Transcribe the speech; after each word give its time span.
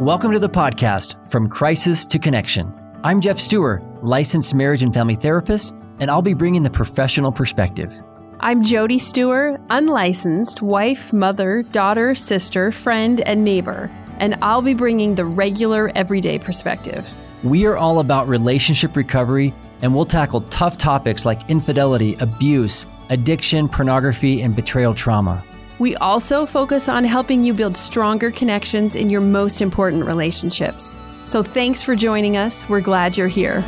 Welcome 0.00 0.32
to 0.32 0.38
the 0.38 0.50
podcast, 0.50 1.26
From 1.26 1.48
Crisis 1.48 2.04
to 2.04 2.18
Connection. 2.18 2.70
I'm 3.02 3.18
Geoff 3.18 3.40
Steurer, 3.40 3.82
licensed 4.02 4.52
marriage 4.54 4.82
and 4.82 4.92
family 4.92 5.14
therapist, 5.14 5.74
and 6.00 6.10
I'll 6.10 6.20
be 6.20 6.34
bringing 6.34 6.62
the 6.62 6.68
professional 6.68 7.32
perspective. 7.32 7.94
I'm 8.40 8.62
Jody 8.62 8.98
Steurer, 8.98 9.58
unlicensed 9.70 10.60
wife, 10.60 11.14
mother, 11.14 11.62
daughter, 11.62 12.14
sister, 12.14 12.70
friend, 12.72 13.22
and 13.22 13.42
neighbor, 13.42 13.90
and 14.18 14.36
I'll 14.42 14.60
be 14.60 14.74
bringing 14.74 15.14
the 15.14 15.24
regular, 15.24 15.90
everyday 15.94 16.38
perspective. 16.38 17.10
We 17.42 17.64
are 17.64 17.78
all 17.78 18.00
about 18.00 18.28
relationship 18.28 18.96
recovery, 18.96 19.54
and 19.80 19.94
we'll 19.94 20.04
tackle 20.04 20.42
tough 20.50 20.76
topics 20.76 21.24
like 21.24 21.48
infidelity, 21.48 22.16
abuse, 22.20 22.84
addiction, 23.08 23.66
pornography, 23.66 24.42
and 24.42 24.54
betrayal 24.54 24.92
trauma. 24.92 25.42
We 25.78 25.94
also 25.96 26.46
focus 26.46 26.88
on 26.88 27.04
helping 27.04 27.44
you 27.44 27.52
build 27.52 27.76
stronger 27.76 28.30
connections 28.30 28.96
in 28.96 29.10
your 29.10 29.20
most 29.20 29.60
important 29.60 30.06
relationships. 30.06 30.98
So 31.22 31.42
thanks 31.42 31.82
for 31.82 31.94
joining 31.94 32.36
us. 32.36 32.66
We're 32.68 32.80
glad 32.80 33.16
you're 33.16 33.28
here. 33.28 33.64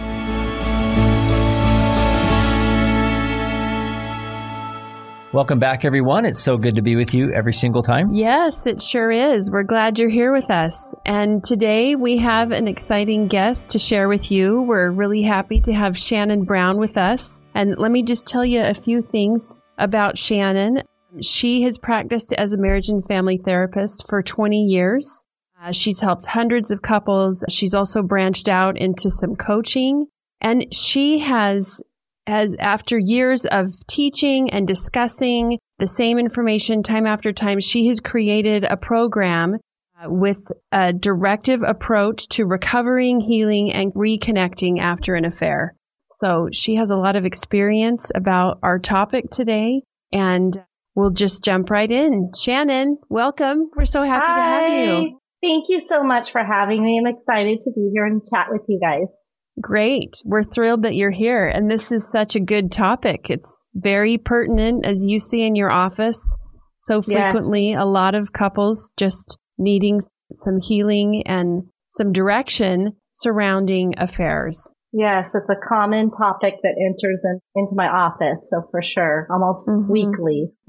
Welcome 5.31 5.59
back, 5.59 5.85
everyone. 5.85 6.25
It's 6.25 6.43
so 6.43 6.57
good 6.57 6.77
to 6.77 6.83
be 6.83 6.97
with 6.97 7.13
you 7.13 7.31
every 7.35 7.53
single 7.53 7.83
time. 7.83 8.15
Yes, 8.15 8.67
it 8.67 8.81
sure 8.81 9.11
is. 9.11 9.51
We're 9.53 9.63
glad 9.63 9.99
you're 9.99 10.09
here 10.09 10.33
with 10.33 10.51
us. 10.51 10.95
And 11.05 11.45
today 11.45 11.95
we 11.97 12.17
have 12.17 12.51
an 12.51 12.67
exciting 12.67 13.29
guest 13.29 13.69
to 13.71 13.79
share 13.79 14.09
with 14.09 14.31
you. 14.31 14.63
We're 14.63 14.91
really 14.91 15.23
happy 15.23 15.61
to 15.61 15.75
have 15.75 15.99
Shannon 15.99 16.45
Brown 16.45 16.79
with 16.79 16.97
us. 16.97 17.43
And 17.55 17.77
let 17.77 17.91
me 17.91 18.03
just 18.03 18.27
tell 18.27 18.45
you 18.45 18.63
a 18.63 18.73
few 18.73 19.03
things 19.03 19.61
about 19.77 20.17
Shannon. 20.17 20.83
She 21.23 21.63
has 21.63 21.79
practiced 21.79 22.33
as 22.33 22.53
a 22.53 22.59
marriage 22.59 22.89
and 22.89 23.05
family 23.05 23.39
therapist 23.39 24.09
for 24.09 24.23
20 24.23 24.65
years. 24.65 25.25
Uh, 25.61 25.73
she's 25.73 26.01
helped 26.01 26.27
hundreds 26.27 26.71
of 26.71 26.83
couples. 26.83 27.45
She's 27.49 27.75
also 27.75 28.03
branched 28.03 28.49
out 28.49 28.79
into 28.79 29.11
some 29.11 29.35
coaching. 29.35 30.07
And 30.41 30.73
she 30.73 31.19
has, 31.19 31.83
as 32.27 32.55
after 32.61 32.99
years 32.99 33.45
of 33.45 33.67
teaching 33.89 34.51
and 34.51 34.69
discussing 34.69 35.59
the 35.79 35.89
same 35.89 36.19
information 36.19 36.83
time 36.83 37.07
after 37.07 37.33
time, 37.33 37.61
she 37.61 37.89
has 37.89 38.01
created 38.01 38.65
a 38.65 38.77
program 38.77 39.57
uh, 40.01 40.09
with 40.09 40.39
a 40.71 40.93
directive 40.93 41.61
approach 41.67 42.29
to 42.29 42.47
recovering, 42.47 43.21
healing, 43.21 43.73
and 43.73 43.93
reconnecting 43.95 44.79
after 44.79 45.17
an 45.17 45.25
affair. 45.25 45.75
So 46.11 46.49
she 46.53 46.77
has 46.77 46.91
a 46.91 46.97
lot 46.97 47.17
of 47.17 47.25
experience 47.25 48.11
about 48.15 48.59
our 48.63 48.79
topic 48.79 49.31
today. 49.31 49.83
And 50.13 50.57
we'll 50.99 51.13
just 51.13 51.45
jump 51.45 51.71
right 51.71 51.91
in. 51.91 52.31
Shannon, 52.37 52.99
welcome. 53.09 53.71
We're 53.77 53.85
so 53.85 54.03
happy 54.03 54.27
Hi. 54.27 54.35
to 54.35 54.43
have 54.43 55.03
you. 55.03 55.21
Thank 55.41 55.69
you 55.69 55.79
so 55.79 56.03
much 56.03 56.33
for 56.33 56.43
having 56.45 56.83
me. 56.83 56.99
I'm 56.99 57.07
excited 57.07 57.61
to 57.61 57.71
be 57.77 57.91
here 57.95 58.05
and 58.05 58.21
chat 58.29 58.49
with 58.51 58.63
you 58.69 58.81
guys. 58.83 59.31
Great. 59.61 60.17
We're 60.25 60.43
thrilled 60.43 60.83
that 60.83 60.97
you're 60.97 61.13
here. 61.13 61.47
And 61.47 61.71
this 61.71 61.93
is 61.93 62.11
such 62.11 62.35
a 62.35 62.41
good 62.41 62.73
topic. 62.73 63.31
It's 63.31 63.71
very 63.75 64.19
pertinent, 64.19 64.85
as 64.85 65.05
you 65.07 65.21
see 65.21 65.47
in 65.47 65.55
your 65.55 65.71
office. 65.71 66.21
So 66.79 67.01
frequently, 67.01 67.71
Yes. 67.71 67.81
a 67.81 67.85
lot 67.85 68.17
of 68.17 68.33
couples 68.33 68.91
just 68.97 69.39
needing 69.57 70.01
some 70.33 70.59
healing 70.61 71.23
and 71.27 71.63
some 71.87 72.11
direction 72.11 72.97
surrounding 73.13 73.95
affairs. 73.99 74.75
Yes, 74.93 75.35
it's 75.35 75.51
a 75.51 75.57
common 75.57 76.11
topic 76.11 76.55
that 76.63 76.75
enters 76.81 77.23
in, 77.25 77.41
into 77.55 77.75
my 77.77 77.89
office. 77.89 78.49
So 78.51 78.63
for 78.71 78.81
sure, 78.83 79.27
almost 79.31 79.69
Mhm. 79.69 79.89
weekly. 79.91 80.51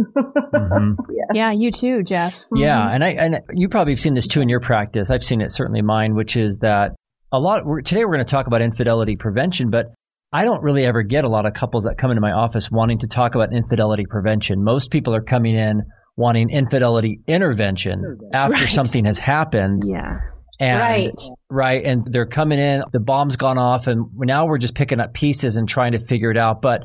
Mhm. 0.54 0.96
Yeah, 1.34 1.52
you 1.52 1.72
too, 1.72 2.04
Geoff. 2.04 2.46
Yeah, 2.54 2.90
Mhm. 2.90 2.96
and 2.96 3.04
I 3.04 3.10
and 3.12 3.40
you 3.54 3.70
probably 3.70 3.94
have 3.94 4.00
seen 4.00 4.14
this 4.16 4.28
too 4.28 4.42
in 4.42 4.50
your 4.50 4.60
practice. 4.60 5.10
I've 5.10 5.24
seen 5.24 5.42
it 5.42 5.52
certainly 5.52 5.82
mine, 5.82 6.16
which 6.16 6.36
is 6.36 6.60
that 6.60 6.92
a 7.32 7.40
lot. 7.40 7.66
We're, 7.66 7.82
today 7.82 8.04
we're 8.04 8.14
going 8.16 8.26
to 8.26 8.30
talk 8.32 8.48
about 8.48 8.62
infidelity 8.62 9.16
prevention, 9.16 9.70
but 9.70 9.86
I 10.34 10.44
don't 10.44 10.62
really 10.64 10.86
ever 10.86 11.02
get 11.04 11.24
a 11.24 11.30
lot 11.30 11.46
of 11.46 11.54
couples 11.54 11.86
that 11.86 11.98
come 11.98 12.12
into 12.12 12.22
my 12.22 12.32
office 12.32 12.70
wanting 12.70 13.00
to 13.00 13.08
talk 13.08 13.36
about 13.36 13.54
infidelity 13.54 14.06
prevention. 14.10 14.64
Most 14.64 14.92
people 14.92 15.16
are 15.16 15.22
coming 15.24 15.56
in 15.56 15.84
wanting 16.18 16.50
infidelity 16.50 17.22
intervention 17.28 18.04
after 18.34 18.56
Right. 18.56 18.68
something 18.70 19.06
has 19.06 19.20
happened, 19.20 19.84
Yeah. 19.88 20.18
And 20.60 20.80
right. 20.80 21.20
right, 21.50 21.84
and 21.84 22.04
they're 22.06 22.26
coming 22.26 22.60
in. 22.60 22.84
The 22.92 23.00
bomb's 23.00 23.36
gone 23.36 23.58
off, 23.58 23.88
and 23.88 24.06
now 24.16 24.46
we're 24.46 24.58
just 24.58 24.76
picking 24.76 25.00
up 25.00 25.14
pieces 25.14 25.58
and 25.58 25.68
trying 25.68 25.94
to 25.94 26.00
figure 26.00 26.32
it 26.32 26.38
out, 26.38 26.62
but. 26.62 26.84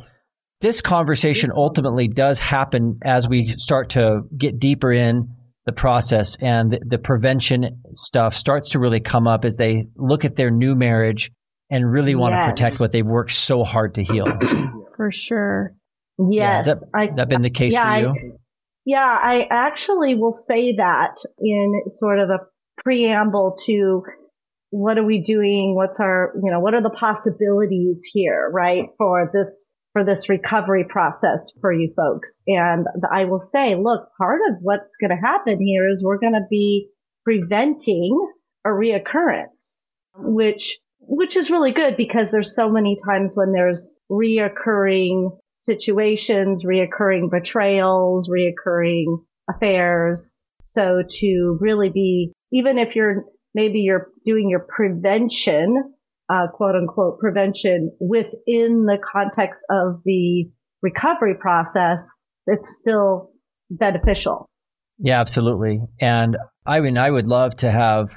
This 0.60 0.80
conversation 0.80 1.50
ultimately 1.54 2.08
does 2.08 2.38
happen 2.38 2.98
as 3.04 3.28
we 3.28 3.48
start 3.48 3.90
to 3.90 4.22
get 4.34 4.58
deeper 4.58 4.90
in 4.92 5.28
the 5.66 5.72
process 5.72 6.36
and 6.36 6.70
the, 6.72 6.80
the 6.86 6.96
prevention 6.96 7.82
stuff 7.92 8.34
starts 8.34 8.70
to 8.70 8.78
really 8.78 9.00
come 9.00 9.26
up 9.26 9.44
as 9.44 9.56
they 9.56 9.88
look 9.96 10.24
at 10.24 10.36
their 10.36 10.50
new 10.50 10.74
marriage 10.74 11.30
and 11.70 11.90
really 11.90 12.14
want 12.14 12.34
to 12.34 12.48
protect 12.48 12.80
what 12.80 12.92
they've 12.92 13.04
worked 13.04 13.32
so 13.32 13.62
hard 13.62 13.94
to 13.96 14.02
heal. 14.02 14.24
For 14.96 15.10
sure. 15.10 15.74
Yeah, 16.18 16.58
Yes. 16.58 16.66
has 16.66 16.90
I, 16.94 17.08
that 17.16 17.28
been 17.28 17.42
the 17.42 17.50
case 17.50 17.72
Yeah, 17.74 18.00
for 18.00 18.08
I- 18.10 18.14
Yeah, 18.86 19.04
I 19.04 19.46
actually 19.50 20.14
will 20.14 20.32
say 20.32 20.76
that 20.76 21.16
in 21.40 21.82
sort 21.88 22.20
of 22.20 22.30
a 22.30 22.38
preamble 22.78 23.56
to 23.66 24.02
what 24.70 24.98
are 24.98 25.04
we 25.04 25.20
doing? 25.20 25.76
What's 25.76 26.00
our, 26.00 26.32
you 26.42 26.50
know, 26.50 26.60
what 26.60 26.74
are 26.74 26.82
the 26.82 26.90
possibilities 26.90 28.10
here, 28.12 28.50
right? 28.52 28.86
For 28.98 29.30
this, 29.32 29.72
for 29.92 30.04
this 30.04 30.28
recovery 30.28 30.84
process 30.88 31.56
for 31.60 31.72
you 31.72 31.92
folks. 31.96 32.42
And 32.48 32.86
I 33.10 33.26
will 33.26 33.38
say, 33.38 33.76
look, 33.76 34.08
part 34.18 34.40
of 34.50 34.56
what's 34.60 34.96
going 34.96 35.10
to 35.10 35.16
happen 35.16 35.64
here 35.64 35.88
is 35.88 36.04
we're 36.04 36.18
going 36.18 36.32
to 36.32 36.46
be 36.50 36.88
preventing 37.24 38.18
a 38.64 38.70
reoccurrence, 38.70 39.76
which, 40.16 40.78
which 40.98 41.36
is 41.36 41.50
really 41.50 41.70
good 41.70 41.96
because 41.96 42.32
there's 42.32 42.56
so 42.56 42.68
many 42.68 42.96
times 43.08 43.36
when 43.36 43.52
there's 43.52 44.00
reoccurring 44.10 45.38
situations, 45.54 46.64
reoccurring 46.64 47.30
betrayals, 47.30 48.28
reoccurring 48.28 49.18
affairs. 49.48 50.36
So 50.60 51.02
to 51.06 51.58
really 51.60 51.90
be, 51.90 52.32
even 52.54 52.78
if 52.78 52.94
you're, 52.96 53.24
maybe 53.52 53.80
you're 53.80 54.10
doing 54.24 54.48
your 54.48 54.66
prevention, 54.66 55.92
uh, 56.32 56.46
quote 56.54 56.76
unquote 56.76 57.18
prevention 57.18 57.90
within 58.00 58.86
the 58.86 58.96
context 59.02 59.66
of 59.70 60.00
the 60.04 60.48
recovery 60.80 61.34
process, 61.34 62.10
it's 62.46 62.78
still 62.78 63.32
beneficial. 63.70 64.48
Yeah, 64.98 65.20
absolutely. 65.20 65.80
And 66.00 66.36
I 66.64 66.80
mean, 66.80 66.96
I 66.96 67.10
would 67.10 67.26
love 67.26 67.56
to 67.56 67.70
have 67.70 68.10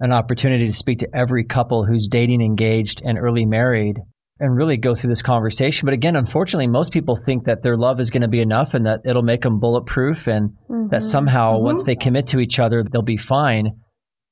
an 0.00 0.12
opportunity 0.12 0.66
to 0.66 0.72
speak 0.72 1.00
to 1.00 1.08
every 1.14 1.44
couple 1.44 1.84
who's 1.84 2.08
dating, 2.08 2.40
engaged, 2.40 3.02
and 3.04 3.18
early 3.18 3.44
married 3.44 3.98
and 4.40 4.56
really 4.56 4.76
go 4.76 4.94
through 4.94 5.08
this 5.10 5.22
conversation. 5.22 5.86
But 5.86 5.94
again, 5.94 6.16
unfortunately, 6.16 6.66
most 6.66 6.92
people 6.92 7.16
think 7.16 7.44
that 7.44 7.62
their 7.62 7.76
love 7.76 8.00
is 8.00 8.10
going 8.10 8.22
to 8.22 8.28
be 8.28 8.40
enough 8.40 8.74
and 8.74 8.84
that 8.86 9.00
it'll 9.04 9.22
make 9.22 9.42
them 9.42 9.60
bulletproof 9.60 10.26
and 10.26 10.50
that 10.90 11.00
Mhm. 11.00 11.02
somehow 11.02 11.58
Mhm. 11.58 11.62
once 11.62 11.84
they 11.84 11.94
commit 11.94 12.26
to 12.28 12.40
each 12.40 12.58
other, 12.58 12.82
they'll 12.82 13.02
be 13.02 13.16
fine. 13.16 13.72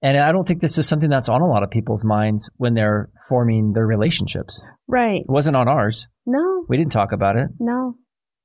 And 0.02 0.16
I 0.16 0.32
don't 0.32 0.46
think 0.48 0.60
this 0.60 0.78
is 0.78 0.88
something 0.88 1.08
that's 1.08 1.28
on 1.28 1.40
a 1.42 1.46
lot 1.46 1.62
of 1.62 1.70
people's 1.70 2.04
minds 2.04 2.50
when 2.56 2.74
they're 2.74 3.10
forming 3.28 3.72
their 3.72 3.86
relationships. 3.86 4.66
Right. 4.88 5.20
It 5.20 5.26
wasn't 5.28 5.54
on 5.56 5.68
ours. 5.68 6.08
No, 6.26 6.64
We 6.68 6.76
didn't 6.76 6.92
talk 6.92 7.12
about 7.12 7.36
it. 7.36 7.50
no. 7.60 7.94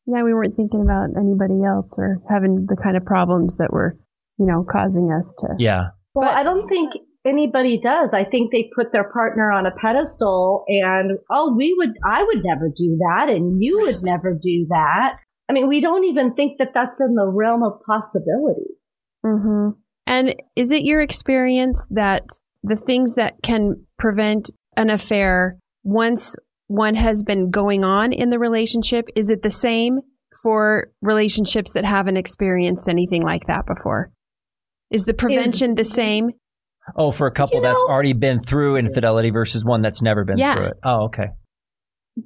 Yeah, 0.09 0.23
we 0.23 0.33
weren't 0.33 0.55
thinking 0.55 0.81
about 0.83 1.09
anybody 1.19 1.63
else 1.65 1.97
or 1.99 2.19
having 2.29 2.65
the 2.69 2.77
kind 2.81 2.95
of 2.95 3.03
problems 3.03 3.57
that 3.57 3.73
were, 3.73 3.97
you 4.37 4.45
know, 4.45 4.63
causing 4.63 5.11
us 5.11 5.35
to. 5.39 5.55
Yeah. 5.57 5.87
Well, 6.13 6.29
But- 6.29 6.37
I 6.37 6.43
don't 6.43 6.65
think 6.67 6.93
anybody 7.27 7.77
does. 7.77 8.13
I 8.13 8.23
think 8.23 8.51
they 8.51 8.69
put 8.75 8.91
their 8.91 9.09
partner 9.09 9.51
on 9.51 9.65
a 9.65 9.71
pedestal 9.71 10.63
and, 10.67 11.19
oh, 11.29 11.53
we 11.55 11.73
would, 11.77 11.91
I 12.05 12.23
would 12.23 12.43
never 12.43 12.69
do 12.73 12.97
that. 12.97 13.29
And 13.29 13.57
you 13.61 13.81
would 13.81 14.03
never 14.03 14.33
do 14.33 14.65
that. 14.69 15.17
I 15.49 15.53
mean, 15.53 15.67
we 15.67 15.81
don't 15.81 16.05
even 16.05 16.33
think 16.33 16.57
that 16.59 16.73
that's 16.73 17.01
in 17.01 17.15
the 17.15 17.27
realm 17.27 17.63
of 17.63 17.81
possibility. 17.85 18.71
hmm 19.23 19.69
And 20.05 20.35
is 20.55 20.71
it 20.71 20.83
your 20.83 21.01
experience 21.01 21.87
that 21.91 22.23
the 22.63 22.75
things 22.75 23.15
that 23.15 23.35
can 23.43 23.85
prevent 23.97 24.49
an 24.75 24.89
affair 24.89 25.57
once 25.83 26.35
one 26.67 26.95
has 26.95 27.23
been 27.23 27.49
going 27.49 27.83
on 27.83 28.11
in 28.11 28.29
the 28.29 28.39
relationship, 28.39 29.07
is 29.15 29.29
it 29.29 29.41
the 29.41 29.51
same 29.51 29.99
for 30.43 30.89
relationships 31.01 31.71
that 31.71 31.85
haven't 31.85 32.17
experienced 32.17 32.89
anything 32.89 33.23
like 33.23 33.47
that 33.47 33.65
before? 33.65 34.11
Is 34.91 35.05
the 35.05 35.13
prevention 35.13 35.75
the 35.75 35.83
same? 35.83 36.31
Oh, 36.95 37.11
for 37.11 37.27
a 37.27 37.31
couple 37.31 37.57
You 37.57 37.63
that's 37.63 37.79
know- 37.81 37.87
already 37.89 38.13
been 38.13 38.39
through 38.39 38.77
infidelity 38.77 39.29
versus 39.29 39.63
one 39.65 39.81
that's 39.81 40.01
never 40.01 40.23
been 40.23 40.37
Yeah. 40.37 40.55
through 40.55 40.65
it. 40.67 40.77
Oh, 40.83 41.05
okay. 41.05 41.27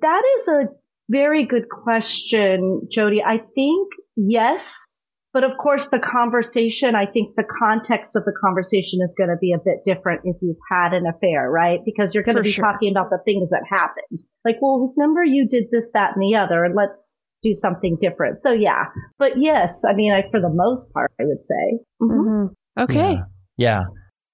That 0.01 0.23
is 0.37 0.47
a 0.47 0.63
very 1.09 1.45
good 1.45 1.65
question, 1.69 2.87
Jody. 2.89 3.21
I 3.23 3.37
think 3.55 3.91
yes, 4.15 5.05
but 5.33 5.43
of 5.43 5.57
course 5.57 5.89
the 5.89 5.99
conversation, 5.99 6.95
I 6.95 7.05
think 7.05 7.35
the 7.35 7.43
context 7.43 8.15
of 8.15 8.23
the 8.23 8.33
conversation 8.39 8.99
is 9.01 9.15
going 9.17 9.29
to 9.29 9.37
be 9.39 9.51
a 9.53 9.57
bit 9.63 9.83
different 9.83 10.21
if 10.25 10.37
you've 10.41 10.55
had 10.71 10.93
an 10.93 11.05
affair, 11.07 11.49
right? 11.49 11.79
Because 11.85 12.13
you're 12.13 12.23
going 12.23 12.37
to 12.37 12.43
be 12.43 12.51
sure. 12.51 12.63
talking 12.65 12.91
about 12.91 13.09
the 13.09 13.19
things 13.25 13.49
that 13.49 13.63
happened. 13.69 14.23
Like, 14.45 14.57
well, 14.61 14.93
remember 14.95 15.23
you 15.23 15.47
did 15.49 15.65
this, 15.71 15.91
that, 15.93 16.11
and 16.15 16.21
the 16.23 16.35
other, 16.37 16.63
and 16.63 16.75
let's 16.75 17.21
do 17.41 17.53
something 17.53 17.97
different. 17.99 18.39
So 18.39 18.51
yeah, 18.51 18.85
but 19.17 19.33
yes, 19.41 19.83
I 19.89 19.93
mean, 19.93 20.13
I, 20.13 20.21
for 20.29 20.39
the 20.39 20.51
most 20.53 20.93
part, 20.93 21.11
I 21.19 21.23
would 21.25 21.43
say. 21.43 21.79
Mhm. 22.01 22.23
hmm 22.23 22.81
Okay. 22.81 23.13
Yeah. 23.13 23.23
Yeah. 23.57 23.81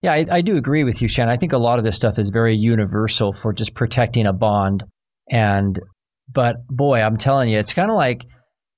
Yeah, 0.02 0.14
I, 0.14 0.26
I, 0.30 0.42
do 0.42 0.58
agree 0.58 0.84
with 0.84 1.02
you, 1.02 1.08
Shannon. 1.08 1.34
I 1.34 1.38
think 1.38 1.54
a 1.54 1.58
lot 1.58 1.80
of 1.80 1.86
this 1.86 1.96
stuff 1.96 2.20
is 2.20 2.30
very 2.30 2.56
universal 2.56 3.34
for 3.34 3.52
just 3.52 3.74
protecting 3.74 4.28
a 4.28 4.34
bond. 4.34 4.84
And, 5.30 5.80
but 6.32 6.58
boy, 6.68 7.02
I'm 7.02 7.18
telling 7.18 7.50
you, 7.50 7.58
it's 7.58 7.74
kind 7.74 7.90
of 7.90 7.98
like, 7.98 8.26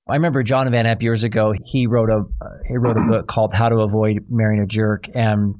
I 0.08 0.14
remember 0.14 0.42
John 0.42 0.70
Van 0.70 0.86
Epp 0.86 1.02
years 1.02 1.22
ago, 1.22 1.52
he 1.64 1.86
wrote 1.86 2.08
a, 2.08 2.22
he 2.66 2.76
wrote 2.78 2.96
a 2.96 3.06
book 3.08 3.28
called 3.28 3.52
How 3.52 3.68
to 3.68 3.80
Avoid 3.80 4.24
Marrying 4.30 4.62
a 4.62 4.66
Jerk. 4.66 5.08
And 5.14 5.56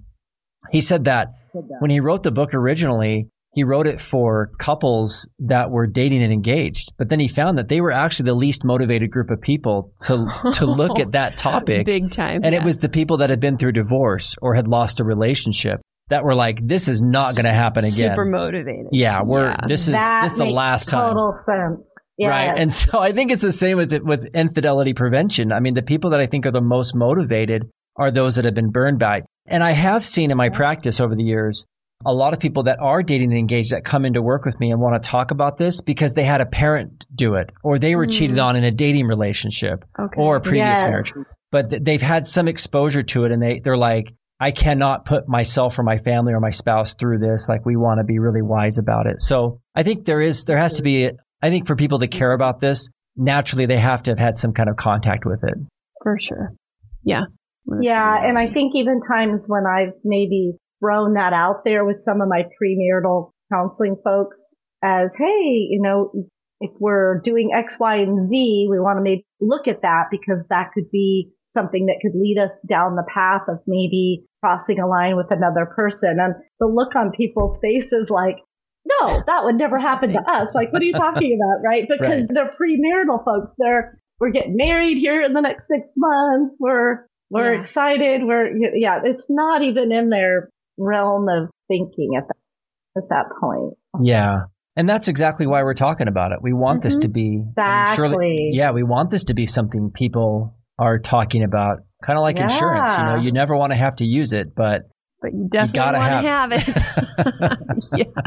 he 0.71 0.81
said 0.81 1.05
that, 1.05 1.29
said 1.51 1.65
that 1.69 1.77
when 1.81 1.91
he 1.91 2.01
wrote 2.01 2.23
the 2.23 2.31
book 2.31 2.55
originally, 2.55 3.29
he 3.53 3.65
wrote 3.65 3.87
it 3.87 4.01
for 4.01 4.53
couples 4.59 5.29
that 5.41 5.71
were 5.71 5.87
dating 5.87 6.23
and 6.23 6.33
engaged. 6.33 6.93
But 6.97 7.09
then 7.09 7.19
he 7.19 7.29
found 7.29 7.59
that 7.59 7.69
they 7.69 7.81
were 7.81 7.91
actually 7.91 8.27
the 8.27 8.35
least 8.35 8.65
motivated 8.65 9.11
group 9.11 9.31
of 9.31 9.41
people 9.41 9.93
to 10.05 10.27
to 10.55 10.67
look 10.67 10.99
at 11.01 11.13
that 11.13 11.37
topic. 11.37 11.87
Big 11.87 12.11
time. 12.11 12.43
And 12.45 12.55
yeah. 12.55 12.61
it 12.61 12.65
was 12.65 12.79
the 12.79 12.89
people 12.89 13.19
that 13.19 13.31
had 13.31 13.41
been 13.41 13.57
through 13.57 13.73
divorce 13.73 14.37
or 14.41 14.55
had 14.55 14.69
lost 14.69 15.01
a 15.01 15.05
relationship 15.05 15.81
that 16.11 16.25
were 16.25 16.35
like, 16.35 16.59
this 16.65 16.89
is 16.89 17.03
not 17.03 17.35
going 17.35 17.45
to 17.45 17.53
happen 17.53 17.85
again. 17.85 18.11
Super 18.11 18.25
motivated. 18.25 18.89
Yeah, 18.93 19.23
we're 19.23 19.49
yeah. 19.49 19.67
this 19.67 19.83
is 19.83 19.93
that 19.93 20.25
this 20.25 20.33
is 20.33 20.39
the 20.39 20.45
last 20.45 20.91
total 20.91 21.01
time. 21.01 21.15
Total 21.15 21.33
sense. 21.33 22.13
Yes. 22.19 22.29
Right. 22.29 22.61
And 22.61 22.73
so 22.73 23.01
I 23.01 23.13
think 23.13 23.31
it's 23.33 23.43
the 23.43 23.53
same 23.53 23.79
with 23.79 23.93
it, 23.93 24.05
with 24.05 24.27
infidelity 24.35 24.93
prevention. 24.93 25.53
I 25.53 25.61
mean, 25.61 25.75
the 25.75 25.83
people 25.83 26.11
that 26.11 26.21
I 26.21 26.27
think 26.27 26.47
are 26.47 26.53
the 26.53 26.61
most 26.61 26.95
motivated 26.95 27.71
are 27.97 28.11
those 28.11 28.37
that 28.37 28.45
have 28.45 28.55
been 28.55 28.71
burned 28.71 28.99
by 28.99 29.19
it. 29.19 29.25
And 29.47 29.65
I 29.65 29.73
have 29.73 30.05
seen 30.05 30.31
in 30.31 30.37
my 30.37 30.49
practice 30.49 31.01
over 31.01 31.15
the 31.15 31.25
years 31.25 31.65
a 32.05 32.15
lot 32.15 32.33
of 32.33 32.41
people 32.41 32.63
that 32.63 32.79
are 32.81 33.03
dating 33.03 33.31
and 33.31 33.39
engaged 33.39 33.73
that 33.73 33.85
come 33.85 34.05
into 34.05 34.23
work 34.23 34.45
with 34.45 34.59
me 34.59 34.71
and 34.71 34.81
want 34.81 35.01
to 35.01 35.07
talk 35.07 35.31
about 35.31 35.59
this 35.59 35.81
because 35.81 36.15
they 36.15 36.23
had 36.23 36.41
a 36.41 36.47
parent 36.47 37.05
do 37.15 37.35
it 37.35 37.51
or 37.63 37.79
they 37.79 37.95
were 37.95 38.07
mm. 38.07 38.13
cheated 38.13 38.39
on 38.39 38.57
in 38.57 38.65
a 38.65 38.71
dating 38.71 39.07
relationship 39.07 39.85
okay. 39.99 40.21
or 40.21 40.37
a 40.37 40.41
previous 40.41 40.81
yes. 40.81 40.83
marriage. 40.83 41.11
But 41.51 41.71
th- 41.71 41.83
they've 41.83 42.01
had 42.01 42.27
some 42.27 42.49
exposure 42.49 43.03
to 43.03 43.25
it 43.25 43.33
and 43.33 43.43
they, 43.43 43.61
they're 43.63 43.77
like, 43.77 44.15
I 44.39 44.53
cannot 44.53 45.05
put 45.05 45.29
myself 45.29 45.79
or 45.79 45.83
my 45.83 45.99
family 45.99 46.33
or 46.33 46.41
my 46.41 46.51
spouse 46.51 46.95
through 46.95 47.19
this. 47.19 47.49
Like 47.49 47.67
we 47.67 47.77
want 47.77 47.99
to 47.99 48.05
be 48.05 48.19
really 48.19 48.41
wise 48.41 48.79
about 48.79 49.07
it. 49.07 49.21
So 49.21 49.61
I 49.75 49.83
think 49.83 50.07
there 50.07 50.23
is, 50.23 50.47
there 50.47 50.57
has 50.57 50.79
to 50.79 50.83
be, 50.83 51.11
I 51.43 51.51
think 51.51 51.67
for 51.67 51.77
people 51.77 51.99
to 51.99 52.09
care 52.09 52.33
about 52.33 52.61
this, 52.61 52.89
naturally 53.17 53.67
they 53.67 53.77
have 53.77 54.03
to 54.05 54.13
have 54.13 54.19
had 54.19 54.39
some 54.39 54.55
kind 54.55 54.71
of 54.71 54.77
contact 54.77 55.27
with 55.27 55.45
it. 55.45 55.55
For 56.03 56.19
sure. 56.19 56.55
Yeah. 57.05 57.25
yeah. 57.83 58.27
And 58.27 58.39
I 58.39 58.51
think 58.51 58.75
even 58.75 59.01
times 59.01 59.47
when 59.51 59.65
I've 59.67 59.93
maybe 60.03 60.55
thrown 60.81 61.15
that 61.15 61.33
out 61.33 61.65
there 61.65 61.85
with 61.85 61.97
some 61.97 62.21
of 62.21 62.29
my 62.29 62.45
premarital 62.61 63.31
counseling 63.53 63.97
folks 64.03 64.55
as, 64.83 65.17
hey, 65.17 65.67
you 65.71 65.81
know, 65.83 66.11
if 66.61 66.71
we're 66.79 67.21
doing 67.23 67.51
X, 67.55 67.79
Y, 67.81 67.97
and 67.97 68.21
Z, 68.21 68.69
we 68.71 68.79
want 68.79 68.99
to 68.99 69.03
maybe 69.03 69.25
look 69.41 69.67
at 69.67 69.83
that 69.83 70.05
because 70.11 70.47
that 70.49 70.71
could 70.75 70.91
be 70.91 71.31
something 71.47 71.87
that 71.87 72.01
could 72.03 72.19
lead 72.19 72.39
us 72.39 72.65
down 72.69 72.97
the 72.97 73.07
path 73.13 73.43
of 73.49 73.59
maybe 73.67 74.25
crossing 74.43 74.79
a 74.79 74.87
line 74.87 75.17
with 75.17 75.31
another 75.31 75.67
person. 75.75 76.19
And 76.21 76.35
the 76.59 76.67
look 76.67 76.95
on 76.95 77.13
people's 77.13 77.59
faces 77.63 78.11
like, 78.11 78.37
no, 78.85 79.23
that 79.27 79.45
would 79.45 79.57
never 79.57 79.79
happen 79.79 80.13
to 80.13 80.23
us. 80.27 80.55
Like, 80.55 80.73
what 80.73 80.83
are 80.83 80.87
you 80.87 80.93
talking 80.93 81.39
about? 81.41 81.67
Right. 81.67 81.87
Because 81.89 82.29
right. 82.29 82.35
they're 82.35 82.51
premarital 82.51 83.25
folks. 83.25 83.57
They're, 83.59 83.99
we're 84.19 84.31
getting 84.31 84.57
married 84.57 84.99
here 84.99 85.23
in 85.23 85.33
the 85.33 85.41
next 85.41 85.67
six 85.67 85.95
months. 85.97 86.59
We're, 86.61 87.07
we're 87.31 87.55
yeah. 87.55 87.61
excited. 87.61 88.23
We're, 88.25 88.51
yeah, 88.75 89.01
it's 89.05 89.31
not 89.31 89.63
even 89.63 89.93
in 89.93 90.11
their 90.11 90.51
realm 90.79 91.29
of 91.29 91.51
thinking 91.69 92.13
at 92.17 92.25
that, 92.29 93.03
at 93.03 93.09
that 93.11 93.25
point. 93.41 93.75
Yeah. 94.03 94.45
And 94.77 94.89
that's 94.89 95.09
exactly 95.09 95.47
why 95.47 95.63
we're 95.63 95.75
talking 95.75 96.09
about 96.09 96.33
it. 96.33 96.39
We 96.41 96.53
want 96.53 96.81
mm-hmm. 96.81 96.89
this 96.89 96.99
to 96.99 97.09
be 97.09 97.43
exactly. 97.45 98.09
Surely, 98.09 98.51
yeah, 98.53 98.71
we 98.71 98.83
want 98.83 99.11
this 99.11 99.25
to 99.25 99.35
be 99.35 99.47
something 99.47 99.91
people 99.93 100.55
are 100.79 100.99
talking 100.99 101.43
about, 101.43 101.79
kind 102.03 102.19
of 102.19 102.23
like 102.23 102.37
yeah. 102.37 102.45
insurance. 102.45 102.91
You 102.97 103.05
know, 103.05 103.17
you 103.17 103.33
never 103.33 103.57
want 103.57 103.73
to 103.73 103.77
have 103.77 103.97
to 103.97 104.05
use 104.05 104.33
it, 104.33 104.55
but 104.55 104.83
but 105.21 105.33
you 105.33 105.49
definitely 105.51 105.81
want 105.81 105.97
to 105.97 106.01
have, 106.01 106.53
have 106.53 106.53
it. 106.53 107.99
yeah. 107.99 108.23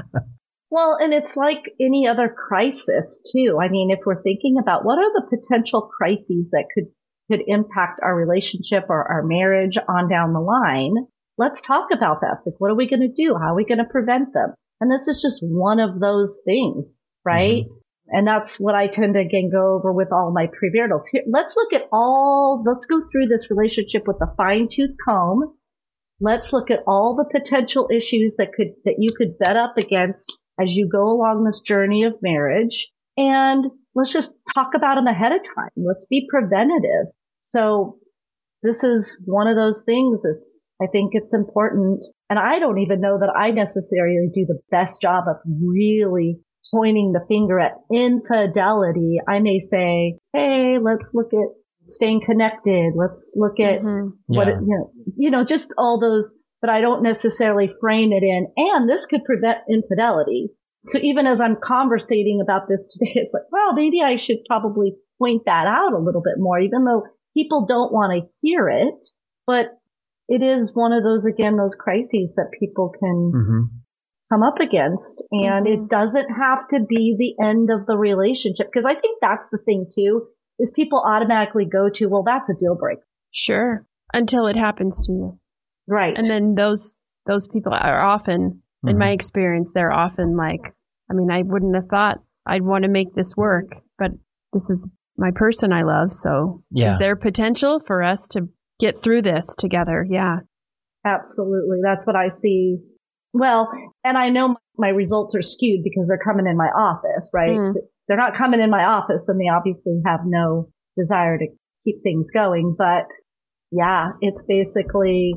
Well, 0.69 0.97
and 0.99 1.13
it's 1.13 1.37
like 1.37 1.63
any 1.79 2.07
other 2.07 2.29
crisis 2.29 3.23
too. 3.31 3.59
I 3.61 3.69
mean, 3.69 3.91
if 3.91 3.99
we're 4.05 4.21
thinking 4.21 4.57
about 4.59 4.83
what 4.83 4.97
are 4.97 5.13
the 5.13 5.37
potential 5.37 5.89
crises 5.97 6.51
that 6.51 6.65
could 6.73 6.85
could 7.31 7.41
impact 7.47 7.99
our 8.03 8.15
relationship 8.15 8.85
or 8.89 9.09
our 9.09 9.23
marriage 9.23 9.77
on 9.77 10.09
down 10.09 10.33
the 10.33 10.39
line, 10.39 11.07
let's 11.37 11.61
talk 11.61 11.89
about 11.91 12.21
this. 12.21 12.43
Like, 12.45 12.59
what 12.59 12.71
are 12.71 12.75
we 12.75 12.89
going 12.89 13.01
to 13.01 13.07
do? 13.07 13.35
How 13.35 13.53
are 13.53 13.55
we 13.55 13.65
going 13.65 13.79
to 13.79 13.85
prevent 13.85 14.33
them? 14.33 14.53
And 14.81 14.91
this 14.91 15.07
is 15.07 15.21
just 15.21 15.41
one 15.43 15.79
of 15.79 15.99
those 15.99 16.41
things, 16.45 17.01
right? 17.25 17.63
Mm-hmm. 17.63 17.73
And 18.09 18.27
that's 18.27 18.59
what 18.59 18.75
I 18.75 18.87
tend 18.87 19.13
to 19.13 19.21
again 19.21 19.49
go 19.51 19.75
over 19.75 19.91
with 19.93 20.11
all 20.11 20.31
my 20.33 20.47
premarital. 20.47 21.01
Here, 21.09 21.23
let's 21.27 21.55
look 21.55 21.73
at 21.73 21.87
all, 21.91 22.63
let's 22.65 22.85
go 22.85 22.99
through 22.99 23.27
this 23.27 23.49
relationship 23.49 24.03
with 24.07 24.17
a 24.21 24.35
fine 24.35 24.67
tooth 24.69 24.95
comb. 25.05 25.55
Let's 26.19 26.53
look 26.53 26.69
at 26.69 26.83
all 26.85 27.15
the 27.15 27.39
potential 27.39 27.89
issues 27.91 28.35
that 28.37 28.53
could, 28.53 28.73
that 28.85 28.95
you 28.99 29.11
could 29.17 29.37
bet 29.39 29.55
up 29.55 29.77
against 29.77 30.41
as 30.61 30.75
you 30.75 30.87
go 30.89 31.07
along 31.07 31.43
this 31.43 31.61
journey 31.61 32.03
of 32.03 32.21
marriage. 32.21 32.91
And 33.17 33.65
let's 33.95 34.11
just 34.11 34.37
talk 34.53 34.75
about 34.75 34.95
them 34.95 35.07
ahead 35.07 35.31
of 35.31 35.41
time. 35.55 35.69
Let's 35.77 36.05
be 36.05 36.27
preventative. 36.29 37.07
So 37.39 37.99
this 38.63 38.83
is 38.83 39.21
one 39.27 39.47
of 39.47 39.55
those 39.55 39.83
things. 39.85 40.23
It's, 40.23 40.73
I 40.81 40.87
think 40.87 41.11
it's 41.13 41.33
important. 41.33 42.03
And 42.29 42.39
I 42.39 42.59
don't 42.59 42.79
even 42.79 43.01
know 43.01 43.19
that 43.19 43.33
I 43.37 43.51
necessarily 43.51 44.29
do 44.33 44.45
the 44.47 44.59
best 44.71 45.01
job 45.01 45.25
of 45.27 45.35
really 45.45 46.39
pointing 46.73 47.11
the 47.11 47.25
finger 47.27 47.59
at 47.59 47.73
infidelity. 47.91 49.17
I 49.27 49.39
may 49.39 49.59
say, 49.59 50.17
Hey, 50.33 50.77
let's 50.81 51.11
look 51.13 51.33
at 51.33 51.49
staying 51.87 52.21
connected. 52.25 52.93
Let's 52.95 53.35
look 53.37 53.59
at 53.59 53.81
mm-hmm. 53.81 54.09
what, 54.27 54.47
yeah. 54.47 54.53
it, 54.53 54.59
you 54.61 54.77
know, 54.77 54.91
you 55.17 55.29
know, 55.29 55.43
just 55.43 55.73
all 55.77 55.99
those, 55.99 56.39
but 56.61 56.69
I 56.69 56.81
don't 56.81 57.03
necessarily 57.03 57.69
frame 57.81 58.13
it 58.13 58.23
in, 58.23 58.47
and 58.55 58.89
this 58.89 59.05
could 59.05 59.25
prevent 59.25 59.59
infidelity. 59.69 60.49
So 60.87 60.99
even 61.01 61.27
as 61.27 61.39
I'm 61.41 61.57
conversating 61.61 62.39
about 62.41 62.67
this 62.67 62.97
today, 62.97 63.11
it's 63.15 63.33
like, 63.33 63.51
well, 63.51 63.73
maybe 63.73 64.01
I 64.01 64.15
should 64.15 64.39
probably 64.47 64.95
point 65.19 65.43
that 65.45 65.67
out 65.67 65.93
a 65.93 65.99
little 65.99 66.21
bit 66.21 66.35
more, 66.37 66.59
even 66.59 66.83
though 66.83 67.03
people 67.33 67.65
don't 67.65 67.91
want 67.91 68.13
to 68.13 68.31
hear 68.41 68.69
it, 68.69 69.03
but 69.47 69.71
it 70.27 70.41
is 70.41 70.75
one 70.75 70.93
of 70.93 71.03
those, 71.03 71.25
again, 71.25 71.57
those 71.57 71.75
crises 71.75 72.35
that 72.35 72.51
people 72.57 72.93
can 72.97 73.31
mm-hmm. 73.35 73.61
come 74.31 74.43
up 74.43 74.59
against. 74.59 75.25
And 75.31 75.65
mm-hmm. 75.65 75.83
it 75.83 75.89
doesn't 75.89 76.29
have 76.29 76.67
to 76.69 76.85
be 76.87 77.15
the 77.17 77.43
end 77.45 77.69
of 77.69 77.85
the 77.85 77.97
relationship. 77.97 78.71
Cause 78.73 78.85
I 78.85 78.95
think 78.95 79.19
that's 79.21 79.49
the 79.49 79.57
thing 79.57 79.87
too, 79.93 80.27
is 80.59 80.71
people 80.71 81.03
automatically 81.05 81.65
go 81.65 81.89
to, 81.95 82.07
well, 82.07 82.23
that's 82.23 82.49
a 82.49 82.55
deal 82.57 82.75
breaker. 82.75 83.05
Sure. 83.31 83.85
Until 84.13 84.47
it 84.47 84.55
happens 84.55 85.01
to 85.01 85.11
you. 85.11 85.39
Right. 85.87 86.17
And 86.17 86.25
then 86.25 86.55
those, 86.55 86.99
those 87.25 87.47
people 87.47 87.73
are 87.73 88.01
often, 88.01 88.49
mm-hmm. 88.51 88.89
in 88.89 88.97
my 88.97 89.09
experience, 89.09 89.73
they're 89.73 89.91
often 89.91 90.37
like, 90.37 90.73
I 91.11 91.13
mean, 91.13 91.31
I 91.31 91.41
wouldn't 91.41 91.75
have 91.75 91.87
thought 91.89 92.19
I'd 92.45 92.61
want 92.61 92.83
to 92.83 92.89
make 92.89 93.13
this 93.13 93.35
work, 93.35 93.71
but 93.97 94.11
this 94.53 94.69
is 94.69 94.89
my 95.17 95.31
person 95.33 95.71
I 95.71 95.83
love. 95.83 96.11
So 96.11 96.63
yeah. 96.71 96.91
is 96.91 96.97
there 96.97 97.15
potential 97.15 97.79
for 97.79 98.03
us 98.03 98.27
to 98.29 98.47
get 98.79 98.95
through 98.95 99.21
this 99.21 99.55
together? 99.55 100.05
Yeah. 100.09 100.37
Absolutely. 101.05 101.79
That's 101.83 102.07
what 102.07 102.15
I 102.15 102.29
see. 102.29 102.77
Well, 103.33 103.69
and 104.03 104.17
I 104.17 104.29
know 104.29 104.55
my 104.77 104.89
results 104.89 105.35
are 105.35 105.41
skewed 105.41 105.83
because 105.83 106.07
they're 106.07 106.23
coming 106.23 106.47
in 106.47 106.57
my 106.57 106.67
office, 106.67 107.31
right? 107.33 107.57
Mm. 107.57 107.73
They're 108.07 108.17
not 108.17 108.35
coming 108.35 108.59
in 108.59 108.69
my 108.69 108.85
office, 108.85 109.27
then 109.27 109.37
they 109.37 109.49
obviously 109.49 110.01
have 110.05 110.21
no 110.25 110.69
desire 110.95 111.37
to 111.37 111.47
keep 111.83 112.03
things 112.03 112.31
going. 112.31 112.75
But 112.77 113.05
yeah, 113.71 114.11
it's 114.21 114.43
basically, 114.43 115.33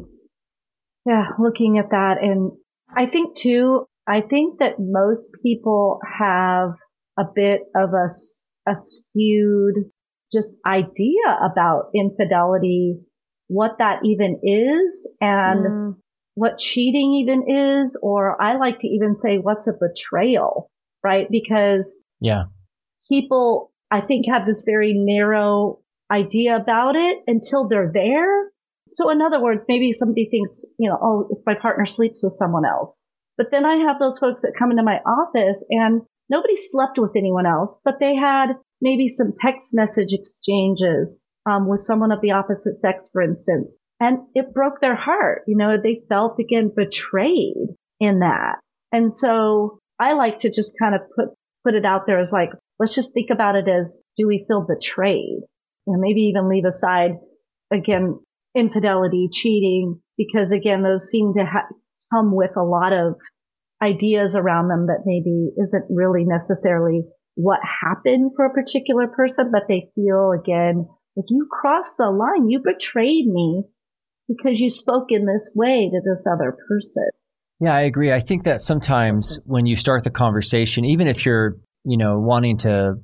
yeah, 1.05 1.27
looking 1.39 1.79
at 1.79 1.91
that. 1.91 2.17
And 2.21 2.53
I 2.95 3.07
think 3.07 3.37
too, 3.37 3.87
I 4.07 4.21
think 4.21 4.59
that 4.61 4.75
most 4.79 5.37
people 5.43 6.01
have 6.19 6.71
a 7.19 7.25
bit 7.35 7.63
of 7.75 7.91
a 7.91 8.09
a 8.69 8.75
skewed 8.75 9.91
just 10.33 10.59
idea 10.67 11.39
about 11.45 11.91
infidelity, 11.95 12.99
what 13.49 13.79
that 13.79 14.01
even 14.05 14.41
is 14.43 15.17
and 15.21 15.67
mm. 15.67 15.97
what 16.35 16.59
cheating 16.59 17.15
even 17.15 17.45
is, 17.49 17.99
or 18.03 18.41
I 18.43 18.57
like 18.57 18.81
to 18.81 18.89
even 18.89 19.17
say 19.17 19.39
what's 19.39 19.69
a 19.69 19.73
betrayal, 19.79 20.71
right? 21.05 21.29
Because 21.31 22.03
yeah, 22.21 22.45
people, 23.09 23.73
I 23.91 24.01
think 24.01 24.27
have 24.27 24.47
this 24.47 24.65
very 24.67 24.95
narrow 24.95 25.81
idea 26.13 26.57
about 26.57 26.97
it 26.97 27.19
until 27.27 27.69
they're 27.69 27.91
there. 27.93 28.51
So 28.91 29.11
in 29.11 29.21
other 29.21 29.43
words, 29.43 29.67
maybe 29.69 29.93
somebody 29.93 30.29
thinks, 30.31 30.65
you 30.79 30.89
know, 30.89 30.99
oh, 31.01 31.29
if 31.31 31.39
my 31.47 31.55
partner 31.55 31.87
sleeps 31.87 32.23
with 32.23 32.33
someone 32.33 32.65
else. 32.65 33.05
But 33.37 33.51
then 33.51 33.65
I 33.65 33.77
have 33.77 33.99
those 33.99 34.19
folks 34.19 34.43
that 34.43 34.55
come 34.59 34.71
into 34.71 34.83
my 34.83 34.99
office 35.05 35.67
and 35.71 36.03
nobody 36.29 36.57
slept 36.57 36.99
with 36.99 37.13
anyone 37.17 37.47
else, 37.47 37.81
but 37.85 38.01
they 38.01 38.15
had 38.15 38.49
maybe 38.81 39.09
some 39.09 39.33
text 39.37 39.73
message 39.75 40.13
exchanges 40.13 41.23
um, 41.49 41.69
with 41.69 41.81
someone 41.81 42.13
of 42.13 42.21
the 42.21 42.33
opposite 42.33 42.75
sex, 42.75 43.11
for 43.13 43.23
instance. 43.23 43.79
And 44.01 44.19
it 44.35 44.53
broke 44.53 44.81
their 44.81 44.97
heart. 44.97 45.43
You 45.47 45.57
know, 45.57 45.77
they 45.83 46.03
felt 46.09 46.39
again 46.39 46.73
betrayed 46.75 47.69
in 48.01 48.21
that. 48.21 48.57
And 48.93 49.13
so 49.13 49.79
I 49.99 50.13
like 50.13 50.41
to 50.41 50.51
just 50.51 50.79
kind 50.79 50.95
of 50.95 51.01
put, 51.15 51.29
put 51.65 51.75
it 51.75 51.87
out 51.87 52.03
there 52.07 52.19
as 52.19 52.33
like, 52.33 52.51
let's 52.79 52.95
just 52.95 53.15
think 53.15 53.31
about 53.31 53.57
it 53.57 53.69
as, 53.69 54.03
do 54.17 54.27
we 54.27 54.45
feel 54.47 54.67
betrayed? 54.67 55.41
And 55.87 56.01
maybe 56.01 56.23
even 56.23 56.49
leave 56.49 56.65
aside 56.67 57.13
again, 57.73 58.21
infidelity, 58.55 59.29
cheating, 59.33 60.01
because 60.19 60.53
again, 60.53 60.83
those 60.83 61.09
seem 61.09 61.33
to 61.35 61.45
ha- 61.45 61.69
come 62.13 62.35
with 62.35 62.57
a 62.57 62.63
lot 62.63 62.93
of 62.93 63.15
ideas 63.83 64.37
around 64.37 64.69
them 64.69 64.87
that 64.87 65.03
maybe 65.05 65.51
isn't 65.61 65.87
really 65.91 66.25
necessarily 66.25 67.03
what 67.35 67.61
happened 67.83 68.33
for 68.35 68.47
a 68.47 68.53
particular 68.53 69.07
person, 69.07 69.51
but 69.53 69.63
they 69.69 69.91
feel 69.95 70.33
again, 70.33 70.89
like 71.17 71.27
you 71.29 71.47
crossed 71.51 71.99
the 71.99 72.11
line, 72.11 72.49
you 72.49 72.61
betrayed 72.65 73.27
me 73.27 73.65
because 74.29 74.59
you 74.59 74.71
spoke 74.71 75.11
in 75.11 75.27
this 75.27 75.53
way 75.55 75.91
to 75.91 76.01
this 76.05 76.27
other 76.27 76.57
person. 76.69 77.09
Yeah, 77.61 77.75
I 77.75 77.83
agree. 77.83 78.13
I 78.13 78.21
think 78.21 78.45
that 78.45 78.61
sometimes 78.61 79.39
when 79.45 79.67
you 79.67 79.77
start 79.77 80.05
the 80.05 80.11
conversation, 80.11 80.85
even 80.85 81.07
if 81.07 81.25
you're, 81.25 81.57
you 81.85 81.97
know, 81.97 82.19
wanting 82.19 82.59
to 82.59 82.97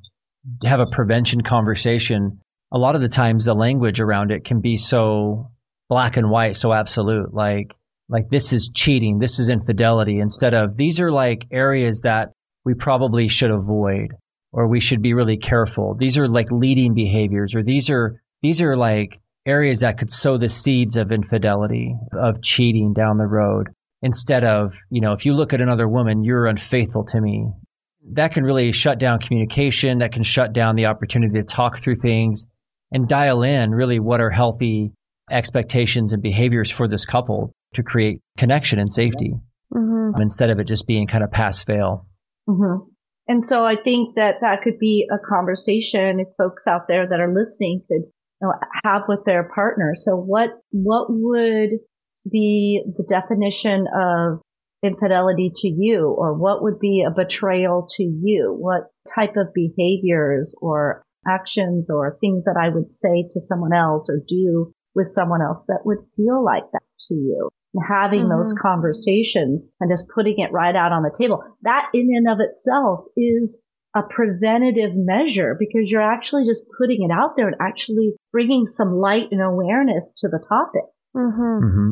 have 0.64 0.80
a 0.80 0.86
prevention 0.90 1.42
conversation, 1.42 2.40
a 2.72 2.78
lot 2.78 2.94
of 2.94 3.00
the 3.00 3.08
times 3.08 3.44
the 3.44 3.54
language 3.54 4.00
around 4.00 4.30
it 4.30 4.44
can 4.44 4.60
be 4.60 4.76
so 4.76 5.50
black 5.88 6.16
and 6.16 6.30
white, 6.30 6.56
so 6.56 6.72
absolute. 6.72 7.32
Like, 7.32 7.76
like 8.12 8.28
this 8.28 8.52
is 8.52 8.70
cheating, 8.72 9.18
this 9.18 9.38
is 9.38 9.48
infidelity, 9.48 10.20
instead 10.20 10.52
of 10.52 10.76
these 10.76 11.00
are 11.00 11.10
like 11.10 11.46
areas 11.50 12.02
that 12.02 12.30
we 12.62 12.74
probably 12.74 13.26
should 13.26 13.50
avoid 13.50 14.12
or 14.52 14.68
we 14.68 14.80
should 14.80 15.00
be 15.00 15.14
really 15.14 15.38
careful. 15.38 15.96
These 15.98 16.18
are 16.18 16.28
like 16.28 16.52
leading 16.52 16.92
behaviors 16.92 17.54
or 17.54 17.62
these 17.62 17.88
are, 17.88 18.20
these 18.42 18.60
are 18.60 18.76
like 18.76 19.18
areas 19.46 19.80
that 19.80 19.96
could 19.96 20.10
sow 20.10 20.36
the 20.36 20.50
seeds 20.50 20.98
of 20.98 21.10
infidelity, 21.10 21.96
of 22.12 22.42
cheating 22.42 22.92
down 22.92 23.16
the 23.16 23.26
road. 23.26 23.68
Instead 24.02 24.44
of, 24.44 24.74
you 24.90 25.00
know, 25.00 25.12
if 25.12 25.24
you 25.24 25.32
look 25.32 25.54
at 25.54 25.62
another 25.62 25.88
woman, 25.88 26.22
you're 26.22 26.46
unfaithful 26.46 27.04
to 27.04 27.20
me. 27.20 27.48
That 28.12 28.32
can 28.32 28.44
really 28.44 28.72
shut 28.72 28.98
down 28.98 29.20
communication. 29.20 29.98
That 29.98 30.12
can 30.12 30.22
shut 30.22 30.52
down 30.52 30.76
the 30.76 30.86
opportunity 30.86 31.40
to 31.40 31.44
talk 31.44 31.78
through 31.78 31.94
things 32.02 32.46
and 32.90 33.08
dial 33.08 33.42
in 33.42 33.70
really 33.70 34.00
what 34.00 34.20
are 34.20 34.30
healthy 34.30 34.92
expectations 35.30 36.12
and 36.12 36.20
behaviors 36.20 36.70
for 36.70 36.86
this 36.86 37.06
couple 37.06 37.54
to 37.74 37.82
create 37.82 38.20
connection 38.36 38.78
and 38.78 38.90
safety 38.90 39.34
mm-hmm. 39.72 40.20
instead 40.20 40.50
of 40.50 40.58
it 40.58 40.64
just 40.64 40.86
being 40.86 41.06
kind 41.06 41.24
of 41.24 41.30
pass 41.30 41.62
fail. 41.64 42.06
Mm-hmm. 42.48 42.88
And 43.28 43.44
so 43.44 43.64
I 43.64 43.76
think 43.76 44.16
that 44.16 44.36
that 44.40 44.62
could 44.62 44.78
be 44.78 45.08
a 45.10 45.18
conversation 45.18 46.20
if 46.20 46.28
folks 46.36 46.66
out 46.66 46.88
there 46.88 47.08
that 47.08 47.20
are 47.20 47.32
listening 47.32 47.82
could 47.88 48.02
you 48.02 48.48
know, 48.48 48.52
have 48.84 49.02
with 49.08 49.20
their 49.24 49.48
partner. 49.54 49.92
So 49.94 50.16
what, 50.16 50.50
what 50.70 51.06
would 51.08 51.70
be 52.30 52.82
the 52.84 53.04
definition 53.08 53.86
of 53.94 54.40
infidelity 54.82 55.52
to 55.54 55.68
you 55.68 56.14
or 56.16 56.34
what 56.34 56.62
would 56.62 56.80
be 56.80 57.04
a 57.06 57.14
betrayal 57.14 57.86
to 57.96 58.02
you? 58.02 58.54
What 58.58 58.88
type 59.14 59.36
of 59.36 59.54
behaviors 59.54 60.56
or 60.60 61.02
actions 61.26 61.90
or 61.90 62.18
things 62.20 62.46
that 62.46 62.60
I 62.60 62.68
would 62.74 62.90
say 62.90 63.24
to 63.30 63.40
someone 63.40 63.72
else 63.72 64.10
or 64.10 64.20
do 64.26 64.72
with 64.94 65.06
someone 65.06 65.40
else 65.40 65.66
that 65.68 65.82
would 65.84 65.98
feel 66.16 66.44
like 66.44 66.64
that 66.72 66.82
to 67.08 67.14
you? 67.14 67.50
And 67.74 67.84
having 67.88 68.20
mm-hmm. 68.20 68.36
those 68.36 68.54
conversations 68.60 69.70
and 69.80 69.90
just 69.90 70.10
putting 70.14 70.38
it 70.38 70.52
right 70.52 70.76
out 70.76 70.92
on 70.92 71.02
the 71.02 71.14
table. 71.16 71.42
That 71.62 71.88
in 71.94 72.08
and 72.14 72.28
of 72.28 72.38
itself 72.40 73.06
is 73.16 73.66
a 73.94 74.02
preventative 74.02 74.92
measure 74.94 75.56
because 75.58 75.90
you're 75.90 76.02
actually 76.02 76.46
just 76.46 76.66
putting 76.78 77.02
it 77.02 77.12
out 77.12 77.36
there 77.36 77.46
and 77.46 77.56
actually 77.60 78.14
bringing 78.30 78.66
some 78.66 78.92
light 78.92 79.28
and 79.30 79.42
awareness 79.42 80.14
to 80.20 80.28
the 80.28 80.42
topic. 80.48 80.88
Mm-hmm. 81.14 81.64
Mm-hmm. 81.64 81.90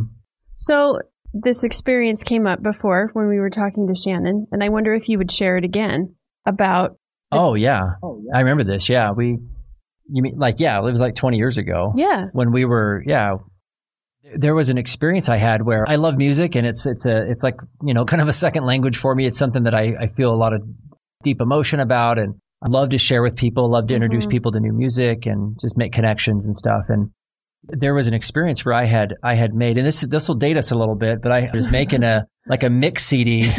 So 0.55 0.99
this 1.33 1.63
experience 1.63 2.23
came 2.23 2.47
up 2.47 2.63
before 2.63 3.11
when 3.13 3.29
we 3.29 3.39
were 3.39 3.51
talking 3.51 3.87
to 3.89 3.95
Shannon, 3.95 4.47
and 4.51 4.65
I 4.65 4.69
wonder 4.69 4.95
if 4.95 5.09
you 5.09 5.19
would 5.19 5.31
share 5.31 5.57
it 5.57 5.65
again 5.65 6.15
about. 6.47 6.97
Oh 7.33 7.55
yeah. 7.55 7.83
oh 8.03 8.21
yeah, 8.25 8.37
I 8.37 8.41
remember 8.41 8.65
this. 8.65 8.89
Yeah, 8.89 9.13
we. 9.13 9.39
You 10.13 10.23
mean 10.23 10.35
like 10.39 10.59
yeah? 10.59 10.79
It 10.79 10.83
was 10.83 11.01
like 11.01 11.15
twenty 11.15 11.37
years 11.37 11.57
ago. 11.57 11.93
Yeah. 11.97 12.27
When 12.33 12.51
we 12.51 12.65
were 12.65 13.05
yeah, 13.07 13.37
there 14.35 14.55
was 14.55 14.69
an 14.71 14.79
experience 14.79 15.29
I 15.29 15.37
had 15.37 15.63
where 15.63 15.85
I 15.89 15.97
love 15.97 16.17
music, 16.17 16.55
and 16.55 16.67
it's 16.67 16.87
it's 16.87 17.07
a 17.07 17.29
it's 17.31 17.43
like 17.43 17.57
you 17.83 17.95
know 17.95 18.05
kind 18.07 18.23
of 18.23 18.29
a 18.29 18.33
second 18.33 18.65
language 18.65 18.97
for 18.97 19.15
me. 19.15 19.27
It's 19.27 19.39
something 19.39 19.65
that 19.65 19.75
I, 19.75 19.95
I 20.01 20.07
feel 20.09 20.33
a 20.33 20.37
lot 20.37 20.53
of 20.53 20.63
deep 21.23 21.41
emotion 21.41 21.81
about, 21.81 22.19
and 22.19 22.35
I 22.63 22.69
love 22.69 22.91
to 22.91 22.99
share 22.99 23.23
with 23.23 23.37
people. 23.37 23.71
Love 23.71 23.87
to 23.89 23.95
introduce 23.95 24.25
mm-hmm. 24.25 24.31
people 24.31 24.53
to 24.53 24.61
new 24.61 24.73
music 24.73 25.27
and 25.27 25.59
just 25.61 25.77
make 25.77 25.93
connections 25.93 26.47
and 26.47 26.55
stuff. 26.55 26.85
And 26.89 27.11
there 27.65 27.95
was 27.95 28.07
an 28.07 28.15
experience 28.15 28.65
where 28.65 28.75
I 28.75 28.85
had 28.85 29.15
I 29.23 29.35
had 29.35 29.55
made, 29.55 29.79
and 29.79 29.87
this 29.87 30.01
this 30.01 30.29
will 30.29 30.37
date 30.37 30.57
us 30.57 30.71
a 30.71 30.75
little 30.77 30.97
bit, 30.97 31.21
but 31.23 31.33
I 31.33 31.51
was 31.53 31.71
making 31.73 32.03
a 32.03 32.27
like 32.47 32.63
a 32.63 32.71
mix 32.71 33.05
CD. 33.05 33.43
not 33.43 33.59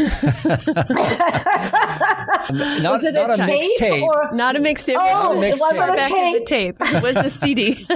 was 2.52 3.04
it 3.04 3.14
not 3.14 3.30
a, 3.30 3.44
a 3.44 3.48
mixtape. 3.48 4.34
Not 4.34 4.56
a 4.56 4.60
mixtape. 4.60 4.96
Oh, 4.98 5.42
it 5.42 5.60
wasn't 5.60 6.00
a 6.00 6.04
tape. 6.04 6.46
tape. 6.46 6.76
It 6.80 7.04
was 7.04 7.18
a 7.18 7.30
CD. 7.30 7.88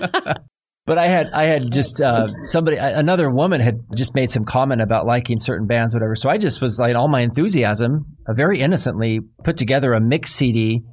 But 0.85 0.99
I 0.99 1.07
had 1.07 1.31
I 1.33 1.45
had 1.45 1.71
just 1.71 1.99
uh, 2.01 2.27
somebody 2.51 2.77
another 2.77 3.29
woman 3.29 3.59
had 3.59 3.79
just 3.95 4.13
made 4.13 4.29
some 4.29 4.45
comment 4.45 4.81
about 4.81 5.07
liking 5.07 5.39
certain 5.39 5.65
bands 5.65 5.95
whatever. 5.95 6.15
So 6.15 6.29
I 6.29 6.37
just 6.37 6.61
was 6.61 6.79
like 6.79 6.95
all 6.95 7.07
my 7.07 7.21
enthusiasm, 7.21 8.05
uh, 8.27 8.33
very 8.33 8.59
innocently 8.59 9.19
put 9.43 9.57
together 9.57 9.93
a 9.93 9.99
mix 9.99 10.31
CD 10.31 10.83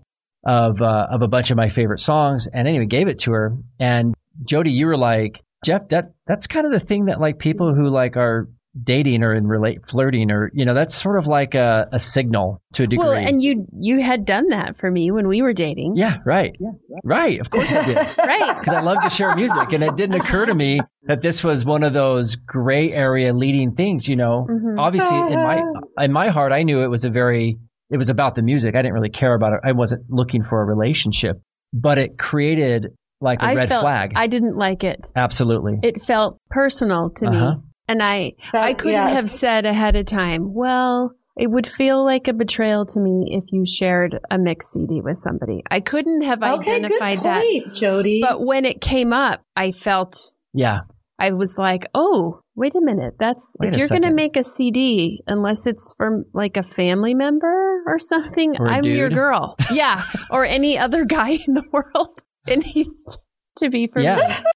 of 0.47 0.81
uh, 0.81 1.09
of 1.11 1.21
a 1.21 1.29
bunch 1.29 1.51
of 1.51 1.59
my 1.59 1.69
favorite 1.69 2.01
songs 2.01 2.47
and 2.47 2.67
anyway 2.67 2.87
gave 2.87 3.09
it 3.09 3.21
to 3.21 3.33
her 3.33 3.57
and 3.79 4.15
Jody, 4.45 4.71
you 4.71 4.87
were 4.87 4.97
like, 4.97 5.43
Geoff, 5.65 5.89
that 5.89 6.13
that's 6.27 6.47
kind 6.47 6.67
of 6.67 6.73
the 6.73 6.81
thing 6.81 7.07
that 7.07 7.21
like 7.21 7.39
people 7.39 7.75
who 7.75 7.89
like 7.89 8.17
are 8.17 8.49
dating 8.81 9.23
or 9.23 9.35
in 9.35 9.47
relate 9.47 9.87
flirting 9.87 10.31
or 10.31 10.51
you 10.55 10.65
know 10.65 10.73
that's 10.73 10.95
sort 10.95 11.19
of 11.19 11.27
like 11.27 11.55
a, 11.55 11.89
a 11.93 11.99
signal 11.99 12.63
to 12.73 12.85
a 12.85 12.87
degree. 12.87 13.07
Well, 13.07 13.13
and 13.13 13.43
you 13.43 13.67
you 13.79 14.01
had 14.01 14.25
done 14.25 14.49
that 14.49 14.77
for 14.79 14.91
me 14.91 15.11
when 15.11 15.29
we 15.29 15.43
were 15.43 15.53
dating. 15.53 15.95
Yeah, 15.97 16.19
right, 16.25 16.57
yeah, 16.59 16.71
right. 16.91 17.01
right. 17.05 17.41
Of 17.41 17.51
course 17.51 17.73
I 17.73 17.85
did. 17.85 17.97
right, 18.19 18.59
because 18.59 18.75
I 18.75 18.81
love 18.81 19.03
to 19.03 19.11
share 19.11 19.35
music, 19.37 19.73
and 19.73 19.85
it 19.85 19.97
didn't 19.97 20.17
occur 20.17 20.47
to 20.47 20.55
me 20.55 20.81
that 21.05 21.21
this 21.21 21.45
was 21.45 21.65
one 21.65 21.83
of 21.83 21.93
those 21.93 22.37
gray 22.37 22.91
area 22.91 23.33
leading 23.35 23.75
things. 23.75 24.09
You 24.09 24.17
know, 24.17 24.47
mm-hmm. 24.49 24.79
obviously 24.79 25.19
in 25.19 25.35
my 25.43 25.63
in 26.05 26.13
my 26.13 26.29
heart, 26.29 26.53
I 26.53 26.63
knew 26.63 26.83
it 26.83 26.89
was 26.89 27.05
a 27.05 27.11
very 27.11 27.59
it 27.91 27.99
was 27.99 28.09
about 28.09 28.35
the 28.35 28.43
music. 28.43 28.75
I 28.75 28.81
didn't 28.81 28.95
really 28.95 29.11
care 29.11 29.35
about 29.35 29.53
it. 29.53 29.61
I 29.65 29.73
wasn't 29.73 30.05
looking 30.09 30.43
for 30.43 30.63
a 30.63 30.65
relationship, 30.65 31.43
but 31.75 31.99
it 31.99 32.19
created 32.19 32.89
like 33.21 33.43
a 33.43 33.47
I 33.47 33.55
red 33.55 33.69
felt, 33.69 33.83
flag. 33.83 34.13
I 34.17 34.29
didn't 34.29 34.57
like 34.57 34.83
it. 34.83 35.13
Absolutely. 35.15 35.79
It 35.83 36.01
felt 36.01 36.39
personal 36.51 37.11
to 37.17 37.27
uh-huh. 37.27 37.55
me. 37.57 37.63
And 37.89 38.03
I 38.03 38.33
but, 38.53 38.63
I 38.63 38.75
couldn't 38.75 38.93
yes. 38.93 39.17
have 39.17 39.29
said 39.29 39.67
ahead 39.67 39.97
of 39.97 40.07
time, 40.07 40.55
well, 40.55 41.15
it 41.37 41.51
would 41.51 41.67
feel 41.67 42.05
like 42.05 42.29
a 42.29 42.35
betrayal 42.35 42.85
to 42.87 43.01
me 43.01 43.31
if 43.31 43.45
you 43.53 43.65
shared 43.65 44.19
a 44.31 44.39
mixed 44.39 44.73
CD 44.73 45.01
with 45.01 45.17
somebody. 45.17 45.63
I 45.71 45.81
couldn't 45.81 46.23
have 46.23 46.43
okay, 46.43 46.77
identified 46.77 47.19
good 47.19 47.33
point, 47.33 47.65
that. 47.67 47.75
Jody. 47.75 48.21
But 48.21 48.45
when 48.45 48.65
it 48.65 48.81
came 48.81 49.13
up, 49.13 49.43
I 49.57 49.73
felt 49.73 50.17
Yeah. 50.53 50.81
I 51.19 51.31
was 51.31 51.57
like, 51.57 51.87
"Oh, 51.95 52.41
wait 52.57 52.75
a 52.75 52.81
minute. 52.81 53.15
That's 53.19 53.55
wait 53.61 53.73
if 53.73 53.79
you're 53.79 53.89
going 53.89 54.03
to 54.03 54.13
make 54.13 54.37
a 54.37 54.43
CD 54.43 55.23
unless 55.27 55.67
it's 55.67 55.95
from 55.97 56.25
like 56.35 56.57
a 56.57 56.63
family 56.65 57.15
member 57.15 57.83
or 57.87 57.99
something, 57.99 58.57
or 58.59 58.67
I'm 58.67 58.83
dude. 58.83 58.99
your 58.99 59.09
girl." 59.09 59.57
yeah, 59.71 60.03
or 60.31 60.45
any 60.45 60.77
other 60.77 61.05
guy 61.05 61.39
in 61.47 61.55
the 61.55 61.65
world. 61.73 62.21
It 62.45 62.75
needs 62.75 63.25
to 63.59 63.71
be 63.71 63.87
for 63.87 64.01
yeah. 64.01 64.17
me. 64.17 64.51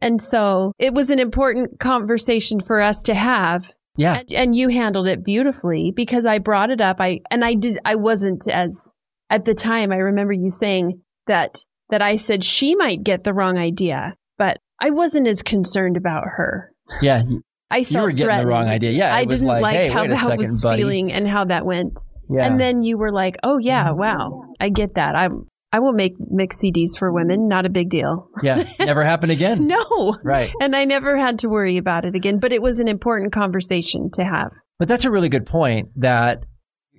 And 0.00 0.20
so 0.20 0.72
it 0.78 0.94
was 0.94 1.10
an 1.10 1.18
important 1.18 1.78
conversation 1.80 2.60
for 2.60 2.80
us 2.80 3.02
to 3.04 3.14
have. 3.14 3.70
Yeah. 3.96 4.18
And, 4.18 4.32
and, 4.32 4.54
you 4.54 4.68
handled 4.68 5.08
it 5.08 5.24
beautifully 5.24 5.92
because 5.94 6.24
I 6.24 6.38
brought 6.38 6.70
it 6.70 6.80
up. 6.80 7.00
I, 7.00 7.20
and 7.32 7.44
I 7.44 7.54
did, 7.54 7.80
I 7.84 7.96
wasn't 7.96 8.46
as, 8.46 8.92
at 9.28 9.44
the 9.44 9.54
time, 9.54 9.90
I 9.90 9.96
remember 9.96 10.32
you 10.32 10.50
saying 10.50 11.02
that, 11.26 11.58
that 11.90 12.00
I 12.00 12.14
said 12.14 12.44
she 12.44 12.76
might 12.76 13.02
get 13.02 13.24
the 13.24 13.34
wrong 13.34 13.58
idea, 13.58 14.14
but 14.36 14.58
I 14.78 14.90
wasn't 14.90 15.26
as 15.26 15.42
concerned 15.42 15.96
about 15.96 16.24
her. 16.24 16.72
Yeah. 17.02 17.22
I 17.70 17.84
felt 17.84 17.90
you 17.90 18.00
were 18.00 18.10
getting 18.10 18.24
threatened. 18.24 18.48
the 18.48 18.50
wrong 18.50 18.68
idea. 18.68 18.90
Yeah. 18.92 19.14
I 19.14 19.24
didn't 19.24 19.46
like, 19.46 19.62
like 19.62 19.76
hey, 19.76 19.88
how 19.88 20.06
that 20.06 20.18
second, 20.18 20.38
was 20.38 20.62
buddy. 20.62 20.82
feeling 20.82 21.12
and 21.12 21.28
how 21.28 21.44
that 21.46 21.66
went. 21.66 21.98
Yeah. 22.30 22.46
And 22.46 22.60
then 22.60 22.82
you 22.82 22.98
were 22.98 23.12
like, 23.12 23.36
oh, 23.42 23.58
yeah, 23.58 23.88
mm-hmm. 23.88 23.98
wow, 23.98 24.44
I 24.60 24.68
get 24.68 24.94
that. 24.94 25.14
I'm, 25.16 25.48
I 25.72 25.80
will 25.80 25.92
make 25.92 26.14
mix 26.18 26.58
CDs 26.62 26.98
for 26.98 27.12
women. 27.12 27.46
Not 27.46 27.66
a 27.66 27.68
big 27.68 27.90
deal. 27.90 28.30
Yeah. 28.42 28.66
Never 28.78 29.04
happen 29.04 29.30
again. 29.30 29.66
no. 29.66 30.16
Right. 30.24 30.52
And 30.60 30.74
I 30.74 30.84
never 30.84 31.16
had 31.16 31.40
to 31.40 31.48
worry 31.48 31.76
about 31.76 32.04
it 32.04 32.14
again, 32.14 32.38
but 32.38 32.52
it 32.52 32.62
was 32.62 32.80
an 32.80 32.88
important 32.88 33.32
conversation 33.32 34.10
to 34.14 34.24
have. 34.24 34.52
But 34.78 34.88
that's 34.88 35.04
a 35.04 35.10
really 35.10 35.28
good 35.28 35.44
point 35.46 35.90
that, 35.96 36.44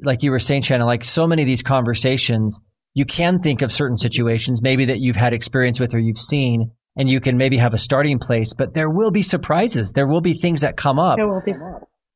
like 0.03 0.21
you 0.21 0.31
were 0.31 0.39
saying, 0.39 0.61
Shannon, 0.61 0.85
like 0.85 1.03
so 1.03 1.25
many 1.25 1.41
of 1.41 1.47
these 1.47 1.63
conversations, 1.63 2.61
you 2.93 3.05
can 3.05 3.39
think 3.39 3.61
of 3.61 3.71
certain 3.71 3.97
situations, 3.97 4.61
maybe 4.61 4.85
that 4.85 4.99
you've 4.99 5.15
had 5.15 5.33
experience 5.33 5.79
with 5.79 5.93
or 5.93 5.99
you've 5.99 6.19
seen, 6.19 6.71
and 6.95 7.09
you 7.09 7.19
can 7.19 7.37
maybe 7.37 7.57
have 7.57 7.73
a 7.73 7.77
starting 7.77 8.19
place, 8.19 8.53
but 8.53 8.73
there 8.73 8.89
will 8.89 9.11
be 9.11 9.21
surprises. 9.21 9.93
There 9.93 10.07
will 10.07 10.21
be 10.21 10.33
things 10.33 10.61
that 10.61 10.77
come 10.77 10.99
up. 10.99 11.17
There 11.17 11.27
will 11.27 11.41
be 11.45 11.53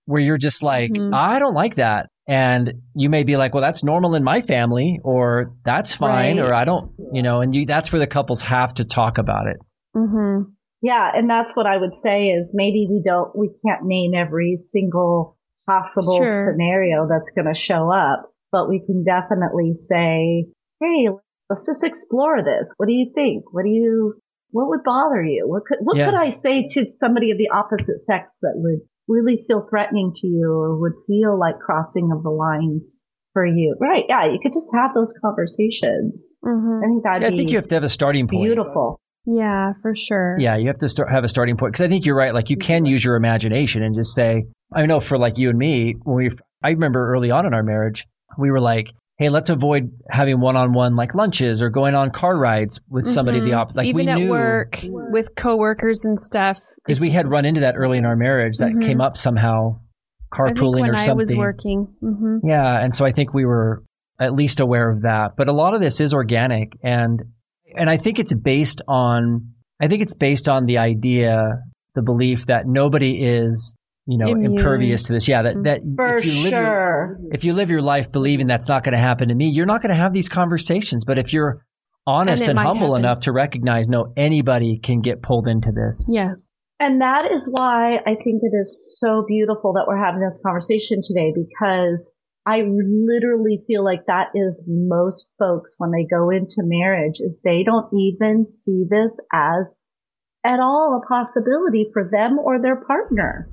where 0.06 0.22
you're 0.22 0.38
just 0.38 0.62
like, 0.62 0.92
mm-hmm. 0.92 1.14
I 1.14 1.40
don't 1.40 1.54
like 1.54 1.76
that. 1.76 2.10
And 2.28 2.82
you 2.96 3.10
may 3.10 3.24
be 3.24 3.36
like, 3.36 3.54
well, 3.54 3.62
that's 3.62 3.84
normal 3.84 4.16
in 4.16 4.24
my 4.24 4.42
family, 4.42 5.00
or 5.04 5.54
that's 5.66 5.94
fine, 5.94 6.40
right. 6.40 6.50
or 6.50 6.54
I 6.54 6.64
don't, 6.64 6.94
you 7.12 7.22
know, 7.22 7.42
and 7.42 7.54
you, 7.54 7.66
that's 7.66 7.92
where 7.92 8.00
the 8.00 8.08
couples 8.08 8.42
have 8.44 8.74
to 8.76 8.86
talk 8.86 9.18
about 9.18 9.48
it. 9.48 9.58
Mm-hmm. 9.96 10.52
Yeah. 10.82 11.12
And 11.14 11.30
that's 11.30 11.56
what 11.56 11.66
I 11.66 11.78
would 11.78 11.96
say 11.96 12.30
is 12.30 12.54
maybe 12.56 12.88
we 12.90 13.02
don't, 13.04 13.38
we 13.38 13.50
can't 13.66 13.86
name 13.86 14.14
every 14.16 14.56
single 14.56 15.38
possible 15.66 16.18
sure. 16.18 16.52
scenario 16.52 17.08
that's 17.10 17.32
going 17.32 17.48
to 17.48 17.54
show 17.54 17.92
up, 17.92 18.32
but 18.52 18.68
we 18.68 18.84
can 18.86 19.04
definitely 19.04 19.72
say, 19.72 20.46
Hey, 20.82 21.08
let's 21.50 21.66
just 21.66 21.86
explore 21.86 22.44
this. 22.44 22.74
What 22.78 22.88
do 22.88 22.94
you 22.94 23.12
think? 23.16 23.54
What 23.54 23.64
do 23.64 23.70
you, 23.70 24.16
what 24.52 24.68
would 24.70 24.84
bother 24.84 25.24
you? 25.24 25.46
What 25.48 25.64
could, 25.66 25.78
what 25.82 25.98
yeah. 25.98 26.06
could 26.06 26.16
I 26.16 26.30
say 26.30 26.68
to 26.72 26.92
somebody 26.92 27.32
of 27.32 27.38
the 27.38 27.50
opposite 27.50 28.00
sex 28.00 28.40
that 28.42 28.54
would 28.56 28.82
really 29.08 29.44
feel 29.48 29.66
threatening 29.70 30.12
to 30.16 30.28
you 30.28 30.52
or 30.52 30.80
would 30.80 30.94
feel 31.06 31.38
like 31.40 31.60
crossing 31.60 32.12
of 32.16 32.24
the 32.24 32.30
lines 32.30 33.04
for 33.34 33.46
you. 33.46 33.76
Right. 33.80 34.06
Yeah. 34.08 34.26
You 34.26 34.40
could 34.42 34.54
just 34.54 34.74
have 34.76 34.94
those 34.94 35.14
conversations. 35.22 36.30
Mm-hmm. 36.46 36.84
I 36.84 36.88
think 36.88 37.04
that'd 37.04 37.22
Yeah, 37.24 37.28
I 37.34 37.38
think 37.38 37.50
you 37.50 37.58
have 37.58 37.68
to 37.68 37.76
have 37.76 37.84
a 37.84 37.90
starting 37.90 38.28
point. 38.28 38.44
beautiful. 38.44 39.00
Yeah, 39.26 39.72
for 39.82 39.96
sure. 39.96 40.36
Yeah, 40.38 40.58
you 40.58 40.68
have 40.68 40.80
to 40.80 40.90
start 40.90 41.10
have 41.10 41.24
a 41.24 41.30
starting 41.30 41.56
point 41.56 41.74
because 41.74 41.86
I 41.86 41.88
think 41.88 42.06
you're 42.06 42.16
right. 42.16 42.34
Like 42.34 42.50
you 42.50 42.58
can 42.58 42.86
use 42.86 43.06
your 43.06 43.16
imagination 43.16 43.82
and 43.82 43.96
just 43.96 44.14
say, 44.14 44.44
I 44.74 44.86
know 44.86 45.00
for 45.00 45.18
like 45.18 45.38
you 45.38 45.50
and 45.50 45.58
me, 45.58 45.96
when 46.04 46.18
we, 46.18 46.32
I 46.62 46.72
remember 46.72 47.10
early 47.14 47.32
on 47.32 47.46
in 47.46 47.54
our 47.54 47.64
marriage, 47.64 48.06
we 48.38 48.52
were 48.52 48.60
like, 48.60 48.92
hey, 49.18 49.30
let's 49.30 49.50
avoid 49.50 49.92
having 50.10 50.40
one-on-one 50.40 50.96
like 50.96 51.14
lunches 51.14 51.62
or 51.62 51.70
going 51.70 51.94
on 51.96 52.10
car 52.10 52.38
rides 52.38 52.82
with 52.90 53.06
somebody 53.06 53.40
Mhm. 53.40 53.46
the 53.46 53.54
opposite. 53.54 53.78
Like 53.78 53.88
Even 53.88 54.06
we 54.08 54.12
at 54.12 54.18
knew 54.18 54.30
work 54.32 54.80
with 54.92 55.30
coworkers 55.36 56.04
and 56.04 56.20
stuff. 56.20 56.58
because 56.84 57.00
we 57.00 57.12
had 57.12 57.28
run 57.30 57.46
into 57.46 57.62
that 57.62 57.76
early 57.78 57.98
in 58.00 58.06
our 58.06 58.16
marriage 58.16 58.58
that 58.58 58.72
Mhm. 58.72 58.82
came 58.84 59.02
up 59.02 59.16
somehow, 59.18 59.80
I 60.32 60.36
carpooling 60.36 60.82
when 60.82 60.90
or 60.92 60.94
I 60.98 61.06
something. 61.06 61.18
was 61.18 61.36
working. 61.36 61.88
hmm 62.02 62.38
Yeah, 62.44 62.80
and 62.84 62.94
so 62.96 63.06
I 63.06 63.12
think 63.12 63.34
we 63.34 63.46
were 63.46 63.84
at 64.20 64.34
least 64.34 64.60
aware 64.60 64.90
of 64.90 65.02
that. 65.04 65.34
But 65.38 65.48
a 65.48 65.54
lot 65.54 65.74
of 65.76 65.82
this 65.82 66.00
is 66.02 66.14
organic 66.14 66.74
and 66.84 67.22
and 67.76 67.90
I 67.90 67.98
think 67.98 68.20
it's 68.20 68.34
based 68.36 68.82
on 68.88 69.48
I 69.82 69.88
think 69.88 70.02
it's 70.02 70.16
based 70.16 70.48
on 70.48 70.66
the 70.66 70.78
idea, 70.78 71.60
the 71.96 72.02
belief 72.04 72.46
that 72.46 72.66
nobody 72.68 73.24
is, 73.24 73.76
you 74.06 74.18
know, 74.18 74.28
Immune. 74.28 74.58
impervious 74.58 75.06
to 75.06 75.14
this. 75.14 75.28
Yeah, 75.28 75.44
that 75.44 75.64
that 75.64 75.82
For 75.96 76.18
if 76.18 76.26
you 76.26 76.44
live 76.44 76.52
your, 76.52 76.62
sure. 76.62 77.20
if 77.32 77.44
you 77.44 77.54
live 77.54 77.70
your 77.70 77.82
life 77.82 78.12
believing 78.12 78.48
that's 78.48 78.68
not 78.68 78.84
going 78.84 78.94
to 78.94 79.00
happen 79.00 79.30
to 79.30 79.36
me, 79.36 79.50
you're 79.50 79.66
not 79.66 79.82
going 79.82 79.90
to 79.92 79.96
have 79.96 80.14
these 80.14 80.30
conversations. 80.30 81.06
But 81.06 81.18
if 81.18 81.32
you're 81.34 81.66
honest 82.06 82.44
And 82.44 82.52
and, 82.52 82.60
humble 82.60 82.96
happen. 82.96 83.06
enough 83.06 83.22
to 83.22 83.32
recognize 83.32 83.88
no 83.88 84.12
anybody 84.18 84.78
can 84.78 85.02
get 85.02 85.22
pulled 85.22 85.48
into 85.48 85.72
this. 85.72 86.10
Yeah. 86.12 86.34
And 86.80 87.00
that 87.02 87.32
is 87.32 87.50
why 87.50 87.96
I 88.06 88.16
think 88.16 88.42
it 88.44 88.54
is 88.54 88.98
so 89.00 89.24
beautiful 89.26 89.74
that 89.74 89.86
we're 89.88 90.04
having 90.04 90.20
this 90.20 90.42
conversation 90.46 91.00
today 91.02 91.32
because 91.34 92.20
I 92.46 92.64
literally 92.68 93.64
feel 93.68 93.86
like 93.86 94.08
that 94.08 94.32
is 94.36 94.66
most 94.68 95.32
folks 95.40 95.76
when 95.78 95.92
they 95.92 96.06
go 96.06 96.30
into 96.30 96.58
marriage 96.60 97.22
is 97.22 97.40
they 97.42 97.64
don't 97.64 97.88
even 97.94 98.48
see 98.48 98.84
this 98.90 99.18
as 99.32 99.82
at 100.44 100.60
all 100.60 101.02
a 101.02 101.08
possibility 101.08 101.90
for 101.94 102.10
them 102.12 102.38
or 102.38 102.62
their 102.62 102.84
partner. 102.86 103.48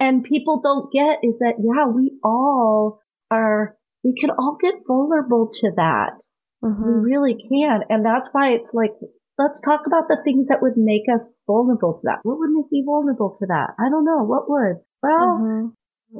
And 0.00 0.24
people 0.24 0.60
don't 0.62 0.90
get 0.90 1.18
is 1.22 1.38
that, 1.40 1.56
yeah, 1.60 1.86
we 1.86 2.18
all 2.24 3.00
are, 3.30 3.76
we 4.02 4.14
can 4.18 4.30
all 4.30 4.56
get 4.60 4.74
vulnerable 4.88 5.48
to 5.60 5.70
that. 5.76 6.18
Mhm. 6.64 6.84
We 6.86 6.92
really 7.12 7.34
can. 7.34 7.84
And 7.90 8.04
that's 8.04 8.30
why 8.32 8.50
it's 8.50 8.72
like, 8.74 8.92
let's 9.38 9.60
talk 9.60 9.86
about 9.86 10.08
the 10.08 10.20
things 10.24 10.48
that 10.48 10.62
would 10.62 10.76
make 10.76 11.04
us 11.12 11.38
vulnerable 11.46 11.94
to 11.94 12.02
that. 12.04 12.20
What 12.22 12.38
would 12.38 12.50
make 12.50 12.72
me 12.72 12.82
vulnerable 12.84 13.30
to 13.36 13.46
that? 13.46 13.74
I 13.78 13.90
don't 13.90 14.04
know. 14.04 14.24
What 14.24 14.48
would? 14.48 14.80
Well, 15.02 15.38
Mhm. 15.38 15.72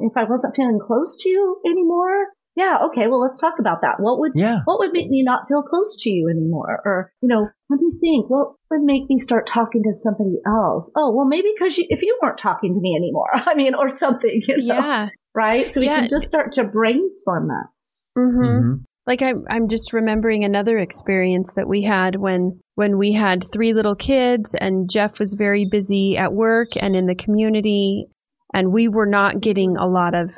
if 0.07 0.15
I 0.15 0.23
wasn't 0.25 0.55
feeling 0.55 0.79
close 0.79 1.17
to 1.23 1.29
you 1.29 1.59
anymore, 1.65 2.27
yeah, 2.55 2.79
okay, 2.87 3.07
well, 3.07 3.21
let's 3.21 3.39
talk 3.39 3.59
about 3.59 3.81
that. 3.81 3.99
What 3.99 4.19
would, 4.19 4.33
Yeah. 4.35 4.59
what 4.65 4.79
would 4.79 4.91
make 4.91 5.09
me 5.09 5.23
not 5.23 5.47
feel 5.47 5.61
close 5.61 5.95
to 6.03 6.09
you 6.09 6.29
anymore? 6.29 6.81
Or, 6.83 7.11
you 7.21 7.29
know, 7.29 7.47
let 7.69 7.79
me 7.79 7.89
think, 7.99 8.29
what 8.29 8.53
would 8.69 8.81
make 8.81 9.09
me 9.09 9.17
start 9.17 9.47
talking 9.47 9.83
to 9.83 9.93
somebody 9.93 10.37
else? 10.45 10.91
Oh, 10.95 11.13
well, 11.15 11.27
maybe 11.27 11.51
because 11.55 11.77
you, 11.77 11.85
if 11.89 12.01
you 12.01 12.19
weren't 12.21 12.37
talking 12.37 12.73
to 12.73 12.79
me 12.81 12.95
anymore, 12.95 13.29
I 13.33 13.55
mean, 13.55 13.73
or 13.75 13.89
something, 13.89 14.41
you 14.47 14.57
know, 14.57 14.75
Yeah. 14.75 15.09
right? 15.33 15.65
So 15.65 15.79
we 15.79 15.85
Yeah. 15.85 15.99
can 16.01 16.09
just 16.09 16.27
start 16.27 16.51
to 16.53 16.63
brainstorm 16.65 17.47
that. 17.47 17.67
hmm 18.15 18.41
Mhm. 18.43 18.83
Like 19.07 19.23
I'm, 19.23 19.45
I'm 19.49 19.67
just 19.67 19.93
remembering 19.93 20.43
another 20.43 20.77
experience 20.77 21.55
that 21.55 21.67
we 21.67 21.81
had 21.81 22.17
when, 22.17 22.59
when 22.75 22.97
we 22.99 23.13
had 23.13 23.43
three 23.51 23.73
little 23.73 23.95
kids 23.95 24.53
and 24.53 24.89
Jeff 24.89 25.19
was 25.19 25.35
very 25.39 25.65
busy 25.69 26.17
at 26.17 26.33
work 26.33 26.69
and 26.79 26.95
in 26.95 27.07
the 27.07 27.15
community 27.15 28.05
and 28.53 28.71
we 28.71 28.87
were 28.87 29.07
not 29.07 29.41
getting 29.41 29.75
a 29.75 29.87
lot 29.87 30.13
of 30.13 30.29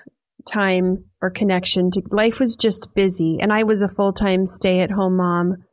time 0.46 1.06
or 1.22 1.30
connection 1.30 1.90
to 1.92 2.02
life 2.12 2.40
was 2.40 2.56
just 2.56 2.94
busy 2.96 3.38
and 3.42 3.52
I 3.52 3.64
was 3.64 3.82
a 3.82 3.88
full-time 3.88 4.46
stay-at-home 4.46 5.18
mom. 5.18 5.64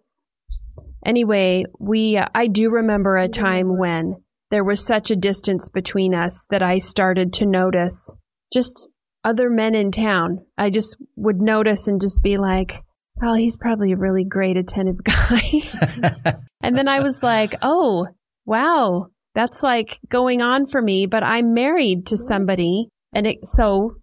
Anyway, 1.05 1.65
we 1.79 2.17
uh, 2.17 2.27
I 2.35 2.47
do 2.47 2.71
remember 2.71 3.17
a 3.17 3.29
time 3.29 3.79
when 3.79 4.17
there 4.51 4.65
was 4.65 4.85
such 4.85 5.11
a 5.11 5.17
distance 5.17 5.69
between 5.69 6.15
us 6.15 6.45
that 6.51 6.63
I 6.63 6.79
started 6.79 7.33
to 7.35 7.47
notice 7.47 8.17
just 8.53 8.89
other 9.25 9.49
men 9.49 9.75
in 9.75 9.93
town. 9.93 10.45
I 10.59 10.71
just 10.71 10.97
would 11.17 11.41
notice 11.41 11.89
and 11.89 12.01
just 12.01 12.23
be 12.23 12.37
like, 12.37 12.83
"Oh, 13.23 13.35
he's 13.35 13.57
probably 13.57 13.93
a 13.93 13.97
really 13.97 14.25
great 14.25 14.57
attentive 14.57 15.03
guy." 15.05 15.41
and 16.63 16.77
then 16.77 16.89
I 16.89 17.01
was 17.01 17.23
like, 17.23 17.55
"Oh, 17.63 18.09
wow, 18.45 19.07
that's 19.35 19.63
like 19.63 20.01
going 20.09 20.43
on 20.43 20.67
for 20.67 20.83
me, 20.83 21.07
but 21.07 21.23
I'm 21.23 21.55
married 21.55 22.07
to 22.07 22.17
somebody." 22.17 22.89
And 23.13 23.27
it, 23.27 23.39
so 23.47 23.97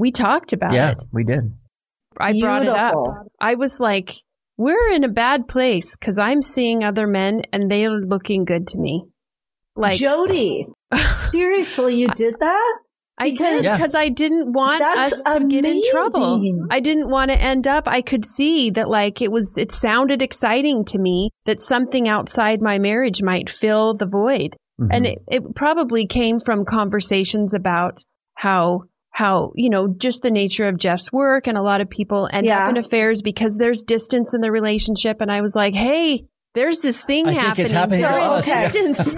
we 0.00 0.10
talked 0.10 0.52
about 0.52 0.72
it. 0.72 0.76
yeah, 0.76 0.90
it. 0.92 1.02
we 1.12 1.24
did. 1.24 1.52
I 2.18 2.38
brought 2.40 2.62
it 2.62 2.68
up. 2.68 2.94
I 3.40 3.54
was 3.54 3.78
like, 3.80 4.14
we're 4.56 4.90
in 4.90 5.04
a 5.04 5.08
bad 5.08 5.46
place 5.48 5.96
because 5.96 6.18
I'm 6.18 6.42
seeing 6.42 6.82
other 6.84 7.06
men 7.06 7.42
and 7.52 7.70
they 7.70 7.86
are 7.86 8.00
looking 8.00 8.44
good 8.44 8.66
to 8.68 8.78
me. 8.78 9.04
Like, 9.76 9.96
Jody, 9.96 10.66
seriously, 11.14 11.96
you 12.00 12.08
did 12.08 12.34
that? 12.40 12.78
I 13.18 13.30
because- 13.30 13.56
did 13.62 13.64
Yeah. 13.64 13.76
because 13.76 13.94
I 13.94 14.08
didn't 14.08 14.50
want 14.54 14.80
That's 14.80 15.12
us 15.12 15.34
to 15.34 15.46
get 15.46 15.64
in 15.64 15.82
trouble. 15.90 16.66
I 16.70 16.80
didn't 16.80 17.08
want 17.10 17.30
to 17.30 17.40
end 17.40 17.66
up. 17.66 17.86
I 17.86 18.02
could 18.02 18.24
see 18.24 18.70
that, 18.70 18.88
like, 18.88 19.22
it 19.22 19.30
was, 19.30 19.56
it 19.56 19.70
sounded 19.72 20.22
exciting 20.22 20.84
to 20.86 20.98
me 20.98 21.30
that 21.46 21.60
something 21.60 22.08
outside 22.08 22.60
my 22.60 22.78
marriage 22.78 23.22
might 23.22 23.48
fill 23.48 23.94
the 23.94 24.06
void. 24.06 24.56
Mhm. 24.80 24.88
And 24.90 25.06
it, 25.06 25.18
it 25.30 25.54
probably 25.54 26.06
came 26.06 26.38
from 26.38 26.64
conversations 26.64 27.52
about 27.54 28.02
how, 28.34 28.84
how, 29.10 29.52
you 29.54 29.68
know, 29.70 29.88
just 29.88 30.22
the 30.22 30.30
nature 30.30 30.66
of 30.68 30.78
Geoff's 30.78 31.12
work. 31.12 31.46
And 31.46 31.58
a 31.58 31.62
lot 31.62 31.80
of 31.80 31.90
people 31.90 32.28
end 32.32 32.46
Yeah. 32.46 32.64
up 32.64 32.70
in 32.70 32.76
affairs 32.76 33.22
because 33.22 33.56
there's 33.56 33.82
distance 33.82 34.34
in 34.34 34.40
the 34.40 34.50
relationship. 34.50 35.20
And 35.20 35.30
I 35.30 35.40
was 35.40 35.54
like, 35.54 35.74
hey, 35.74 36.26
there's 36.54 36.80
this 36.80 37.02
thing 37.02 37.26
I 37.26 37.30
think 37.32 37.42
happening. 37.42 37.64
it's 37.64 37.72
happening 37.72 38.00
There 38.00 38.10
to 38.10 38.16
is 38.18 38.30
us, 38.32 38.48
yeah. 38.48 38.70
distance. 38.70 39.14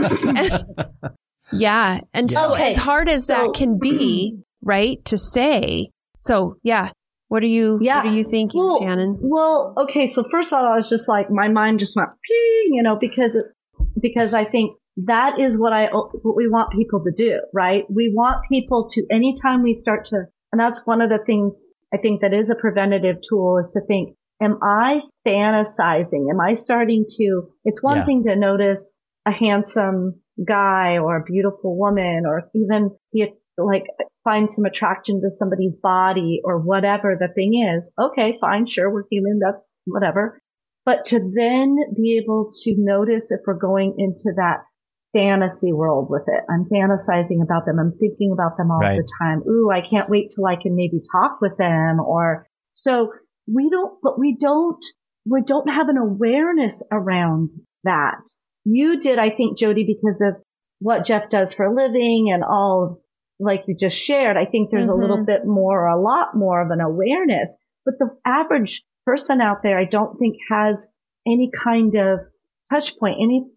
yeah. 1.52 2.00
And 2.14 2.31
so 2.31 2.55
Okay. 2.55 2.70
as 2.70 2.76
hard 2.76 3.09
as 3.09 3.26
So- 3.26 3.35
that 3.35 3.55
can 3.55 3.78
be, 3.78 4.38
right, 4.62 5.05
to 5.07 5.18
say. 5.18 5.90
So 6.16 6.57
yeah. 6.62 6.90
What 7.28 7.42
are 7.42 7.46
you 7.46 7.78
Yeah. 7.81 7.98
what 8.05 8.12
are 8.12 8.14
you 8.16 8.24
thinking, 8.24 8.61
Well, 8.61 8.78
Shannon? 8.81 9.18
Well, 9.22 9.72
okay. 9.78 10.07
So 10.07 10.22
first 10.31 10.52
of 10.52 10.59
all, 10.59 10.66
I 10.70 10.74
was 10.74 10.90
just 10.90 11.09
like, 11.09 11.31
my 11.31 11.48
mind 11.48 11.78
just 11.78 11.96
went, 11.96 12.11
ping, 12.11 12.74
you 12.74 12.83
know, 12.83 12.96
because 13.00 13.35
it, 13.37 13.44
because 13.98 14.35
I 14.35 14.44
think 14.44 14.76
that 14.96 15.40
is 15.40 15.59
what 15.59 15.72
I 15.72 15.88
what 15.90 16.37
we 16.37 16.48
want 16.48 16.72
people 16.72 17.02
to 17.05 17.12
do, 17.12 17.40
right? 17.52 17.85
We 17.90 18.12
want 18.14 18.44
people 18.50 18.88
to 18.90 19.07
anytime 19.11 19.62
we 19.62 19.74
start 19.74 20.05
to, 20.07 20.24
and 20.52 20.61
that's 20.61 20.87
one 20.87 21.00
of 21.00 21.09
the 21.09 21.20
things 21.24 21.72
I 21.92 21.98
think 21.98 22.20
that 22.20 22.35
is 22.35 22.50
a 22.50 22.55
preventative 22.55 23.16
tool 23.28 23.59
is 23.59 23.72
to 23.72 23.87
think, 23.87 24.16
am 24.42 24.59
I 24.62 25.02
fantasizing? 25.26 26.31
Am 26.31 26.40
I 26.40 26.55
starting 26.55 27.05
to? 27.09 27.48
It's 27.64 27.83
one 27.83 27.98
Yeah. 27.98 28.05
thing 28.05 28.24
to 28.24 28.37
notice 28.37 29.00
a 29.26 29.33
handsome 29.33 30.20
guy 30.46 30.98
or 30.98 31.16
a 31.16 31.24
beautiful 31.24 31.78
woman, 31.78 32.24
or 32.26 32.40
even 32.55 32.90
be 33.12 33.33
like 33.59 33.85
find 34.24 34.50
some 34.50 34.64
attraction 34.64 35.20
to 35.20 35.31
somebody's 35.31 35.78
body 35.83 36.40
or 36.44 36.59
whatever 36.59 37.16
the 37.18 37.28
thing 37.28 37.55
is. 37.55 37.92
Okay, 37.98 38.38
fine, 38.40 38.66
sure, 38.66 38.92
we're 38.92 39.05
human, 39.11 39.38
that's 39.38 39.72
whatever. 39.85 40.38
But 40.85 41.05
to 41.07 41.18
then 41.18 41.76
be 41.94 42.16
able 42.16 42.50
to 42.62 42.74
notice 42.78 43.31
if 43.31 43.40
we're 43.46 43.59
going 43.59 43.94
into 43.98 44.33
that 44.37 44.64
fantasy 45.12 45.72
world 45.72 46.09
with 46.11 46.22
it. 46.27 46.44
I'm 46.51 46.64
fantasizing 46.72 47.42
about 47.42 47.66
them. 47.66 47.79
I'm 47.79 47.92
thinking 47.98 48.33
about 48.33 48.57
them 48.57 48.70
all 48.70 48.81
Right. 48.81 48.96
the 48.98 49.09
time. 49.20 49.42
Ooh, 49.48 49.70
I 49.70 49.81
can't 49.81 50.09
wait 50.09 50.31
till 50.35 50.46
I 50.46 50.57
can 50.57 50.75
maybe 50.75 51.01
talk 51.12 51.40
with 51.40 51.57
them 51.59 52.01
or 52.01 52.46
so 52.75 53.12
we 53.46 53.68
don't, 53.70 53.98
but 54.03 54.18
we 54.18 54.37
don't, 54.38 54.83
we 55.29 55.42
don't 55.42 55.68
have 55.68 55.88
an 55.88 55.98
awareness 55.98 56.87
around 56.90 57.51
that. 57.85 58.20
You 58.64 58.98
did, 58.98 59.18
I 59.18 59.31
think, 59.31 59.59
Jody, 59.59 59.85
because 59.85 60.22
of 60.22 60.37
what 60.81 61.05
Geoff 61.05 61.29
does 61.29 61.53
for 61.55 61.66
a 61.66 61.75
living 61.75 62.31
and 62.33 62.42
all 62.44 63.03
like 63.40 63.64
you 63.66 63.75
just 63.77 63.98
shared. 63.98 64.37
I 64.37 64.46
think 64.46 64.70
there's 64.70 64.88
a 64.88 64.94
little 64.94 65.18
Mhm. 65.18 65.27
bit 65.27 65.44
more, 65.44 65.87
a 65.87 66.01
lot 66.01 66.37
more 66.37 66.62
of 66.62 66.70
an 66.70 66.81
awareness, 66.81 67.66
but 67.85 67.98
the 67.98 68.11
average 68.25 68.85
person 69.05 69.40
out 69.40 69.62
there, 69.62 69.77
I 69.79 69.85
don't 69.85 70.16
think 70.18 70.37
has 70.51 70.94
any 71.27 71.51
kind 71.51 71.94
of 71.96 72.20
touch 72.70 72.96
point, 72.98 73.16
any, 73.20 73.51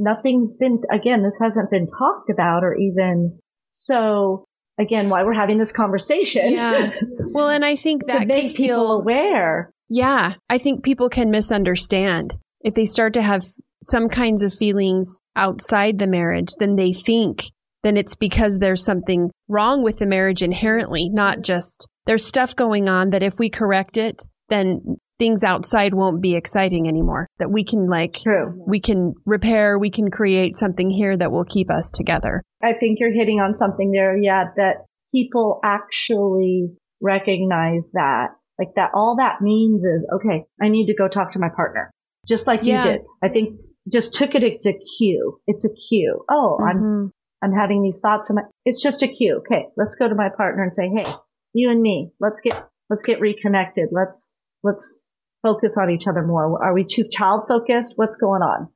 nothing's 0.00 0.56
been, 0.56 0.80
again, 0.92 1.22
this 1.22 1.38
hasn't 1.40 1.70
been 1.70 1.86
talked 1.86 2.30
about 2.30 2.64
or 2.64 2.74
even 2.74 3.38
so 3.70 4.44
again, 4.78 5.10
why 5.10 5.22
we're 5.22 5.34
having 5.34 5.58
this 5.58 5.72
conversation. 5.72 6.52
Yeah. 6.54 6.90
Well, 7.34 7.50
and 7.50 7.64
I 7.64 7.76
think 7.76 8.02
to 8.08 8.18
that 8.18 8.26
make 8.26 8.48
people 8.48 8.56
feel 8.56 8.92
aware. 8.92 9.70
Yeah, 9.88 10.34
I 10.48 10.58
think 10.58 10.82
people 10.82 11.08
can 11.08 11.30
misunderstand. 11.30 12.34
If 12.62 12.74
they 12.74 12.86
start 12.86 13.14
to 13.14 13.22
have 13.22 13.42
some 13.82 14.08
kinds 14.08 14.42
of 14.42 14.54
feelings 14.54 15.20
outside 15.36 15.98
the 15.98 16.06
marriage, 16.06 16.48
then 16.58 16.76
they 16.76 16.92
think 16.92 17.44
then 17.82 17.96
it's 17.96 18.16
because 18.16 18.58
there's 18.58 18.84
something 18.84 19.30
wrong 19.48 19.82
with 19.82 19.98
the 19.98 20.06
marriage 20.06 20.42
inherently, 20.42 21.08
not 21.08 21.42
just 21.42 21.88
there's 22.06 22.24
stuff 22.24 22.54
going 22.54 22.88
on 22.88 23.10
that 23.10 23.22
if 23.22 23.34
we 23.38 23.48
correct 23.48 23.96
it, 23.96 24.22
then 24.48 24.96
things 25.20 25.44
outside 25.44 25.94
won't 25.94 26.20
be 26.20 26.34
exciting 26.34 26.88
anymore. 26.88 27.28
That 27.38 27.52
we 27.52 27.62
can 27.62 27.86
like 27.88 28.14
True. 28.14 28.64
we 28.66 28.80
can 28.80 29.14
repair, 29.24 29.78
we 29.78 29.90
can 29.90 30.10
create 30.10 30.56
something 30.56 30.90
here 30.90 31.16
that 31.16 31.30
will 31.30 31.44
keep 31.44 31.70
us 31.70 31.92
together. 31.92 32.42
I 32.60 32.72
think 32.72 32.98
you're 32.98 33.12
hitting 33.14 33.38
on 33.38 33.54
something 33.54 33.92
there. 33.92 34.16
Yeah, 34.18 34.46
that 34.56 34.78
people 35.12 35.60
actually 35.62 36.70
recognize 37.00 37.90
that. 37.94 38.28
Like 38.58 38.74
that, 38.76 38.90
all 38.94 39.16
that 39.16 39.40
means 39.40 39.84
is, 39.84 40.10
okay, 40.16 40.44
I 40.60 40.68
need 40.68 40.86
to 40.86 40.94
go 40.94 41.08
talk 41.08 41.30
to 41.32 41.38
my 41.38 41.48
partner. 41.54 41.90
Just 42.26 42.46
like 42.46 42.62
Yeah. 42.64 42.84
you 42.84 42.92
did. 42.92 43.00
I 43.22 43.28
think 43.28 43.58
just 43.90 44.12
took 44.14 44.34
it 44.34 44.44
as 44.44 44.66
a 44.66 44.78
cue. 44.98 45.38
It's 45.46 45.64
a 45.64 45.72
cue. 45.88 46.24
Oh, 46.30 46.58
I'm, 46.62 46.76
Mhm. 46.76 47.10
I'm 47.42 47.52
having 47.52 47.82
these 47.82 48.00
thoughts. 48.02 48.28
And 48.30 48.40
it's 48.66 48.82
just 48.82 49.02
a 49.02 49.08
cue. 49.08 49.38
Okay. 49.38 49.66
Let's 49.76 49.94
go 49.96 50.08
to 50.08 50.14
my 50.14 50.28
partner 50.28 50.62
and 50.62 50.74
say, 50.74 50.88
Hey, 50.94 51.10
you 51.54 51.70
and 51.70 51.80
me, 51.80 52.12
let's 52.20 52.40
get, 52.42 52.54
let's 52.90 53.02
get 53.02 53.20
reconnected. 53.20 53.88
Let's, 53.92 54.36
let's 54.62 55.09
focus 55.42 55.76
on 55.78 55.90
each 55.90 56.06
other 56.06 56.22
more. 56.26 56.62
Are 56.62 56.74
we 56.74 56.84
too 56.84 57.04
child 57.10 57.44
focused? 57.48 57.94
What's 57.96 58.16
going 58.16 58.42
on? 58.42 58.68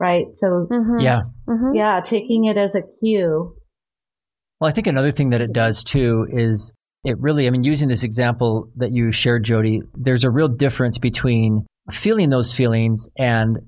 Right. 0.00 0.30
So 0.30 0.66
Mhm. 0.70 1.02
Yeah. 1.02 1.22
Mhm. 1.48 1.74
yeah, 1.74 2.00
taking 2.02 2.44
it 2.44 2.56
as 2.56 2.74
a 2.74 2.82
cue. 2.82 3.54
Well, 4.60 4.68
I 4.68 4.72
think 4.72 4.86
another 4.86 5.12
thing 5.12 5.30
that 5.30 5.40
it 5.40 5.52
does 5.52 5.84
too 5.84 6.26
is 6.28 6.74
it 7.04 7.18
really, 7.20 7.46
I 7.46 7.50
mean, 7.50 7.64
using 7.64 7.88
this 7.88 8.02
example 8.02 8.70
that 8.76 8.92
you 8.92 9.12
shared, 9.12 9.44
Jody, 9.44 9.82
there's 9.94 10.24
a 10.24 10.30
real 10.30 10.48
difference 10.48 10.98
between 10.98 11.66
feeling 11.90 12.30
those 12.30 12.54
feelings 12.54 13.08
and 13.18 13.58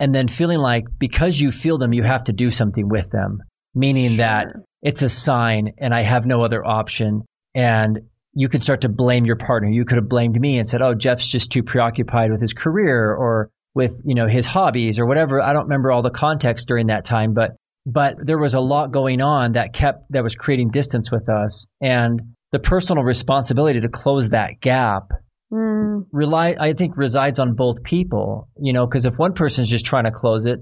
and 0.00 0.14
then 0.14 0.28
feeling 0.28 0.58
like 0.58 0.84
because 0.98 1.40
you 1.40 1.50
feel 1.50 1.76
them, 1.76 1.92
you 1.92 2.04
have 2.04 2.24
to 2.24 2.32
do 2.32 2.50
something 2.50 2.88
with 2.88 3.10
them, 3.10 3.42
meaning 3.74 4.18
that 4.18 4.46
it's 4.80 5.02
a 5.02 5.08
sign 5.08 5.72
and 5.78 5.92
I 5.92 6.02
have 6.02 6.24
no 6.24 6.42
other 6.42 6.64
option. 6.64 7.22
And 7.54 8.02
you 8.38 8.48
could 8.48 8.62
start 8.62 8.82
to 8.82 8.88
blame 8.88 9.24
your 9.26 9.34
partner. 9.34 9.68
You 9.68 9.84
could 9.84 9.96
have 9.96 10.08
blamed 10.08 10.40
me 10.40 10.58
and 10.58 10.68
said, 10.68 10.80
Oh, 10.80 10.94
Geoff's 10.94 11.26
just 11.26 11.50
too 11.50 11.64
preoccupied 11.64 12.30
with 12.30 12.40
his 12.40 12.54
career 12.54 13.12
or 13.12 13.50
with, 13.74 14.00
you 14.04 14.14
know, 14.14 14.28
his 14.28 14.46
hobbies 14.46 15.00
or 15.00 15.06
whatever. 15.06 15.42
I 15.42 15.52
don't 15.52 15.64
remember 15.64 15.90
all 15.90 16.02
the 16.02 16.10
context 16.10 16.68
during 16.68 16.86
that 16.86 17.04
time, 17.04 17.34
but, 17.34 17.56
but 17.84 18.14
there 18.24 18.38
was 18.38 18.54
a 18.54 18.60
lot 18.60 18.92
going 18.92 19.20
on 19.20 19.52
that 19.52 19.72
kept, 19.72 20.04
that 20.12 20.22
was 20.22 20.36
creating 20.36 20.70
distance 20.70 21.10
with 21.10 21.28
us. 21.28 21.66
And 21.80 22.20
the 22.52 22.60
personal 22.60 23.02
responsibility 23.02 23.80
to 23.80 23.88
close 23.88 24.30
that 24.30 24.60
gap 24.60 25.10
Mm. 25.50 26.04
rely 26.12 26.56
I 26.60 26.74
think 26.74 26.98
resides 26.98 27.38
on 27.38 27.54
both 27.54 27.82
people, 27.82 28.50
you 28.60 28.74
know, 28.74 28.86
because 28.86 29.06
if 29.06 29.14
one 29.16 29.32
person's 29.32 29.70
just 29.70 29.86
trying 29.86 30.04
to 30.04 30.10
close 30.10 30.44
it 30.44 30.60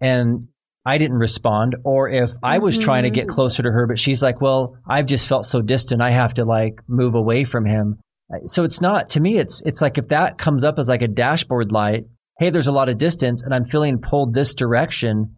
and 0.00 0.46
I 0.88 0.98
didn't 0.98 1.18
respond, 1.18 1.76
or 1.84 2.08
if 2.08 2.30
I 2.42 2.58
was 2.58 2.78
trying 2.78 3.02
to 3.02 3.10
get 3.10 3.28
closer 3.28 3.62
to 3.62 3.70
her, 3.70 3.86
but 3.86 3.98
she's 3.98 4.22
like, 4.22 4.40
well, 4.40 4.76
I've 4.88 5.06
just 5.06 5.28
felt 5.28 5.44
so 5.44 5.60
distant, 5.60 6.00
I 6.00 6.10
have 6.10 6.34
to 6.34 6.44
like 6.44 6.80
move 6.88 7.14
away 7.14 7.44
from 7.44 7.66
him. 7.66 7.98
So 8.46 8.64
it's 8.64 8.80
not 8.80 9.10
to 9.10 9.20
me. 9.20 9.38
It's 9.38 9.62
it's 9.66 9.82
like 9.82 9.98
if 9.98 10.08
that 10.08 10.38
comes 10.38 10.64
up 10.64 10.78
as 10.78 10.88
like 10.88 11.02
a 11.02 11.08
dashboard 11.08 11.72
light, 11.72 12.04
hey, 12.38 12.50
there's 12.50 12.68
a 12.68 12.72
lot 12.72 12.88
of 12.88 12.96
distance, 12.98 13.42
and 13.42 13.54
I'm 13.54 13.64
feeling 13.66 13.98
pulled 13.98 14.32
this 14.34 14.54
direction. 14.54 15.34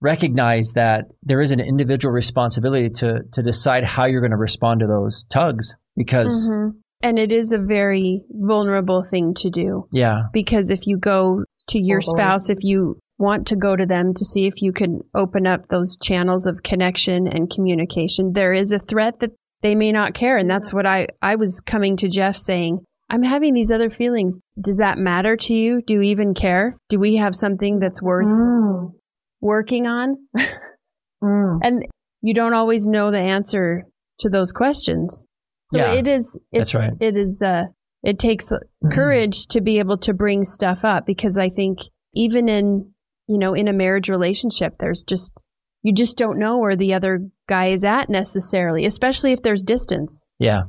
Recognize 0.00 0.72
that 0.74 1.06
there 1.22 1.40
is 1.40 1.50
an 1.50 1.60
individual 1.60 2.12
responsibility 2.12 2.88
to 3.00 3.20
to 3.32 3.42
decide 3.42 3.84
how 3.84 4.04
you're 4.06 4.20
going 4.20 4.30
to 4.30 4.36
respond 4.36 4.80
to 4.80 4.86
those 4.86 5.24
tugs 5.30 5.76
because 5.96 6.50
Mhm. 6.52 6.72
And 7.00 7.16
it 7.16 7.30
is 7.30 7.52
a 7.52 7.58
very 7.58 8.22
vulnerable 8.30 9.04
thing 9.08 9.32
to 9.42 9.50
do 9.50 9.86
yeah, 9.92 10.22
because 10.32 10.70
if 10.70 10.86
you 10.88 10.98
go 10.98 11.44
to 11.68 11.78
your 11.78 12.00
Totally. 12.00 12.16
spouse, 12.16 12.50
if 12.50 12.58
you 12.62 12.98
want 13.18 13.46
to 13.48 13.56
go 13.56 13.74
to 13.76 13.84
them 13.84 14.14
to 14.14 14.24
see 14.24 14.46
if 14.46 14.62
you 14.62 14.72
can 14.72 15.00
open 15.14 15.46
up 15.46 15.68
those 15.68 15.96
channels 15.96 16.46
of 16.46 16.62
connection 16.62 17.26
and 17.26 17.50
communication, 17.50 18.32
there 18.32 18.52
is 18.52 18.72
a 18.72 18.78
threat 18.78 19.20
that 19.20 19.32
they 19.60 19.74
may 19.74 19.90
not 19.90 20.14
care. 20.14 20.36
And 20.36 20.48
that's 20.48 20.72
what 20.72 20.86
I, 20.86 21.08
I 21.20 21.34
was 21.34 21.60
coming 21.60 21.96
to 21.96 22.08
Geoff 22.08 22.36
saying, 22.36 22.78
I'm 23.10 23.22
having 23.22 23.54
these 23.54 23.72
other 23.72 23.90
feelings. 23.90 24.40
Does 24.60 24.76
that 24.76 24.98
matter 24.98 25.36
to 25.36 25.54
you? 25.54 25.82
Do 25.82 25.94
you 25.94 26.02
even 26.02 26.34
care? 26.34 26.76
Do 26.88 26.98
we 26.98 27.16
have 27.16 27.34
something 27.34 27.78
that's 27.80 28.02
worth 28.02 28.26
Mm, 28.26 28.92
working 29.40 29.86
on? 29.86 30.16
mm. 31.22 31.58
and 31.62 31.84
you 32.20 32.34
don't 32.34 32.54
always 32.54 32.86
know 32.86 33.10
the 33.10 33.20
answer 33.20 33.84
to 34.20 34.28
those 34.28 34.52
questions. 34.52 35.26
So 35.66 35.78
Yeah, 35.78 35.94
it 35.94 36.06
is, 36.06 36.38
it's, 36.52 36.72
that's 36.72 36.74
right. 36.74 36.92
it 37.00 37.16
is, 37.16 37.42
uh, 37.44 37.64
it 38.02 38.18
takes 38.18 38.52
courage 38.92 39.46
to 39.48 39.60
be 39.60 39.78
able 39.80 39.98
to 39.98 40.14
bring 40.14 40.44
stuff 40.44 40.84
up 40.84 41.04
because 41.04 41.36
I 41.36 41.48
think 41.48 41.78
even 42.14 42.48
in, 42.48 42.92
you 43.28 43.38
know, 43.38 43.54
in 43.54 43.68
a 43.68 43.72
marriage 43.72 44.08
relationship, 44.08 44.78
there's 44.78 45.04
just, 45.04 45.44
you 45.82 45.92
just 45.92 46.16
don't 46.18 46.38
know 46.38 46.58
where 46.58 46.76
the 46.76 46.94
other 46.94 47.28
guy 47.46 47.68
is 47.68 47.84
at 47.84 48.08
necessarily, 48.08 48.84
especially 48.86 49.32
if 49.32 49.42
there's 49.42 49.62
distance. 49.62 50.30
yeah. 50.38 50.62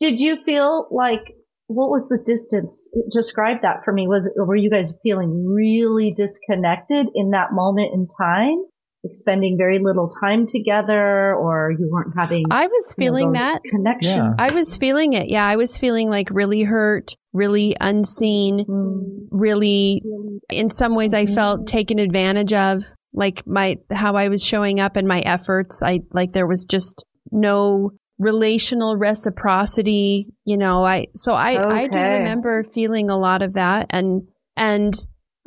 Did 0.00 0.18
you 0.18 0.42
feel 0.42 0.88
like 0.90 1.20
what 1.68 1.88
was 1.90 2.08
the 2.08 2.20
distance? 2.26 2.92
Describe 3.12 3.62
that 3.62 3.84
for 3.84 3.92
me. 3.92 4.08
Was 4.08 4.26
it, 4.26 4.40
were 4.40 4.56
you 4.56 4.68
guys 4.68 4.98
feeling 5.02 5.46
really 5.46 6.12
disconnected 6.12 7.06
in 7.14 7.30
that 7.30 7.52
moment 7.52 7.90
in 7.94 8.08
time? 8.08 8.56
Like 9.04 9.14
spending 9.14 9.56
very 9.58 9.78
little 9.80 10.08
time 10.08 10.46
together, 10.46 11.34
or 11.34 11.72
you 11.78 11.88
weren't 11.92 12.14
having 12.16 12.44
I 12.50 12.66
was 12.66 12.94
you 12.96 13.04
know, 13.04 13.06
feeling 13.06 13.32
that. 13.32 13.60
connection. 13.68 14.16
Yeah. 14.16 14.34
I 14.38 14.52
was 14.52 14.76
feeling 14.76 15.12
it. 15.12 15.28
Yeah. 15.28 15.46
I 15.46 15.56
was 15.56 15.78
feeling 15.78 16.08
like 16.08 16.30
really 16.30 16.62
hurt, 16.62 17.12
really 17.32 17.76
unseen, 17.80 18.64
Mm, 18.66 19.28
really 19.30 20.02
in 20.50 20.70
some 20.70 20.94
ways 20.94 21.14
I 21.14 21.26
felt 21.26 21.66
taken 21.66 21.98
advantage 21.98 22.52
of 22.52 22.82
like 23.14 23.46
my 23.46 23.78
how 23.90 24.16
I 24.16 24.28
was 24.28 24.44
showing 24.44 24.80
up 24.80 24.96
and 24.96 25.08
my 25.08 25.20
efforts. 25.20 25.82
I 25.82 26.00
like 26.12 26.32
there 26.32 26.46
was 26.46 26.64
just 26.64 27.04
no 27.30 27.92
relational 28.18 28.96
reciprocity 28.96 30.26
you 30.44 30.56
know 30.56 30.84
I 30.84 31.06
so 31.16 31.34
I 31.34 31.82
I 31.82 31.86
do 31.88 31.98
remember 31.98 32.62
feeling 32.64 33.10
a 33.10 33.18
lot 33.18 33.42
of 33.42 33.54
that. 33.54 33.86
And 33.90 34.28
and 34.56 34.94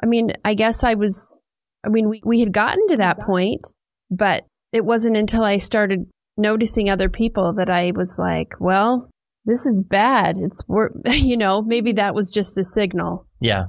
I 0.02 0.08
mean 0.08 0.34
I 0.44 0.56
guess 0.56 0.84
I 0.84 0.96
was 0.96 1.42
I 1.86 1.90
mean 1.90 2.10
we 2.10 2.22
we 2.26 2.40
had 2.40 2.52
gotten 2.52 2.88
to 2.88 2.98
that 2.98 3.20
point 3.20 3.62
but 4.10 4.46
it 4.72 4.84
wasn't 4.84 5.18
until 5.18 5.44
I 5.44 5.58
started 5.58 6.06
noticing 6.38 6.90
other 6.90 7.10
people 7.10 7.54
that 7.54 7.70
I 7.70 7.92
was 7.96 8.18
like 8.20 8.54
well 8.60 9.10
this 9.46 9.66
is 9.66 9.84
bad 9.88 10.38
it's 10.38 10.64
wor- 10.68 10.92
you 11.08 11.38
know 11.38 11.62
maybe 11.62 11.92
that 11.94 12.16
was 12.16 12.32
just 12.32 12.56
the 12.56 12.64
signal 12.64 13.28
Yeah. 13.40 13.66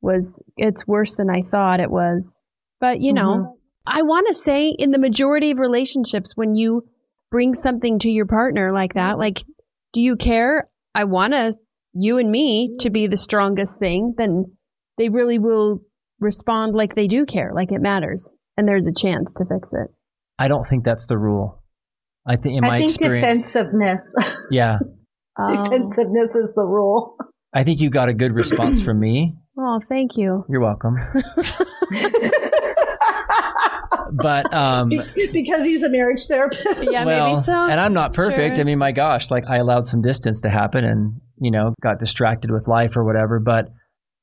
was 0.00 0.42
it's 0.56 0.86
worse 0.86 1.14
than 1.16 1.30
I 1.30 1.42
thought 1.42 1.80
it 1.80 1.90
was. 1.90 2.42
But 2.80 3.00
you 3.00 3.12
know, 3.12 3.36
Mhm. 3.36 3.52
I 3.86 4.02
want 4.02 4.26
to 4.28 4.34
say 4.34 4.68
in 4.78 4.90
the 4.90 4.98
majority 4.98 5.50
of 5.50 5.58
relationships 5.58 6.36
when 6.36 6.54
you 6.54 6.82
bring 7.30 7.54
something 7.54 7.98
to 8.00 8.10
your 8.10 8.26
partner 8.26 8.72
like 8.72 8.94
that, 8.94 9.18
like 9.18 9.42
do 9.92 10.00
you 10.00 10.16
care? 10.16 10.68
I 10.94 11.04
want 11.04 11.32
to 11.34 11.54
you 11.94 12.18
and 12.18 12.30
me 12.30 12.74
to 12.80 12.90
be 12.90 13.06
the 13.06 13.16
strongest 13.16 13.78
thing, 13.78 14.14
then 14.16 14.44
they 14.98 15.08
really 15.08 15.38
will 15.38 15.80
respond 16.20 16.74
like 16.74 16.94
they 16.94 17.06
do 17.06 17.24
care, 17.26 17.52
like 17.54 17.70
it 17.72 17.80
matters 17.80 18.32
and 18.56 18.66
there's 18.68 18.86
a 18.86 18.92
chance 18.92 19.34
to 19.34 19.44
fix 19.44 19.72
it. 19.72 19.88
I 20.38 20.48
don't 20.48 20.66
think 20.66 20.84
that's 20.84 21.06
the 21.06 21.18
rule. 21.18 21.62
I 22.26 22.36
think 22.36 22.56
in 22.56 22.62
my 22.62 22.76
I 22.76 22.78
think 22.80 22.92
experience, 22.92 23.52
defensiveness. 23.52 24.16
yeah, 24.50 24.78
Defensiveness 25.46 26.36
is 26.36 26.54
the 26.54 26.64
rule. 26.64 27.16
I 27.54 27.64
think 27.64 27.80
you 27.80 27.90
got 27.90 28.08
a 28.08 28.14
good 28.14 28.32
response 28.34 28.80
from 28.82 28.98
me. 29.00 29.34
oh 29.58 29.80
thank 29.88 30.16
you. 30.16 30.44
You're 30.48 30.60
welcome. 30.60 30.96
But 34.14 34.52
um, 34.52 34.90
because 35.32 35.64
he's 35.64 35.82
a 35.82 35.88
marriage 35.88 36.26
therapist. 36.26 36.66
Yeah, 36.82 37.04
well, 37.06 37.30
maybe 37.30 37.40
so. 37.40 37.52
and 37.52 37.80
I'm 37.80 37.94
not 37.94 38.12
perfect. 38.12 38.56
Sure. 38.56 38.62
I 38.62 38.64
mean, 38.64 38.78
my 38.78 38.92
gosh, 38.92 39.30
like 39.30 39.44
I 39.48 39.56
allowed 39.56 39.86
some 39.86 40.02
distance 40.02 40.42
to 40.42 40.50
happen, 40.50 40.84
and 40.84 41.20
you 41.38 41.50
know, 41.50 41.74
got 41.82 41.98
distracted 41.98 42.50
with 42.50 42.68
life 42.68 42.96
or 42.96 43.04
whatever. 43.04 43.40
But, 43.40 43.68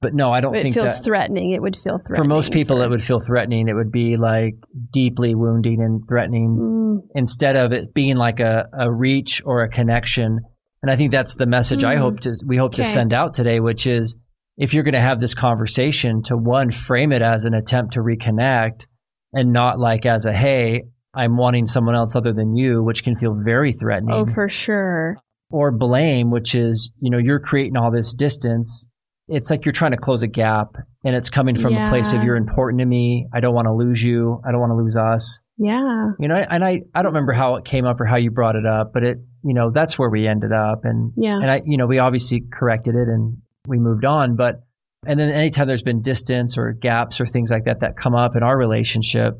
but 0.01 0.13
no, 0.13 0.31
I 0.31 0.41
don't 0.41 0.55
It 0.55 0.61
think 0.61 0.75
it 0.77 0.81
feels 0.81 0.97
that 0.97 1.03
threatening. 1.03 1.51
It 1.51 1.61
would 1.63 1.75
feel 1.75 1.97
threatening. 1.97 2.15
for 2.23 2.23
most 2.23 2.51
people 2.53 2.77
for- 2.77 2.83
it 2.85 2.89
would 2.89 3.03
feel 3.03 3.19
threatening. 3.19 3.67
It 3.67 3.73
would 3.73 3.91
be 3.91 4.15
like 4.15 4.55
deeply 4.91 5.33
wounding 5.33 5.81
and 5.81 6.03
threatening. 6.07 6.57
Mm, 6.59 7.07
instead 7.15 7.55
of 7.55 7.71
it 7.73 7.93
being 7.93 8.15
like 8.15 8.39
a, 8.39 8.67
a 8.77 8.91
reach 8.91 9.41
or 9.43 9.63
a 9.63 9.69
connection. 9.69 10.41
And 10.81 10.89
I 10.91 10.95
think 10.95 11.11
that's 11.11 11.35
the 11.35 11.45
message 11.45 11.83
I 11.83 11.95
Mm. 11.95 11.99
hope 11.99 12.19
to 12.21 12.33
we 12.45 12.57
hope 12.57 12.73
to 12.75 12.83
send 12.85 13.13
out 13.13 13.33
today, 13.33 13.59
which 13.59 13.85
is 13.87 14.17
if 14.57 14.73
you're 14.73 14.83
going 14.83 14.93
to 14.93 14.99
have 14.99 15.19
this 15.19 15.33
conversation, 15.33 16.21
to 16.23 16.35
one 16.37 16.71
frame 16.71 17.11
it 17.13 17.21
as 17.21 17.45
an 17.45 17.53
attempt 17.53 17.93
to 17.93 18.01
reconnect, 18.01 18.87
and 19.33 19.53
not 19.53 19.79
like 19.79 20.05
as 20.05 20.25
a 20.25 20.33
hey, 20.33 20.83
I'm 21.13 21.37
wanting 21.37 21.65
someone 21.65 21.95
else 21.95 22.15
other 22.15 22.33
than 22.33 22.55
you, 22.55 22.83
which 22.83 23.03
can 23.03 23.15
feel 23.15 23.33
very 23.45 23.71
threatening. 23.73 24.13
oh, 24.15 24.25
for 24.25 24.47
sure. 24.49 25.17
or 25.51 25.71
blame, 25.71 26.29
which 26.29 26.53
is 26.55 26.91
you 26.99 27.09
know 27.09 27.17
you're 27.17 27.39
creating 27.39 27.77
all 27.77 27.91
this 27.91 28.13
distance. 28.13 28.87
It's 29.29 29.49
like 29.51 29.65
you're 29.65 29.71
trying 29.73 29.91
to 29.91 29.97
close 29.97 30.23
a 30.23 30.27
gap, 30.27 30.75
and 31.05 31.15
it's 31.15 31.29
coming 31.29 31.57
from 31.57 31.73
a 31.75 31.89
place 31.89 32.13
of 32.13 32.23
you're 32.23 32.35
important 32.35 32.79
to 32.79 32.85
me. 32.85 33.27
I 33.33 33.39
don't 33.39 33.53
want 33.53 33.67
to 33.67 33.73
lose 33.73 34.01
you. 34.03 34.41
I 34.45 34.51
don't 34.51 34.59
want 34.59 34.71
to 34.71 34.75
lose 34.75 34.97
us. 34.97 35.41
Yeah. 35.57 36.07
You 36.19 36.27
know, 36.27 36.35
and 36.35 36.63
I, 36.63 36.81
I 36.95 37.01
don't 37.01 37.11
remember 37.13 37.33
how 37.33 37.55
it 37.55 37.65
came 37.65 37.85
up 37.85 37.99
or 37.99 38.05
how 38.05 38.15
you 38.17 38.31
brought 38.31 38.55
it 38.55 38.65
up, 38.65 38.91
but 38.93 39.03
it, 39.03 39.17
you 39.43 39.53
know, 39.53 39.71
that's 39.71 39.99
where 39.99 40.09
we 40.09 40.25
ended 40.27 40.51
up. 40.51 40.81
And, 40.83 41.11
Yeah. 41.17 41.35
and 41.35 41.51
I, 41.51 41.61
you 41.65 41.77
know, 41.77 41.85
we 41.85 41.99
obviously 41.99 42.43
corrected 42.51 42.95
it 42.95 43.07
and 43.07 43.37
we 43.67 43.77
moved 43.77 44.05
on. 44.05 44.35
But, 44.37 44.61
and 45.05 45.19
then 45.19 45.29
anytime 45.29 45.67
there's 45.67 45.83
been 45.83 46.01
distance 46.01 46.57
or 46.57 46.71
gaps 46.71 47.19
or 47.19 47.25
things 47.25 47.51
like 47.51 47.65
that 47.65 47.81
that 47.81 47.97
come 47.97 48.15
up 48.15 48.35
in 48.37 48.43
our 48.43 48.57
relationship, 48.57 49.33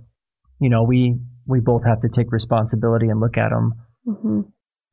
you 0.59 0.69
know, 0.69 0.83
we, 0.83 1.15
we 1.47 1.61
both 1.61 1.85
have 1.87 2.01
to 2.01 2.09
take 2.09 2.31
responsibility 2.33 3.07
and 3.07 3.19
look 3.21 3.37
at 3.37 3.49
them. 3.49 3.73
hmm 4.05 4.41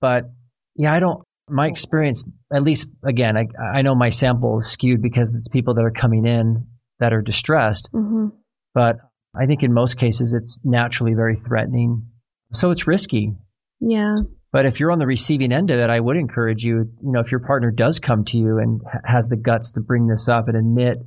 But 0.01 0.31
yeah, 0.77 0.93
I 0.93 1.01
don't, 1.01 1.23
my 1.49 1.67
experience, 1.69 2.25
at 2.53 2.63
least 2.63 2.89
again, 3.05 3.37
I, 3.37 3.47
I 3.75 3.83
know 3.83 3.95
my 3.95 4.09
sample 4.11 4.59
is 4.59 4.71
skewed 4.71 5.01
because 5.03 5.35
it's 5.37 5.49
people 5.49 5.75
that 5.75 5.85
are 5.85 5.91
coming 5.93 6.27
in 6.27 6.67
that 7.01 7.13
are 7.13 7.23
distressed, 7.23 7.89
hmm 7.93 8.29
but 8.75 8.97
I 9.35 9.47
think 9.47 9.63
in 9.63 9.73
most 9.73 9.97
cases 9.97 10.35
it's 10.35 10.61
naturally 10.65 11.15
very 11.15 11.35
threatening. 11.37 12.07
So 12.53 12.71
it's 12.71 12.87
risky. 12.87 13.33
Yeah. 13.81 14.15
But 14.53 14.67
if 14.67 14.81
you're 14.81 14.91
on 14.93 14.99
the 14.99 15.07
receiving 15.07 15.51
end 15.53 15.71
of 15.71 15.79
it, 15.79 15.89
I 15.89 15.99
would 16.01 16.17
encourage 16.19 16.63
you, 16.63 16.91
you 17.03 17.13
know, 17.13 17.21
if 17.21 17.31
your 17.31 17.41
partner 17.41 17.71
does 17.71 17.99
come 18.01 18.25
to 18.27 18.39
you 18.39 18.59
and 18.59 18.81
has 19.05 19.29
the 19.29 19.37
guts 19.37 19.73
to 19.73 19.81
bring 19.81 20.07
this 20.09 20.29
up 20.29 20.49
and 20.49 20.57
admit, 20.57 20.99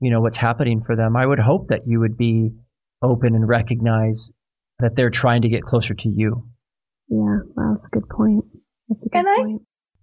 you 0.00 0.10
know, 0.10 0.20
what's 0.22 0.36
happening 0.38 0.82
for 0.82 0.96
them, 0.96 1.16
I 1.16 1.26
would 1.26 1.38
hope 1.38 1.68
that 1.68 1.82
you 1.86 2.00
would 2.00 2.16
be 2.16 2.50
open 3.02 3.34
and 3.34 3.46
recognize 3.48 4.32
that 4.78 4.94
they're 4.96 5.10
trying 5.10 5.42
to 5.42 5.48
get 5.48 5.62
closer 5.62 5.94
to 5.94 6.08
you. 6.08 6.46
Yeah. 7.08 7.38
Wow, 7.56 7.70
that's 7.72 7.88
a 7.88 7.90
good 7.90 8.08
point. 8.08 8.44
That's 8.88 9.06
a 9.06 9.10
good 9.10 9.18
And 9.18 9.28
I- 9.28 9.36
point. 9.36 9.62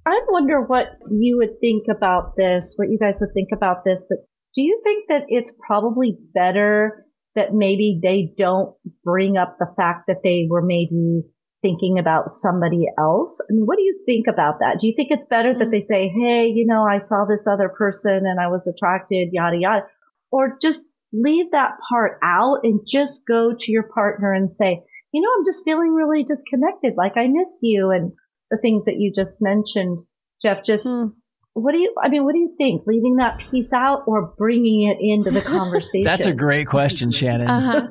I 0.10 0.20
wonder 0.30 0.62
what 0.62 0.88
you 1.10 1.38
would 1.38 1.60
think 1.62 1.86
about 1.90 2.36
this, 2.36 2.76
what 2.78 2.90
you 2.90 2.98
guys 3.00 3.20
would 3.22 3.34
think 3.34 3.50
about 3.54 3.84
this, 3.86 4.08
but 4.10 4.20
do 4.56 4.62
you 4.62 4.80
think 4.84 5.06
that 5.10 5.26
it's 5.28 5.58
probably 5.66 6.18
better 6.34 7.06
that 7.36 7.54
maybe 7.54 8.00
they 8.02 8.34
don't 8.36 8.76
bring 9.04 9.38
up 9.38 9.58
the 9.60 9.72
fact 9.78 10.06
that 10.08 10.24
they 10.24 10.48
were 10.50 10.62
maybe 10.62 11.22
thinking 11.62 12.00
about 12.00 12.30
somebody 12.30 12.86
else? 12.98 13.46
I 13.50 13.54
mean, 13.54 13.66
what 13.66 13.78
do 13.78 13.84
you 13.84 14.00
think 14.06 14.26
about 14.28 14.60
that? 14.60 14.80
Do 14.80 14.88
you 14.88 14.94
think 14.96 15.12
it's 15.12 15.28
better 15.28 15.54
that 15.54 15.60
mm-hmm. 15.60 15.72
they 15.72 15.80
say, 15.80 16.08
Hey, 16.08 16.48
you 16.48 16.66
know, 16.66 16.84
I 16.84 16.98
saw 16.98 17.26
this 17.26 17.48
other 17.48 17.70
person 17.70 18.26
and 18.26 18.40
I 18.40 18.48
was 18.48 18.68
attracted, 18.68 19.30
yada, 19.32 19.58
yada, 19.60 19.86
or 20.32 20.58
just 20.62 20.90
leave 21.14 21.52
that 21.52 21.74
part 21.90 22.20
out 22.24 22.60
and 22.64 22.82
just 22.88 23.28
go 23.28 23.54
to 23.58 23.72
your 23.72 23.84
partner 23.94 24.34
and 24.34 24.54
say, 24.54 24.84
you 25.12 25.22
know, 25.22 25.30
I'm 25.38 25.46
just 25.46 25.66
feeling 25.66 25.94
really 25.94 26.24
disconnected. 26.24 26.94
Like 26.98 27.14
I 27.18 27.28
miss 27.28 27.60
you 27.64 27.92
and 27.92 28.14
the 28.52 28.58
things 28.58 28.86
that 28.86 28.96
you 29.00 29.12
just 29.14 29.40
mentioned, 29.42 30.00
Geoff, 30.42 30.64
just 30.64 30.88
Hmm. 30.90 31.08
what 31.54 31.72
do 31.74 31.80
you, 31.80 31.94
I 32.04 32.10
mean, 32.10 32.24
what 32.26 32.34
do 32.34 32.40
you 32.40 32.54
think? 32.58 32.84
Leaving 32.88 33.18
that 33.18 33.40
piece 33.40 33.74
out 33.74 34.04
or 34.08 34.34
bringing 34.38 34.84
it 34.90 34.98
into 35.00 35.32
the 35.32 35.42
conversation? 35.56 36.04
That's 36.06 36.26
a 36.28 36.34
great 36.34 36.68
question, 36.68 37.12
Shannon. 37.12 37.48
Uh-huh. 37.50 37.88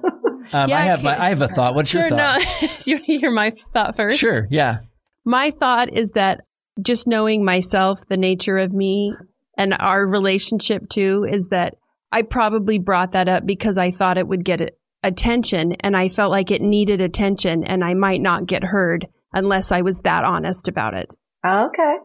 Um, 0.52 0.68
Yeah, 0.70 0.78
I 0.78 0.82
have 0.84 0.98
okay. 1.00 1.08
my, 1.08 1.24
I 1.24 1.28
have 1.28 1.42
a 1.42 1.48
thought. 1.48 1.74
What's 1.74 1.90
Sure. 1.90 2.00
your 2.08 2.10
thought? 2.10 2.40
No, 2.62 2.68
you 2.84 2.98
hear 3.04 3.30
my 3.30 3.52
thought 3.72 3.96
first. 3.96 4.18
Sure. 4.18 4.46
Yeah. 4.50 4.78
My 5.24 5.50
thought 5.50 5.92
is 5.92 6.12
that 6.12 6.40
just 6.80 7.06
knowing 7.06 7.44
myself, 7.44 8.00
the 8.08 8.16
nature 8.16 8.56
of 8.56 8.72
me, 8.72 9.12
and 9.58 9.74
our 9.78 10.06
relationship 10.06 10.88
too, 10.88 11.26
is 11.28 11.48
that 11.48 11.74
I 12.12 12.22
probably 12.22 12.78
brought 12.78 13.12
that 13.12 13.28
up 13.28 13.44
because 13.44 13.76
I 13.76 13.90
thought 13.90 14.16
it 14.16 14.26
would 14.28 14.44
get 14.44 14.70
attention 15.02 15.72
and 15.80 15.96
I 15.96 16.08
felt 16.08 16.30
like 16.30 16.50
it 16.50 16.62
needed 16.62 17.00
attention 17.00 17.64
and 17.64 17.84
I 17.84 17.94
might 17.94 18.20
not 18.20 18.46
get 18.46 18.62
heard 18.64 19.06
unless 19.32 19.72
I 19.72 19.82
was 19.82 20.00
that 20.00 20.24
honest 20.24 20.68
about 20.68 20.94
it. 20.94 21.14
okay. 21.46 21.96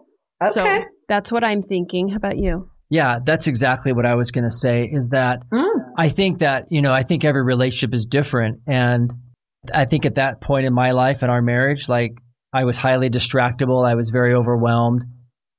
Okay. 0.44 0.52
So 0.52 0.84
that's 1.08 1.32
what 1.32 1.44
I'm 1.44 1.62
thinking. 1.62 2.10
How 2.10 2.18
about 2.18 2.38
you? 2.38 2.70
Yeah. 2.90 3.20
That's 3.26 3.48
exactly 3.48 3.94
what 3.94 4.06
I 4.06 4.16
was 4.16 4.32
going 4.32 4.44
to 4.44 4.52
say 4.52 4.90
is 4.92 5.10
that 5.10 5.42
Mm. 5.54 5.80
I 5.98 6.10
think 6.10 6.40
that, 6.40 6.66
you 6.70 6.82
know, 6.82 6.92
I 6.92 7.04
think 7.04 7.24
every 7.24 7.44
relationship 7.44 7.94
is 7.94 8.06
different. 8.06 8.60
And 8.68 9.12
I 9.74 9.86
think 9.86 10.06
at 10.06 10.16
that 10.16 10.42
point 10.42 10.66
in 10.66 10.74
my 10.74 10.92
life 10.92 11.22
and 11.22 11.32
our 11.32 11.42
marriage, 11.42 11.88
like 11.88 12.14
I 12.52 12.66
was 12.66 12.78
highly 12.78 13.10
distractible. 13.10 13.88
I 13.88 13.96
was 13.96 14.10
very 14.10 14.34
overwhelmed. 14.34 15.06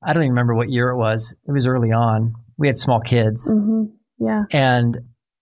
I 0.02 0.12
don't 0.12 0.24
even 0.24 0.32
remember 0.32 0.54
what 0.54 0.70
year 0.70 0.90
it 0.90 0.98
was. 0.98 1.34
It 1.46 1.52
was 1.52 1.66
early 1.66 1.92
on. 1.92 2.34
We 2.58 2.66
had 2.66 2.78
small 2.78 3.00
kids. 3.00 3.50
Mm-hmm. 3.50 3.84
Yeah. 4.18 4.42
And 4.52 4.98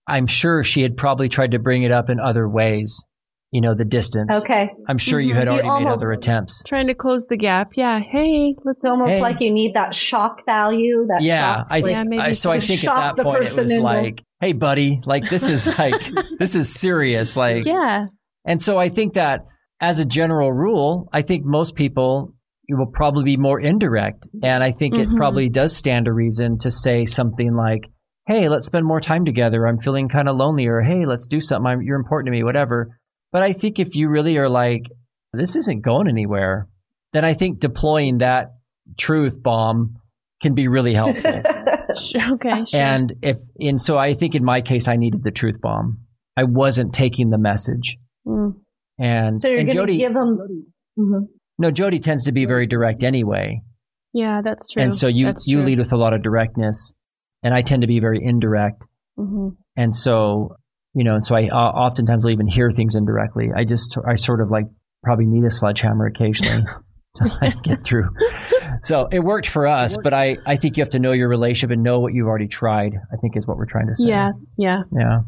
I'm 0.07 0.27
sure 0.29 0.63
she 0.63 0.83
had 0.83 0.95
probably 0.97 1.29
tried 1.29 1.51
to 1.51 1.59
bring 1.59 1.83
it 1.83 1.91
up 1.91 2.09
in 2.11 2.21
other 2.21 2.49
ways, 2.49 3.07
you 3.53 3.61
know, 3.61 3.75
the 3.75 3.85
distance. 3.85 4.33
Okay. 4.33 4.71
I'm 4.89 4.99
sure 4.99 5.21
you 5.21 5.35
Mhm. 5.35 5.37
had 5.37 5.47
So 5.47 5.55
you 5.55 5.61
already 5.61 5.85
made 5.85 5.91
other 5.93 6.11
attempts. 6.11 6.63
Trying 6.67 6.87
to 6.89 6.95
close 6.95 7.27
the 7.27 7.37
gap. 7.37 7.73
Yeah. 7.77 8.01
Hey, 8.01 8.55
let's 8.65 8.79
It's 8.79 8.85
almost 8.87 9.11
Hey. 9.13 9.21
like 9.21 9.41
you 9.41 9.53
need 9.53 9.75
that 9.75 9.95
shock 9.95 10.45
value. 10.47 11.07
That 11.09 11.23
Yeah, 11.23 11.57
shock, 11.59 11.67
I 11.71 11.75
like, 11.75 11.85
think. 11.85 11.95
Yeah, 11.97 12.05
maybe 12.05 12.23
I, 12.23 12.33
so 12.33 12.51
I 12.51 12.59
think 12.61 12.81
shock 12.81 12.99
at 12.99 13.11
the 13.17 13.23
that 13.23 13.25
point 13.25 13.37
it 13.37 13.41
person 13.41 13.63
was 13.65 13.71
into- 13.73 13.83
like, 13.85 14.25
"Hey, 14.41 14.53
buddy, 14.55 15.01
like 15.05 15.29
this 15.29 15.47
is 15.49 15.67
like 15.79 16.01
this 16.39 16.55
is 16.55 16.75
serious." 16.75 17.37
Like, 17.37 17.65
Yeah. 17.67 18.07
And 18.45 18.61
so 18.61 18.79
I 18.79 18.89
think 18.89 19.13
that 19.15 19.43
as 19.81 19.99
a 20.01 20.05
general 20.05 20.53
rule, 20.53 21.09
I 21.13 21.23
think 21.23 21.45
most 21.45 21.75
people 21.77 22.33
you 22.69 22.77
will 22.79 22.87
probably 22.87 23.25
be 23.25 23.37
more 23.37 23.61
indirect. 23.61 24.29
And 24.43 24.63
I 24.65 24.71
think 24.73 24.95
Mhm. 24.95 25.01
it 25.03 25.17
probably 25.17 25.49
does 25.51 25.77
stand 25.77 26.07
to 26.07 26.13
reason 26.13 26.57
to 26.59 26.71
say 26.71 27.05
something 27.05 27.55
like, 27.55 27.91
Hey, 28.27 28.49
let's 28.49 28.67
spend 28.67 28.87
more 28.87 29.01
time 29.01 29.25
together. 29.25 29.67
I'm 29.67 29.79
feeling 29.79 30.09
kind 30.09 30.29
of 30.29 30.37
lonely 30.37 30.69
or 30.69 30.81
Hey, 30.81 31.05
let's 31.05 31.27
do 31.27 31.41
something. 31.41 31.67
I'm, 31.67 31.83
you're 31.83 31.99
important 31.99 32.29
to 32.29 32.31
me, 32.39 32.45
whatever. 32.45 32.97
But 33.33 33.43
I 33.43 33.53
think 33.53 33.79
if 33.79 33.97
you 33.97 34.09
really 34.09 34.37
are 34.39 34.49
like, 34.49 34.91
this 35.33 35.57
isn't 35.57 35.83
going 35.83 36.09
anywhere, 36.09 36.69
then 37.13 37.25
I 37.25 37.35
think 37.35 37.59
deploying 37.61 38.19
that 38.19 38.53
truth 38.99 39.43
bomb 39.43 39.97
can 40.43 40.55
be 40.55 40.69
really 40.69 40.95
helpful. 40.95 41.43
Okay. 41.95 42.65
Sure. 42.67 42.81
and 42.81 43.13
if, 43.21 43.37
and 43.59 43.79
so 43.79 43.99
I 43.99 44.15
think 44.15 44.35
in 44.35 44.43
my 44.43 44.63
case, 44.63 44.89
I 44.89 44.97
needed 44.97 45.23
the 45.23 45.31
truth 45.31 45.61
bomb. 45.61 45.99
I 46.39 46.45
wasn't 46.45 46.95
taking 46.95 47.29
the 47.29 47.37
message. 47.37 47.99
Mm. 48.27 48.55
And, 48.99 49.37
so 49.37 49.49
you're 49.49 49.61
and 49.61 49.71
Jody, 49.71 49.99
give 49.99 50.15
them. 50.15 50.67
Mhm. 50.99 51.27
no, 51.59 51.71
Jody 51.71 51.99
tends 51.99 52.25
to 52.25 52.33
be 52.33 52.47
very 52.47 52.67
direct 52.67 53.03
anyway. 53.03 53.61
Yeah, 54.15 54.41
that's 54.43 54.69
true. 54.69 54.83
And 54.83 54.95
so 54.95 55.07
you, 55.07 55.27
That's 55.27 55.47
you 55.47 55.59
true. 55.59 55.67
lead 55.67 55.79
with 55.81 55.93
a 55.93 55.97
lot 55.99 56.15
of 56.15 56.23
directness 56.23 56.95
and 57.43 57.53
I 57.53 57.61
tend 57.61 57.83
to 57.83 57.87
be 57.87 58.01
very 58.01 58.21
indirect. 58.23 58.85
hmm 59.19 59.49
And 59.77 59.95
so, 59.95 60.57
you 60.95 61.05
know, 61.05 61.15
and 61.15 61.25
so 61.25 61.35
I 61.35 61.49
uh, 61.49 61.71
oftentimes 61.71 62.25
will 62.25 62.33
even 62.33 62.47
hear 62.47 62.71
things 62.71 62.95
indirectly. 62.95 63.49
I 63.55 63.65
just, 63.65 63.97
I 64.07 64.17
sort 64.17 64.41
of 64.41 64.51
like 64.51 64.67
probably 65.03 65.27
need 65.27 65.45
a 65.45 65.51
sledgehammer 65.51 66.07
occasionally 66.07 66.65
to 67.17 67.39
like 67.41 67.63
get 67.63 67.85
through. 67.85 68.09
So 68.83 69.09
it 69.11 69.21
worked 69.21 69.49
for 69.49 69.67
us, 69.67 69.97
but 69.97 70.13
I, 70.13 70.39
I 70.45 70.57
think 70.57 70.77
you 70.77 70.83
have 70.83 70.91
to 70.91 70.99
know 70.99 71.13
your 71.13 71.29
relationship 71.29 71.73
and 71.73 71.83
know 71.83 72.01
what 72.01 72.15
you've 72.15 72.27
already 72.27 72.49
tried, 72.49 72.95
I 73.13 73.17
think 73.17 73.37
is 73.37 73.47
what 73.47 73.57
we're 73.57 73.67
trying 73.67 73.89
to 73.89 73.95
say. 73.95 74.09
Yeah. 74.09 74.33
Yeah. 74.59 74.83
Yeah. 74.93 75.21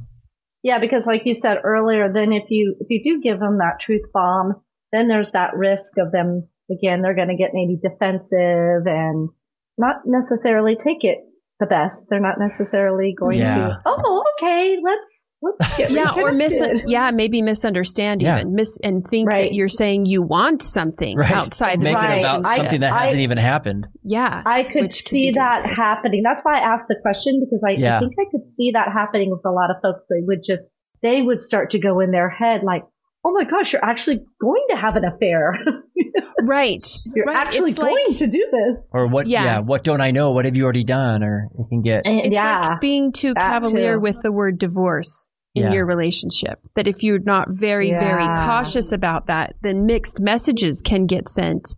Yeah, 0.64 0.78
because 0.78 1.06
like 1.06 1.26
you 1.26 1.34
said 1.34 1.58
earlier, 1.62 2.10
then 2.10 2.32
if 2.32 2.44
you 2.48 2.74
if 2.80 2.86
you 2.88 3.02
do 3.02 3.20
give 3.20 3.38
them 3.38 3.58
that 3.58 3.80
truth 3.80 4.04
bomb, 4.14 4.62
then 4.92 5.08
there's 5.08 5.32
that 5.32 5.54
risk 5.54 5.98
of 5.98 6.10
them 6.10 6.48
again. 6.70 7.02
They're 7.02 7.14
going 7.14 7.28
to 7.28 7.36
get 7.36 7.50
maybe 7.52 7.76
defensive 7.78 8.86
and 8.86 9.28
not 9.76 9.96
necessarily 10.06 10.74
take 10.74 11.04
it 11.04 11.18
the 11.60 11.66
best. 11.66 12.06
They're 12.10 12.20
not 12.20 12.36
necessarily 12.38 13.14
going 13.18 13.38
Yeah. 13.38 13.54
to. 13.54 13.78
Oh, 13.86 14.24
okay. 14.42 14.76
Let's 14.84 15.34
let's 15.40 15.76
get 15.76 15.90
Yeah, 15.92 16.12
or 16.16 16.32
mis 16.32 16.60
yeah, 16.86 17.10
maybe 17.12 17.42
misunderstand 17.42 18.22
Yeah. 18.22 18.40
even 18.40 18.54
miss 18.54 18.76
and 18.82 19.06
think 19.06 19.30
Right. 19.30 19.44
that 19.50 19.54
you're 19.54 19.68
saying 19.68 20.06
you 20.06 20.22
want 20.22 20.62
something 20.62 21.16
Right. 21.16 21.30
outside 21.30 21.78
the 21.80 21.84
Make 21.84 21.94
Right. 21.96 22.18
it 22.18 22.20
about 22.24 22.38
relationship. 22.38 22.56
something 22.56 22.80
that 22.80 22.92
I- 22.92 23.02
hasn't 23.02 23.20
even 23.20 23.38
happened. 23.38 23.86
yeah, 24.02 24.42
I 24.44 24.64
could 24.64 24.82
which 24.82 24.90
could 25.04 25.08
see 25.10 25.30
that 25.30 25.58
dangerous. 25.58 25.78
happening. 25.78 26.22
That's 26.24 26.42
why 26.44 26.56
I 26.58 26.60
asked 26.72 26.88
the 26.88 26.96
question 27.00 27.40
because 27.44 27.64
I, 27.66 27.72
Yeah. 27.72 27.96
I 27.96 28.00
think 28.00 28.12
I 28.18 28.24
could 28.32 28.48
see 28.48 28.72
that 28.72 28.88
happening 28.92 29.30
with 29.30 29.42
a 29.46 29.50
lot 29.52 29.70
of 29.70 29.76
folks. 29.80 30.06
They 30.10 30.22
would 30.26 30.42
just, 30.42 30.72
they 31.02 31.22
would 31.22 31.40
start 31.40 31.70
to 31.70 31.78
go 31.78 32.00
in 32.00 32.10
their 32.10 32.30
head 32.30 32.62
like, 32.64 32.82
oh 33.24 33.32
my 33.32 33.44
gosh, 33.44 33.72
you're 33.72 33.84
actually 33.84 34.20
going 34.40 34.62
to 34.70 34.76
have 34.76 34.96
an 34.96 35.04
affair. 35.04 35.56
right. 36.42 36.84
you're 37.14 37.24
Right. 37.24 37.36
actually 37.36 37.70
It's 37.70 37.78
like- 37.78 37.94
going 37.94 38.14
to 38.16 38.26
do 38.26 38.46
this. 38.52 38.88
Or 38.92 39.06
what, 39.06 39.26
Yeah. 39.26 39.44
yeah. 39.44 39.58
what 39.60 39.82
don't 39.82 40.00
I 40.00 40.10
know? 40.10 40.32
What 40.32 40.44
have 40.44 40.56
you 40.56 40.64
already 40.64 40.84
done? 40.84 41.22
Or 41.22 41.48
it 41.58 41.66
can 41.68 41.82
get, 41.82 42.06
And 42.06 42.20
It's 42.20 42.34
yeah. 42.34 42.68
like 42.68 42.80
being 42.80 43.12
too 43.12 43.34
cavalier 43.34 43.94
too. 43.94 44.00
with 44.00 44.20
the 44.22 44.32
word 44.32 44.58
divorce 44.58 45.30
in 45.54 45.64
Yeah. 45.64 45.72
your 45.72 45.86
relationship. 45.86 46.58
That 46.76 46.86
if 46.88 47.02
you're 47.02 47.18
not 47.20 47.48
very, 47.50 47.92
very 47.92 48.24
cautious 48.26 48.92
about 48.92 49.26
that, 49.28 49.54
then 49.62 49.86
mixed 49.86 50.20
messages 50.20 50.82
can 50.82 51.06
get 51.06 51.28
sent 51.28 51.74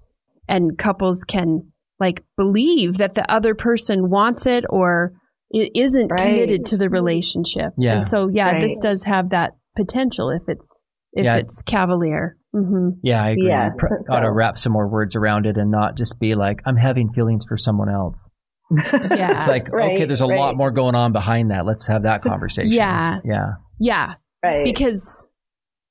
and 0.49 0.77
couples 0.79 1.25
can 1.25 1.73
like 2.01 2.25
believe 2.37 2.99
that 2.99 3.15
the 3.15 3.31
other 3.31 3.55
person 3.55 4.11
wants 4.11 4.47
it 4.47 4.65
or 4.69 5.13
i- 5.55 5.71
isn't 5.75 6.11
Right. 6.11 6.23
committed 6.23 6.65
to 6.67 6.77
the 6.77 6.91
relationship. 6.91 7.73
Yeah. 7.79 7.97
And 7.99 8.07
so, 8.09 8.29
yeah, 8.29 8.61
this 8.61 8.79
does 8.81 9.05
have 9.05 9.31
that 9.31 9.53
potential 9.77 10.31
if 10.31 10.43
it's, 10.49 10.83
if 11.17 11.25
Yeah. 11.25 11.37
it's 11.37 11.63
cavalier. 11.63 12.37
hmm 12.53 12.91
yeah, 13.03 13.23
I 13.25 13.31
agree. 13.31 13.49
Yes, 13.49 13.75
you 13.83 13.89
pr- 13.89 13.95
so- 14.03 14.17
ought 14.17 14.21
to 14.21 14.31
wrap 14.33 14.57
some 14.59 14.73
more 14.73 14.89
words 14.89 15.17
around 15.17 15.47
it 15.47 15.57
and 15.57 15.71
not 15.71 15.97
just 15.97 16.21
be 16.21 16.35
like, 16.35 16.61
I'm 16.67 16.77
having 16.77 17.11
feelings 17.13 17.45
for 17.49 17.57
someone 17.57 17.89
else. 17.89 18.31
Yeah. 18.71 19.37
It's 19.39 19.47
like, 19.49 19.71
Right, 19.73 19.93
okay, 19.95 20.05
there's 20.07 20.21
a 20.23 20.27
right. 20.27 20.39
lot 20.39 20.57
more 20.57 20.71
going 20.71 20.95
on 20.95 21.13
behind 21.13 21.51
that. 21.51 21.67
Let's 21.67 21.87
have 21.89 22.03
that 22.05 22.23
conversation. 22.23 22.71
Yeah. 22.73 23.19
Yeah. 23.25 23.47
Yeah. 23.79 24.15
right. 24.45 24.65
because 24.65 25.31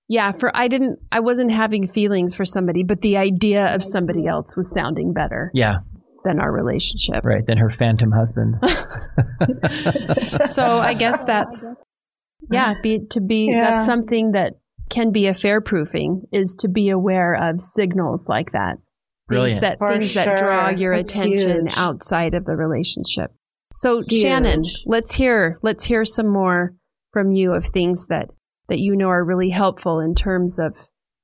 yeah 0.07 0.31
for 0.31 0.55
i 0.55 0.67
didn't 0.67 0.99
i 1.11 1.19
wasn't 1.19 1.49
having 1.51 1.87
feelings 1.87 2.35
for 2.35 2.45
somebody 2.45 2.83
but 2.83 3.01
the 3.01 3.17
idea 3.17 3.73
of 3.73 3.81
somebody 3.83 4.27
else 4.27 4.55
was 4.55 4.71
sounding 4.71 5.13
better 5.13 5.49
Yeah. 5.55 5.77
than 6.23 6.39
our 6.39 6.51
relationship 6.51 7.25
Right. 7.25 7.43
than 7.45 7.57
her 7.57 7.69
phantom 7.71 8.11
husband. 8.11 8.55
so 10.45 10.77
i 10.79 10.93
guess 10.93 11.23
that's 11.23 11.81
yeah 12.51 12.75
be 12.83 12.99
to 13.11 13.21
be 13.21 13.49
Yeah. 13.51 13.61
that's 13.69 13.85
something 13.85 14.31
that 14.33 14.53
can 14.89 15.11
be 15.11 15.27
affair-proofing 15.27 16.23
is 16.31 16.55
to 16.55 16.67
be 16.67 16.89
aware 16.89 17.33
of 17.33 17.59
signals 17.61 18.27
like 18.29 18.51
that 18.51 18.77
Brilliant. 19.27 19.53
things 19.53 19.61
that 19.61 19.77
For 19.79 19.91
things 19.93 20.13
that 20.13 20.37
draw 20.37 20.69
your 20.69 20.95
That's 20.95 21.09
attention 21.09 21.67
huge. 21.67 21.77
outside 21.77 22.33
of 22.35 22.45
the 22.45 22.55
relationship 22.55 23.31
so 23.73 23.97
Huge. 24.07 24.21
shannon 24.21 24.63
let's 24.85 25.15
hear 25.15 25.57
let's 25.63 25.83
hear 25.85 26.05
some 26.05 26.27
more 26.27 26.73
from 27.11 27.31
you 27.31 27.53
of 27.53 27.65
things 27.65 28.07
that 28.07 28.29
that 28.69 28.79
you 28.79 28.95
know 28.95 29.09
are 29.09 29.23
really 29.25 29.49
helpful 29.49 29.99
in 29.99 30.13
terms 30.15 30.59
of 30.59 30.75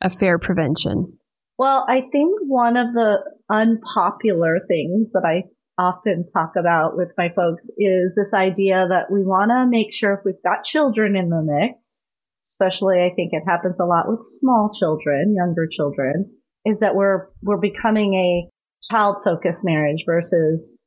affair 0.02 0.40
prevention 0.40 1.18
Well, 1.58 1.86
I 1.88 2.02
think 2.12 2.40
one 2.48 2.76
of 2.78 2.94
the 2.94 3.18
unpopular 3.52 4.60
things 4.68 5.12
that 5.14 5.24
I 5.26 5.44
often 5.82 6.26
talk 6.26 6.54
about 6.58 6.96
with 6.98 7.10
my 7.18 7.30
folks 7.36 7.70
is 7.78 8.16
this 8.16 8.34
idea 8.34 8.88
that 8.90 9.12
we 9.12 9.24
want 9.24 9.50
to 9.52 9.66
make 9.70 9.94
sure 9.94 10.14
if 10.14 10.20
we've 10.26 10.42
got 10.44 10.64
children 10.64 11.16
in 11.16 11.30
the 11.30 11.42
mix, 11.44 12.11
especially 12.44 12.98
I 13.00 13.14
think 13.16 13.32
it 13.34 13.44
happens 13.48 13.80
a 13.80 13.86
lot 13.86 14.06
with 14.08 14.22
small 14.24 14.70
children, 14.78 15.36
younger 15.36 15.68
children, 15.70 16.32
is 16.66 16.80
that 16.80 16.96
we're, 16.96 17.28
we're 17.42 17.60
becoming 17.60 18.14
a 18.14 18.50
child 18.92 19.18
focused 19.24 19.64
marriage 19.64 20.04
versus 20.06 20.82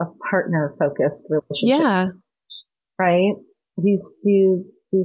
a 0.00 0.04
partner 0.30 0.74
focused 0.78 1.26
relationship. 1.30 1.80
Yeah. 1.84 2.06
Right? 2.98 3.32
Do 3.80 3.88
you, 3.90 3.96
do 4.22 4.30
you, 4.30 4.64
do 4.90 4.98
you 4.98 5.04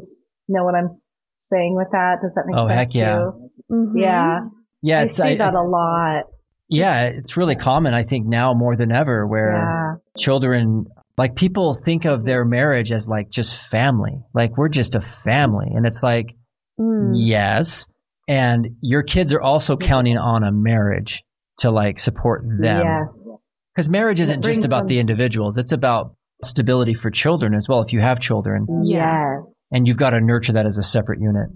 know 0.49 0.63
what 0.63 0.75
I'm 0.75 0.99
saying 1.37 1.75
with 1.75 1.87
that? 1.91 2.17
Does 2.21 2.35
that 2.35 2.43
make 2.45 2.55
Oh, 2.57 2.67
sense 2.67 2.71
Oh, 2.71 2.75
heck 2.75 2.95
yeah. 2.95 3.15
too? 3.17 3.49
Mhm. 3.71 3.91
Yeah. 3.95 4.39
Yeah, 4.81 5.01
I 5.01 5.07
see 5.07 5.29
I- 5.29 5.35
that 5.35 5.53
a 5.55 5.61
lot. 5.63 6.25
yeah, 6.69 7.05
it's 7.05 7.35
really 7.37 7.55
common. 7.55 7.93
I 7.93 8.03
think 8.03 8.27
now 8.27 8.53
more 8.53 8.75
than 8.75 8.91
ever, 8.91 9.25
where 9.25 9.53
Yeah. 9.53 9.93
children, 10.17 10.85
like 11.17 11.35
people 11.35 11.73
think 11.73 12.05
of 12.05 12.23
their 12.25 12.43
marriage 12.45 12.91
as 12.91 13.07
like 13.07 13.29
just 13.29 13.55
family, 13.69 14.21
like 14.33 14.57
we're 14.57 14.69
just 14.69 14.95
a 14.95 14.99
family, 15.01 15.67
and 15.73 15.85
it's 15.85 16.03
like 16.03 16.35
Mm. 16.77 17.13
yes, 17.15 17.87
and 18.27 18.67
your 18.81 19.01
kids 19.01 19.33
are 19.33 19.39
also 19.41 19.77
counting 19.77 20.17
on 20.17 20.43
a 20.43 20.51
marriage 20.51 21.23
to 21.59 21.71
like 21.71 21.99
support 21.99 22.43
them. 22.59 22.85
Yes. 22.85 23.53
Because 23.73 23.89
marriage 23.89 24.19
isn't 24.19 24.43
just 24.43 24.65
about 24.65 24.87
the 24.87 24.99
individuals; 24.99 25.57
it's 25.57 25.71
about 25.71 26.15
stability 26.43 26.93
for 26.93 27.09
children 27.09 27.53
as 27.53 27.69
well. 27.69 27.81
If 27.81 27.93
you 27.93 28.01
have 28.01 28.19
children, 28.19 28.67
Yes. 28.83 29.69
and 29.71 29.87
you've 29.87 29.95
got 29.97 30.09
to 30.09 30.19
nurture 30.19 30.51
that 30.51 30.65
as 30.65 30.77
a 30.77 30.83
separate 30.83 31.21
unit. 31.21 31.47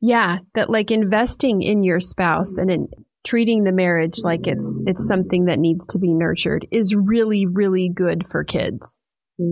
Yeah, 0.00 0.38
that 0.56 0.68
like 0.70 0.90
investing 0.90 1.62
in 1.62 1.84
your 1.84 2.00
spouse 2.00 2.58
and 2.58 2.68
in 2.68 2.88
treating 3.24 3.62
the 3.64 3.72
marriage 3.72 4.18
like 4.24 4.46
it's 4.48 4.82
it's 4.86 5.06
something 5.06 5.44
that 5.44 5.58
needs 5.60 5.86
to 5.86 5.98
be 6.00 6.12
nurtured 6.12 6.66
is 6.72 6.94
really 6.96 7.46
really 7.46 7.90
good 7.94 8.22
for 8.28 8.42
kids. 8.44 9.00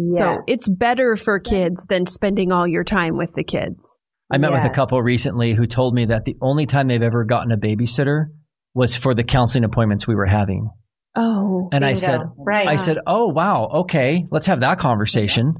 So 0.08 0.40
it's 0.46 0.78
better 0.78 1.16
for 1.16 1.40
kids 1.40 1.86
than 1.86 2.06
spending 2.06 2.52
all 2.52 2.66
your 2.68 2.84
time 2.84 3.16
with 3.16 3.32
the 3.34 3.44
kids. 3.44 3.98
I 4.30 4.38
met 4.38 4.52
with 4.52 4.64
a 4.64 4.70
couple 4.70 5.00
recently 5.02 5.52
who 5.52 5.66
told 5.66 5.94
me 5.94 6.06
that 6.06 6.24
the 6.24 6.36
only 6.40 6.66
time 6.66 6.88
they've 6.88 7.02
ever 7.02 7.24
gotten 7.24 7.52
a 7.52 7.58
babysitter 7.58 8.26
was 8.74 8.96
for 8.96 9.14
the 9.14 9.24
counseling 9.24 9.64
appointments 9.64 10.06
we 10.06 10.14
were 10.14 10.26
having. 10.26 10.70
Oh, 11.14 11.68
And 11.72 11.84
I 11.84 11.88
Bingo. 11.88 12.00
said, 12.00 12.20
right. 12.38 12.66
I 12.66 12.76
said, 12.76 12.98
"Oh 13.06 13.26
wow, 13.28 13.68
okay, 13.82 14.24
let's 14.30 14.46
have 14.46 14.60
that 14.60 14.78
conversation." 14.78 15.54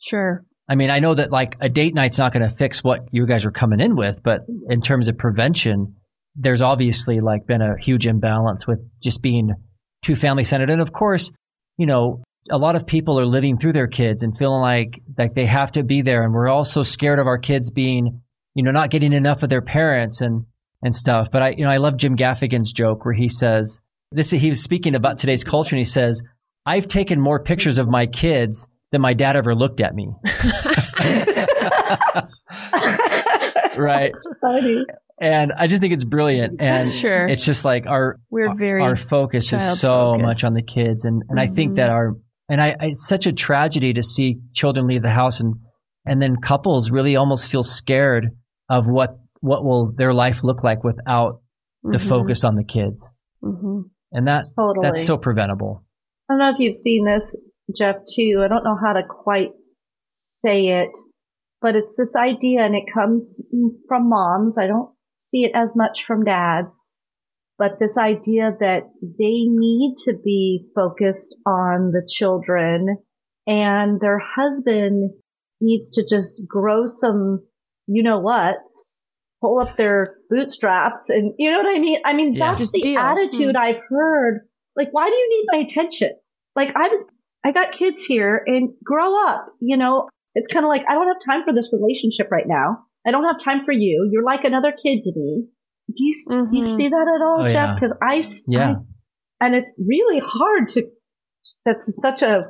sure. 0.00 0.44
I 0.68 0.74
mean, 0.74 0.90
I 0.90 0.98
know 0.98 1.14
that 1.14 1.32
like 1.32 1.56
a 1.62 1.70
date 1.70 1.94
night's 1.94 2.18
not 2.18 2.30
going 2.32 2.46
to 2.46 2.54
fix 2.54 2.84
what 2.84 3.00
you 3.10 3.26
guys 3.26 3.46
are 3.46 3.50
coming 3.50 3.80
in 3.80 3.96
with, 3.96 4.22
but 4.22 4.42
in 4.68 4.82
terms 4.82 5.08
of 5.08 5.16
prevention, 5.16 5.96
there's 6.36 6.60
obviously 6.60 7.20
like 7.20 7.46
been 7.46 7.62
a 7.62 7.76
huge 7.80 8.06
imbalance 8.06 8.66
with 8.66 8.84
just 9.02 9.22
being 9.22 9.54
too 10.02 10.14
family 10.14 10.44
centered. 10.44 10.68
And 10.68 10.82
of 10.82 10.92
course, 10.92 11.32
you 11.78 11.86
know, 11.86 12.22
a 12.50 12.58
lot 12.58 12.76
of 12.76 12.86
people 12.86 13.18
are 13.18 13.26
living 13.26 13.58
through 13.58 13.72
their 13.72 13.86
kids 13.86 14.22
and 14.22 14.36
feeling 14.36 14.60
like 14.60 15.00
like 15.16 15.34
they 15.34 15.46
have 15.46 15.72
to 15.72 15.82
be 15.82 16.02
there, 16.02 16.22
and 16.22 16.32
we're 16.32 16.48
all 16.48 16.64
so 16.64 16.82
scared 16.82 17.18
of 17.18 17.26
our 17.26 17.38
kids 17.38 17.70
being, 17.70 18.20
you 18.54 18.62
know, 18.62 18.70
not 18.70 18.90
getting 18.90 19.12
enough 19.12 19.42
of 19.42 19.48
their 19.48 19.62
parents 19.62 20.20
and 20.20 20.44
and 20.82 20.94
stuff. 20.94 21.30
But 21.30 21.42
I, 21.42 21.48
you 21.50 21.64
know, 21.64 21.70
I 21.70 21.78
love 21.78 21.96
Jim 21.96 22.16
Gaffigan's 22.16 22.72
joke 22.72 23.04
where 23.04 23.14
he 23.14 23.28
says 23.28 23.80
this. 24.12 24.30
He 24.30 24.48
was 24.48 24.62
speaking 24.62 24.94
about 24.94 25.18
today's 25.18 25.44
culture, 25.44 25.74
and 25.74 25.78
he 25.78 25.84
says, 25.84 26.22
"I've 26.66 26.86
taken 26.86 27.20
more 27.20 27.42
pictures 27.42 27.78
of 27.78 27.88
my 27.88 28.06
kids." 28.06 28.68
Than 28.90 29.02
my 29.02 29.12
dad 29.12 29.36
ever 29.36 29.54
looked 29.54 29.82
at 29.82 29.94
me. 29.94 30.14
right. 33.76 34.14
And 35.20 35.52
I 35.52 35.66
just 35.66 35.80
think 35.80 35.92
it's 35.92 36.04
brilliant. 36.04 36.60
And 36.60 36.90
Sure. 36.90 37.26
it's 37.26 37.44
just 37.44 37.64
like 37.64 37.86
our 37.86 38.18
We're 38.30 38.54
very 38.56 38.82
our 38.82 38.96
focus 38.96 39.52
is 39.52 39.80
so 39.80 39.88
child-focused. 39.88 40.24
much 40.24 40.44
on 40.44 40.52
the 40.52 40.62
kids. 40.62 41.04
And 41.04 41.24
and 41.28 41.40
I 41.40 41.48
think 41.48 41.76
that 41.76 41.90
mm-hmm. 41.90 41.94
our 41.94 42.16
and 42.48 42.60
I 42.60 42.76
it's 42.80 43.06
such 43.06 43.26
a 43.26 43.32
tragedy 43.32 43.92
to 43.94 44.02
see 44.02 44.38
children 44.52 44.86
leave 44.86 45.02
the 45.02 45.10
house 45.10 45.40
and 45.40 45.56
and 46.04 46.22
then 46.22 46.36
couples 46.36 46.90
really 46.90 47.16
almost 47.16 47.50
feel 47.50 47.62
scared 47.62 48.30
of 48.68 48.86
what 48.88 49.18
what 49.40 49.64
will 49.64 49.92
their 49.96 50.12
life 50.14 50.42
look 50.44 50.64
like 50.64 50.82
without 50.84 51.40
the 51.82 51.98
Mhm. 51.98 52.08
focus 52.08 52.44
on 52.44 52.56
the 52.56 52.64
kids. 52.64 53.12
Mhm. 53.42 53.84
And 54.12 54.26
that 54.26 54.46
Totally. 54.56 54.84
that's 54.86 55.04
so 55.06 55.16
preventable. 55.16 55.84
I 56.28 56.32
don't 56.34 56.38
know 56.40 56.50
if 56.50 56.58
you've 56.58 56.74
seen 56.74 57.04
this, 57.04 57.40
Geoff, 57.74 57.96
too. 58.16 58.40
I 58.44 58.48
don't 58.48 58.64
know 58.64 58.76
how 58.82 58.94
to 58.94 59.02
quite 59.08 59.52
say 60.02 60.68
it, 60.80 60.96
but 61.60 61.76
it's 61.76 61.96
this 61.96 62.16
idea 62.16 62.62
and 62.64 62.74
it 62.74 62.84
comes 62.92 63.40
from 63.86 64.08
moms. 64.08 64.58
I 64.58 64.66
don't 64.66 64.90
see 65.16 65.44
it 65.44 65.52
as 65.54 65.76
much 65.76 66.04
from 66.04 66.24
dads, 66.24 67.00
but 67.58 67.78
this 67.78 67.98
idea 67.98 68.52
that 68.60 68.84
they 69.00 69.42
need 69.48 69.96
to 70.04 70.14
be 70.24 70.66
focused 70.74 71.36
on 71.44 71.90
the 71.90 72.08
children 72.08 72.98
and 73.46 74.00
their 74.00 74.20
husband 74.20 75.10
needs 75.60 75.90
to 75.92 76.06
just 76.08 76.44
grow 76.46 76.84
some, 76.84 77.44
you 77.86 78.02
know 78.02 78.20
what, 78.20 78.56
pull 79.40 79.60
up 79.60 79.74
their 79.76 80.16
bootstraps 80.30 81.10
and 81.10 81.34
you 81.38 81.50
know 81.50 81.58
what 81.58 81.76
I 81.76 81.80
mean? 81.80 82.00
I 82.04 82.12
mean, 82.12 82.34
Yeah. 82.34 82.48
that's 82.48 82.60
Just 82.60 82.72
the 82.74 82.80
deal. 82.80 83.00
attitude 83.00 83.56
hmm. 83.56 83.62
I've 83.62 83.80
heard. 83.88 84.48
Like, 84.76 84.90
why 84.92 85.08
do 85.08 85.14
you 85.14 85.28
need 85.30 85.46
my 85.50 85.64
attention? 85.64 86.12
Like, 86.54 86.76
I've, 86.76 86.92
I 87.44 87.50
got 87.50 87.72
kids 87.72 88.04
here 88.04 88.40
and 88.46 88.70
grow 88.84 89.26
up, 89.26 89.46
you 89.60 89.76
know, 89.76 90.08
it's 90.34 90.48
kind 90.48 90.64
of 90.64 90.68
like, 90.68 90.84
I 90.88 90.94
don't 90.94 91.08
have 91.08 91.16
time 91.24 91.44
for 91.44 91.52
this 91.52 91.72
relationship 91.72 92.30
right 92.30 92.46
now. 92.46 92.84
I 93.06 93.10
don't 93.10 93.24
have 93.24 93.38
time 93.38 93.64
for 93.64 93.72
you. 93.72 94.08
You're 94.12 94.24
like 94.24 94.44
another 94.44 94.70
kid 94.70 95.02
to 95.04 95.12
me. 95.16 95.46
Do 95.94 96.04
you, 96.04 96.12
do 96.46 96.56
you 96.58 96.62
see 96.62 96.88
that 96.88 97.06
at 97.16 97.24
all, 97.24 97.44
Oh, 97.44 97.48
Geoff? 97.48 97.52
yeah. 97.52 97.74
Because 97.74 98.46
Yeah. 98.48 98.70
I- 98.72 99.46
and 99.46 99.54
it's 99.54 99.80
really 99.86 100.20
hard 100.22 100.68
to, 100.68 100.84
that's 101.64 102.00
such 102.02 102.22
a 102.22 102.44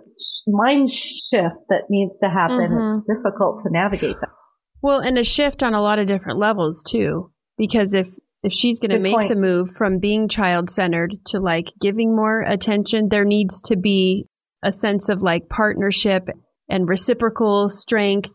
mind 0.47 0.91
shift 0.91 1.57
that 1.69 1.83
needs 1.91 2.19
to 2.21 2.29
happen. 2.29 2.59
Mhm. 2.71 2.83
It's 2.83 3.03
difficult 3.03 3.61
to 3.65 3.71
navigate 3.71 4.17
that. 4.21 4.35
Well, 4.83 5.01
and 5.01 5.19
a 5.19 5.25
shift 5.25 5.63
on 5.63 5.75
a 5.75 5.83
lot 5.83 5.99
of 5.99 6.07
different 6.07 6.39
levels 6.39 6.83
too. 6.83 7.31
Because 7.57 7.95
if 7.95 8.09
if 8.45 8.53
she's 8.53 8.79
going 8.79 8.93
to 8.93 9.01
make 9.01 9.15
point. 9.17 9.29
the 9.29 9.35
move 9.35 9.69
from 9.77 9.99
being 9.99 10.29
child 10.29 10.71
centered 10.71 11.13
to 11.27 11.41
like 11.41 11.67
giving 11.81 12.15
more 12.15 12.43
attention, 12.43 13.09
there 13.09 13.25
needs 13.25 13.61
to 13.63 13.77
be 13.77 14.27
a 14.63 14.71
sense 14.73 15.09
of 15.09 15.21
like 15.23 15.49
partnership 15.49 16.29
and 16.69 16.89
reciprocal 16.89 17.69
strength 17.69 18.31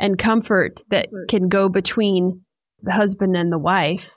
and 0.00 0.16
comfort 0.18 0.80
that 0.88 1.08
can 1.28 1.48
go 1.48 1.68
between 1.68 2.40
the 2.82 2.92
husband 2.92 3.36
and 3.36 3.52
the 3.52 3.58
wife. 3.58 4.12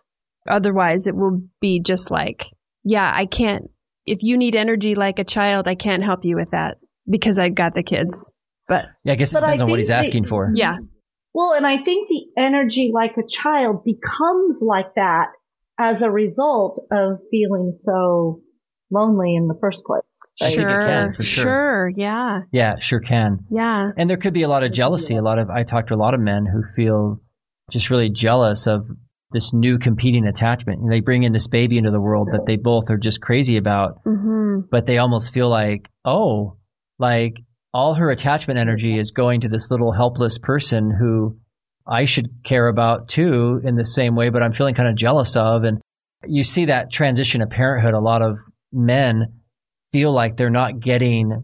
Otherwise, 0.47 1.08
it 1.08 1.15
will 1.15 1.41
be 1.60 1.79
just 1.79 2.12
like, 2.12 2.45
yeah, 2.84 3.12
I 3.13 3.25
can't. 3.25 3.69
If 4.05 4.21
you 4.21 4.38
need 4.38 4.55
energy 4.55 4.93
like 4.95 5.17
a 5.19 5.23
child, 5.23 5.67
I 5.67 5.75
can't 5.75 6.03
help 6.03 6.23
you 6.23 6.36
with 6.36 6.51
that 6.51 6.77
because 7.10 7.39
I 7.39 7.49
got 7.49 7.73
the 7.73 7.84
kids. 7.84 8.31
But 8.67 8.86
Yeah, 9.03 9.13
I 9.13 9.15
guess 9.15 9.31
it 9.31 9.34
But 9.36 9.43
I 9.43 9.47
depends 9.47 9.62
on 9.63 9.69
what 9.69 9.79
he's 9.79 9.88
that- 9.89 9.99
asking 10.05 10.25
for. 10.25 10.51
yeah, 10.55 10.77
Well, 11.34 11.53
and 11.53 11.65
I 11.67 11.77
think 11.77 12.08
the 12.08 12.25
energy 12.41 12.91
like 12.93 13.15
a 13.17 13.27
child 13.27 13.84
becomes 13.84 14.63
like 14.65 14.93
that 14.95 15.27
as 15.79 16.01
a 16.01 16.10
result 16.12 16.79
of 16.91 17.19
feeling 17.31 17.71
so 17.71 18.41
lonely 18.91 19.36
in 19.36 19.47
the 19.47 19.58
first 19.60 19.84
place. 19.86 20.31
I 20.41 20.49
think 20.51 20.62
it 20.69 20.77
sure, 20.77 20.86
can, 20.86 21.13
for 21.13 21.23
sure. 21.23 21.43
sure, 21.43 21.91
yeah, 21.97 22.39
Yeah, 22.51 22.75
sure 22.79 22.99
can. 22.99 23.39
yeah. 23.49 23.89
And 23.97 24.10
there 24.10 24.17
could 24.17 24.34
be 24.34 24.43
a 24.43 24.47
lot 24.47 24.63
of 24.63 24.71
jealousy. 24.71 25.15
A 25.17 25.21
lot 25.21 25.39
of 25.39 25.49
I 25.49 25.63
talk 25.63 25.88
to 25.88 25.95
a 25.95 25.97
lot 25.97 26.13
of 26.13 26.19
men 26.21 26.45
who 26.45 26.62
feel 26.75 27.19
just 27.71 27.89
really 27.89 28.10
jealous 28.10 28.67
of 28.67 28.88
this 29.31 29.53
new 29.53 29.77
competing 29.77 30.25
attachment. 30.25 30.79
And 30.79 30.91
they 30.91 31.01
bring 31.01 31.23
in 31.23 31.33
this 31.33 31.47
baby 31.47 31.77
into 31.77 31.91
the 31.91 32.01
world 32.01 32.29
that 32.31 32.45
they 32.45 32.55
both 32.55 32.89
are 32.89 32.97
just 32.97 33.21
crazy 33.21 33.57
about, 33.57 33.99
hmm 34.03 34.59
but 34.71 34.85
they 34.85 34.97
almost 34.97 35.33
feel 35.33 35.49
like, 35.49 35.89
oh, 36.05 36.57
like 36.97 37.41
all 37.73 37.95
her 37.95 38.09
attachment 38.09 38.57
energy 38.57 38.97
is 38.97 39.11
going 39.11 39.41
to 39.41 39.49
this 39.49 39.69
little 39.69 39.91
helpless 39.91 40.38
person 40.38 40.95
who 40.97 41.38
I 41.85 42.05
should 42.05 42.43
care 42.43 42.67
about 42.67 43.09
too 43.09 43.59
in 43.63 43.75
the 43.75 43.83
same 43.83 44.15
way, 44.15 44.29
but 44.29 44.41
I'm 44.41 44.53
feeling 44.53 44.75
kind 44.75 44.89
of 44.89 44.95
jealous 44.95 45.35
of. 45.35 45.63
And 45.63 45.81
you 46.25 46.43
see 46.43 46.65
that 46.65 46.91
transition 46.91 47.41
of 47.41 47.49
parenthood. 47.49 47.93
A 47.93 47.99
lot 47.99 48.21
of 48.21 48.38
men 48.71 49.41
feel 49.91 50.13
like 50.13 50.38
they're 50.38 50.49
not 50.49 50.80
getting 50.80 51.43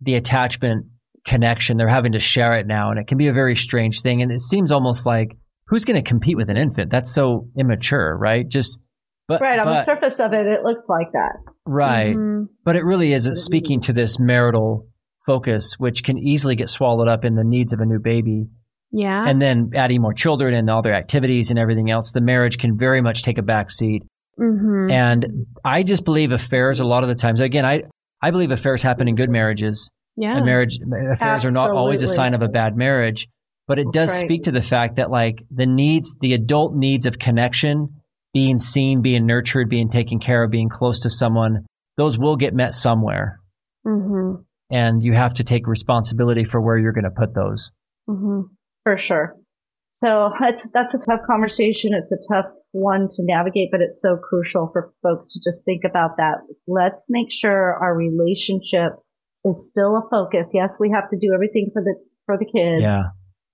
the 0.00 0.14
attachment 0.14 0.86
connection. 1.24 1.76
They're 1.76 1.88
having 1.88 2.12
to 2.12 2.20
share 2.20 2.54
it 2.54 2.66
now. 2.66 2.90
And 2.90 2.98
it 2.98 3.06
can 3.06 3.18
be 3.18 3.28
a 3.28 3.32
very 3.32 3.56
strange 3.56 4.02
thing. 4.02 4.22
And 4.22 4.32
it 4.32 4.40
seems 4.40 4.72
almost 4.72 5.04
like 5.04 5.36
who's 5.72 5.86
going 5.86 5.96
to 6.02 6.06
compete 6.08 6.36
with 6.36 6.50
an 6.50 6.56
infant? 6.58 6.90
That's 6.90 7.10
so 7.12 7.48
immature, 7.56 8.14
right? 8.16 8.46
Just, 8.46 8.80
but, 9.26 9.40
Right. 9.40 9.58
On 9.58 9.66
the 9.66 9.82
surface 9.82 10.20
of 10.20 10.34
it, 10.34 10.46
it 10.46 10.62
looks 10.62 10.86
like 10.90 11.10
that. 11.12 11.32
right. 11.64 12.14
Mhm. 12.14 12.48
But 12.64 12.76
it 12.76 12.84
really 12.84 13.12
is 13.14 13.26
speaking 13.42 13.80
to 13.82 13.92
this 13.94 14.18
marital 14.20 14.86
focus, 15.26 15.76
which 15.78 16.04
can 16.04 16.18
easily 16.18 16.56
get 16.56 16.68
swallowed 16.68 17.08
up 17.08 17.24
in 17.24 17.34
the 17.36 17.44
needs 17.44 17.72
of 17.72 17.80
a 17.80 17.86
new 17.86 17.98
baby. 18.00 18.48
Yeah. 18.90 19.24
And 19.26 19.40
then 19.40 19.70
adding 19.74 20.02
more 20.02 20.12
children 20.12 20.52
and 20.52 20.68
all 20.68 20.82
their 20.82 20.94
activities 20.94 21.48
and 21.48 21.58
everything 21.58 21.90
else, 21.90 22.12
the 22.12 22.20
marriage 22.20 22.58
can 22.58 22.76
very 22.76 23.00
much 23.00 23.22
take 23.22 23.38
a 23.38 23.42
back 23.42 23.70
seat. 23.70 24.02
hmm 24.36 24.90
And 24.90 25.46
I 25.64 25.82
just 25.84 26.04
believe 26.04 26.32
affairs 26.32 26.80
a 26.80 26.84
lot 26.84 27.02
of 27.02 27.08
the 27.08 27.14
times, 27.14 27.40
again, 27.40 27.64
I, 27.64 27.84
I 28.20 28.30
believe 28.30 28.52
affairs 28.52 28.82
happen 28.82 29.08
in 29.08 29.14
good 29.14 29.30
marriages. 29.30 29.90
yeah. 30.16 30.36
And 30.36 30.44
marriage 30.44 30.78
affairs 31.12 31.44
are 31.46 31.52
not 31.52 31.70
always 31.70 32.02
a 32.02 32.08
sign 32.08 32.34
of 32.34 32.42
a 32.42 32.48
bad 32.48 32.72
marriage. 32.76 33.28
But 33.68 33.78
it 33.78 33.86
does 33.92 34.10
right. 34.10 34.24
speak 34.24 34.42
to 34.44 34.50
the 34.50 34.62
fact 34.62 34.96
that 34.96 35.10
like 35.10 35.42
the 35.50 35.66
needs, 35.66 36.16
the 36.20 36.34
adult 36.34 36.74
needs 36.74 37.06
of 37.06 37.18
connection, 37.18 38.00
being 38.34 38.58
seen, 38.58 39.02
being 39.02 39.26
nurtured, 39.26 39.68
being 39.68 39.88
taken 39.88 40.18
care 40.18 40.42
of, 40.42 40.50
being 40.50 40.68
close 40.68 41.00
to 41.00 41.10
someone, 41.10 41.66
those 41.96 42.18
will 42.18 42.36
get 42.36 42.54
met 42.54 42.74
somewhere. 42.74 43.40
Mm-hmm. 43.86 44.42
And 44.70 45.02
you 45.02 45.12
have 45.12 45.34
to 45.34 45.44
take 45.44 45.66
responsibility 45.66 46.44
for 46.44 46.60
where 46.60 46.78
you're 46.78 46.92
going 46.92 47.04
to 47.04 47.10
put 47.10 47.34
those. 47.34 47.70
Mm-hmm. 48.08 48.42
For 48.84 48.96
sure. 48.96 49.36
So 49.90 50.32
that's, 50.40 50.70
that's 50.72 50.94
a 50.94 51.10
tough 51.10 51.20
conversation. 51.26 51.92
It's 51.92 52.12
a 52.12 52.34
tough 52.34 52.46
one 52.72 53.08
to 53.10 53.24
navigate, 53.24 53.68
but 53.70 53.82
it's 53.82 54.00
so 54.00 54.16
crucial 54.16 54.70
for 54.72 54.92
folks 55.02 55.34
to 55.34 55.40
just 55.44 55.66
think 55.66 55.82
about 55.84 56.16
that. 56.16 56.38
Let's 56.66 57.08
make 57.10 57.30
sure 57.30 57.74
our 57.74 57.94
relationship 57.94 58.92
is 59.44 59.68
still 59.68 59.96
a 59.96 60.08
focus. 60.10 60.52
Yes, 60.54 60.78
we 60.80 60.90
have 60.90 61.10
to 61.10 61.18
do 61.18 61.32
everything 61.34 61.70
for 61.72 61.82
the, 61.82 61.94
for 62.24 62.38
the 62.38 62.46
kids. 62.46 62.82
Yeah. 62.82 63.02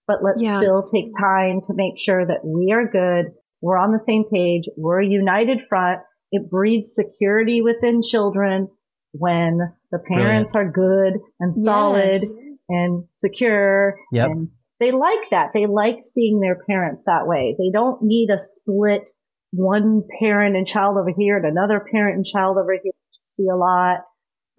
But 0.08 0.24
let's 0.24 0.42
Yeah. 0.42 0.56
still 0.56 0.82
take 0.82 1.12
time 1.20 1.60
to 1.64 1.74
make 1.74 1.98
sure 1.98 2.26
that 2.26 2.44
we 2.44 2.72
are 2.72 2.86
good. 2.88 3.26
We're 3.62 3.76
on 3.78 3.92
the 3.92 3.98
same 3.98 4.24
page. 4.32 4.64
We're 4.76 5.02
a 5.02 5.06
united 5.06 5.60
front. 5.68 6.00
It 6.32 6.50
breeds 6.50 6.94
security 6.94 7.62
within 7.62 8.00
children 8.02 8.68
when 9.12 9.58
the 9.92 9.98
parents 9.98 10.54
are 10.56 10.70
good 10.70 11.14
and 11.40 11.54
solid 11.54 12.20
Yes. 12.22 12.50
and 12.68 13.04
secure 13.12 13.96
Yep. 14.12 14.30
and 14.30 14.48
they 14.80 14.92
like 14.92 15.30
that. 15.30 15.50
They 15.54 15.66
like 15.66 15.98
seeing 16.02 16.40
their 16.40 16.56
parents 16.68 17.04
that 17.04 17.26
way. 17.26 17.56
They 17.58 17.70
don't 17.70 18.00
need 18.02 18.30
a 18.30 18.38
split 18.38 19.10
one 19.52 20.02
parent 20.20 20.56
and 20.56 20.66
child 20.66 20.96
over 20.98 21.10
here 21.16 21.36
and 21.38 21.46
another 21.46 21.80
parent 21.92 22.16
and 22.16 22.24
child 22.24 22.58
over 22.58 22.72
here. 22.72 22.80
which 22.84 22.92
you 22.92 23.20
See 23.22 23.48
a 23.48 23.56
lot. 23.56 24.00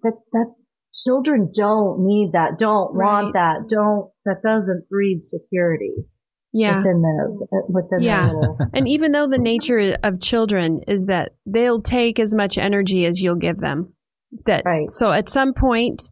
That 0.02 0.14
that 0.32 0.54
children 0.92 1.50
don't 1.54 2.04
need 2.04 2.32
that. 2.32 2.58
Don't 2.58 2.94
want 2.94 3.34
that. 3.34 3.68
Don't. 3.68 4.10
That 4.24 4.42
doesn't 4.42 4.88
breed 4.88 5.24
security 5.24 5.94
Yeah. 6.52 6.78
within 6.78 7.00
the 7.02 7.62
within 7.68 8.00
Yeah. 8.02 8.26
their 8.26 8.34
little. 8.36 8.58
And 8.74 8.88
even 8.88 9.12
though 9.12 9.26
the 9.28 9.38
nature 9.38 9.96
of 10.02 10.20
children 10.20 10.80
is 10.88 11.06
that 11.06 11.32
they'll 11.46 11.80
take 11.82 12.18
as 12.18 12.34
much 12.34 12.58
energy 12.58 13.06
as 13.06 13.20
you'll 13.22 13.36
give 13.36 13.58
them. 13.58 13.92
That 14.46 14.62
Right. 14.64 14.90
so 14.90 15.10
at 15.12 15.28
some 15.28 15.54
point, 15.54 16.02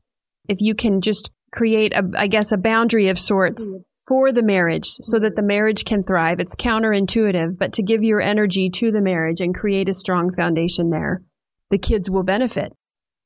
if 0.49 0.61
you 0.61 0.75
can 0.75 1.01
just 1.01 1.33
create 1.53 1.95
a, 1.95 2.09
I 2.17 2.27
guess, 2.27 2.53
a 2.53 2.59
boundary 2.59 3.09
of 3.09 3.19
sorts 3.19 3.79
for 4.07 4.33
the 4.33 4.43
marriage 4.43 4.87
so 4.87 5.19
that 5.19 5.37
the 5.37 5.43
marriage 5.43 5.85
can 5.85 6.03
thrive. 6.03 6.41
It's 6.41 6.57
counterintuitive, 6.57 7.59
but 7.59 7.73
to 7.75 7.83
give 7.83 8.03
your 8.03 8.21
energy 8.21 8.71
to 8.71 8.91
the 8.91 9.01
marriage 9.03 9.41
and 9.41 9.55
create 9.55 9.89
a 9.89 9.95
strong 9.95 10.31
foundation 10.33 10.91
there, 10.91 11.23
the 11.71 11.79
kids 11.79 12.11
will 12.11 12.23
benefit 12.23 12.73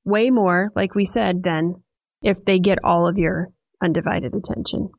way 0.04 0.30
more, 0.30 0.70
like 0.74 0.94
we 0.94 1.04
said, 1.04 1.42
than 1.42 1.82
if 2.22 2.44
they 2.44 2.58
get 2.58 2.78
all 2.84 3.08
of 3.08 3.18
your 3.18 3.48
undivided 3.82 4.34
attention 4.34 4.90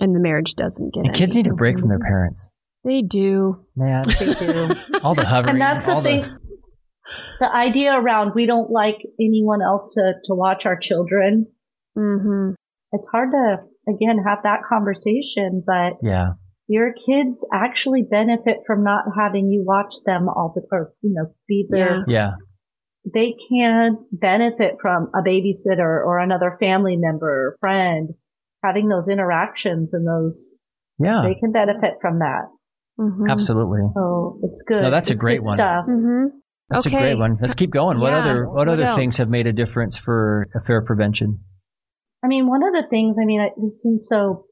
and 0.00 0.14
the 0.14 0.20
marriage 0.20 0.54
doesn't 0.54 0.94
get 0.94 1.06
And 1.06 1.14
kids 1.14 1.34
need 1.34 1.46
a 1.48 1.54
break 1.54 1.78
from 1.78 1.88
their 1.88 1.98
parents. 1.98 2.50
They 2.84 3.02
do. 3.02 3.64
Man, 3.74 4.04
They 4.18 4.34
do. 4.34 4.70
all 5.02 5.14
the 5.14 5.24
hovering. 5.24 5.54
and 5.54 5.60
that's 5.60 5.86
the 5.86 6.00
thing. 6.00 6.24
The 7.40 7.52
idea 7.54 7.98
around 7.98 8.32
we 8.34 8.46
don't 8.46 8.70
like 8.70 8.98
anyone 9.20 9.60
else 9.62 9.94
to 9.94 10.14
to 10.24 10.34
watch 10.34 10.66
our 10.66 10.76
children. 10.78 11.46
hmm 11.96 12.50
It's 12.92 13.08
hard 13.08 13.30
to 13.32 13.56
again 13.92 14.18
have 14.26 14.38
that 14.44 14.60
conversation, 14.68 15.62
but 15.66 15.94
Yeah. 16.02 16.32
your 16.68 16.92
kids 16.92 17.46
actually 17.52 18.02
benefit 18.02 18.58
from 18.66 18.84
not 18.84 19.04
having 19.18 19.48
you 19.50 19.64
watch 19.66 19.94
them 20.04 20.28
all 20.28 20.52
the 20.54 20.62
or 20.70 20.92
you 21.02 21.14
know 21.14 21.32
be 21.48 21.66
there. 21.68 22.04
Yeah. 22.06 22.32
They 23.14 23.36
can 23.48 23.98
benefit 24.12 24.76
from 24.82 25.10
a 25.14 25.22
babysitter 25.22 26.04
or 26.04 26.18
another 26.18 26.56
family 26.60 26.96
member 26.96 27.26
or 27.28 27.56
friend 27.60 28.10
having 28.64 28.88
those 28.88 29.08
interactions 29.08 29.94
and 29.94 30.06
those 30.06 30.54
Yeah. 30.98 31.22
they 31.22 31.34
can 31.38 31.52
benefit 31.52 31.94
from 32.00 32.18
that. 32.18 32.48
hmm 32.98 33.30
Absolutely. 33.30 33.78
So 33.94 34.40
it's 34.42 34.62
good. 34.66 34.82
No, 34.82 34.90
that's 34.90 35.10
a 35.10 35.14
great 35.14 35.40
one. 35.42 35.56
Stuff. 35.56 35.84
hmm 35.86 36.24
That's 36.68 36.84
a 36.86 36.88
Okay. 36.90 36.98
great 36.98 37.18
one. 37.18 37.38
Let's 37.40 37.54
keep 37.54 37.70
going. 37.70 37.98
What 38.00 38.10
Yeah. 38.12 38.18
other 38.18 38.46
what, 38.46 38.56
What 38.56 38.68
other 38.68 38.86
things 38.94 39.16
have 39.18 39.28
made 39.30 39.46
a 39.46 39.52
difference 39.52 39.96
for 39.96 40.42
affair 40.54 40.82
prevention? 40.84 41.40
I 42.22 42.26
mean, 42.26 42.46
one 42.48 42.62
of 42.66 42.74
the 42.74 42.86
things, 42.88 43.16
I 43.22 43.24
mean, 43.24 43.40
I- 43.40 43.52
this 43.56 43.80
seems 43.82 44.06
so, 44.08 44.46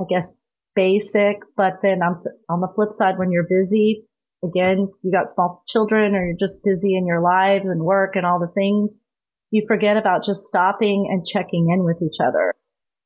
I 0.00 0.04
guess, 0.08 0.38
basic, 0.76 1.38
but 1.56 1.80
then 1.82 2.00
on, 2.02 2.22
on 2.48 2.60
the 2.60 2.68
flip 2.74 2.92
side, 2.92 3.18
when 3.18 3.32
you're 3.32 3.46
busy, 3.48 4.06
again, 4.44 4.88
you 5.02 5.12
got 5.12 5.30
small 5.30 5.62
children 5.66 6.14
or 6.14 6.26
you're 6.26 6.36
just 6.36 6.62
busy 6.64 6.96
in 6.96 7.06
your 7.06 7.20
lives 7.20 7.68
and 7.68 7.82
work 7.82 8.16
and 8.16 8.24
all 8.24 8.38
the 8.38 8.52
things, 8.54 9.04
you 9.50 9.64
forget 9.66 9.96
about 9.96 10.24
just 10.24 10.42
stopping 10.42 11.08
and 11.10 11.26
checking 11.26 11.70
in 11.72 11.84
with 11.84 12.02
each 12.02 12.20
other. 12.20 12.54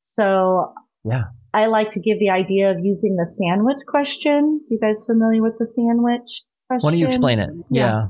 So 0.01 0.73
Yeah. 1.03 1.25
I 1.53 1.67
like 1.67 1.91
to 1.91 2.01
give 2.01 2.19
the 2.19 2.31
idea 2.31 2.71
of 2.71 2.77
using 2.81 3.15
the 3.15 3.25
sandwich 3.25 3.79
question. 3.87 4.61
You 4.69 4.79
guys 4.79 5.05
familiar 5.05 5.41
with 5.41 5.57
the 5.57 5.65
sandwich 5.65 6.43
question? 6.67 6.87
Why 6.87 6.91
don't 6.91 6.99
you 6.99 7.07
explain 7.07 7.39
it? 7.39 7.49
Yeah. 7.69 7.85
Yeah. 7.85 8.07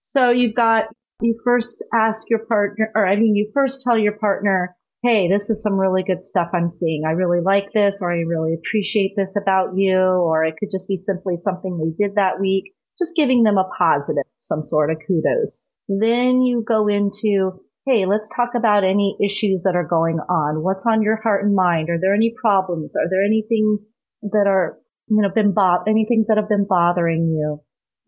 So 0.00 0.30
you've 0.30 0.54
got, 0.54 0.84
you 1.20 1.36
first 1.44 1.84
ask 1.92 2.30
your 2.30 2.46
partner, 2.46 2.90
or 2.94 3.06
I 3.06 3.16
mean, 3.16 3.34
you 3.34 3.50
first 3.52 3.82
tell 3.82 3.98
your 3.98 4.16
partner, 4.16 4.76
Hey, 5.04 5.28
this 5.28 5.48
is 5.48 5.62
some 5.62 5.78
really 5.78 6.02
good 6.02 6.24
stuff 6.24 6.48
I'm 6.52 6.66
seeing. 6.66 7.04
I 7.06 7.12
really 7.12 7.40
like 7.40 7.72
this, 7.72 8.02
or 8.02 8.12
I 8.12 8.16
really 8.22 8.54
appreciate 8.54 9.14
this 9.16 9.36
about 9.40 9.76
you, 9.76 9.96
or 9.96 10.44
it 10.44 10.56
could 10.58 10.70
just 10.72 10.88
be 10.88 10.96
simply 10.96 11.36
something 11.36 11.78
they 11.78 12.04
did 12.04 12.16
that 12.16 12.40
week. 12.40 12.74
Just 12.98 13.14
giving 13.14 13.44
them 13.44 13.58
a 13.58 13.70
positive, 13.78 14.24
some 14.40 14.60
sort 14.60 14.90
of 14.90 14.96
kudos. 15.06 15.64
Then 15.88 16.42
you 16.42 16.64
go 16.66 16.88
into, 16.88 17.60
Hey, 17.86 18.06
let's 18.06 18.28
talk 18.28 18.50
about 18.56 18.82
any 18.82 19.16
issues 19.24 19.62
that 19.62 19.76
are 19.76 19.86
going 19.86 20.18
on. 20.18 20.64
What's 20.64 20.84
on 20.84 21.00
your 21.00 21.20
heart 21.22 21.44
and 21.44 21.54
mind? 21.54 21.90
Are 21.90 22.00
there 22.00 22.14
any 22.14 22.34
problems? 22.38 22.96
Are 22.96 23.08
there 23.08 23.22
any 23.22 23.44
things 23.48 23.92
that 24.22 24.46
are, 24.48 24.78
you 25.06 25.22
know, 25.22 25.30
been 25.32 25.54
bo- 25.54 25.84
any 25.86 26.06
things 26.06 26.26
that 26.26 26.38
have 26.38 26.48
been 26.48 26.66
bothering 26.68 27.28
you, 27.28 27.62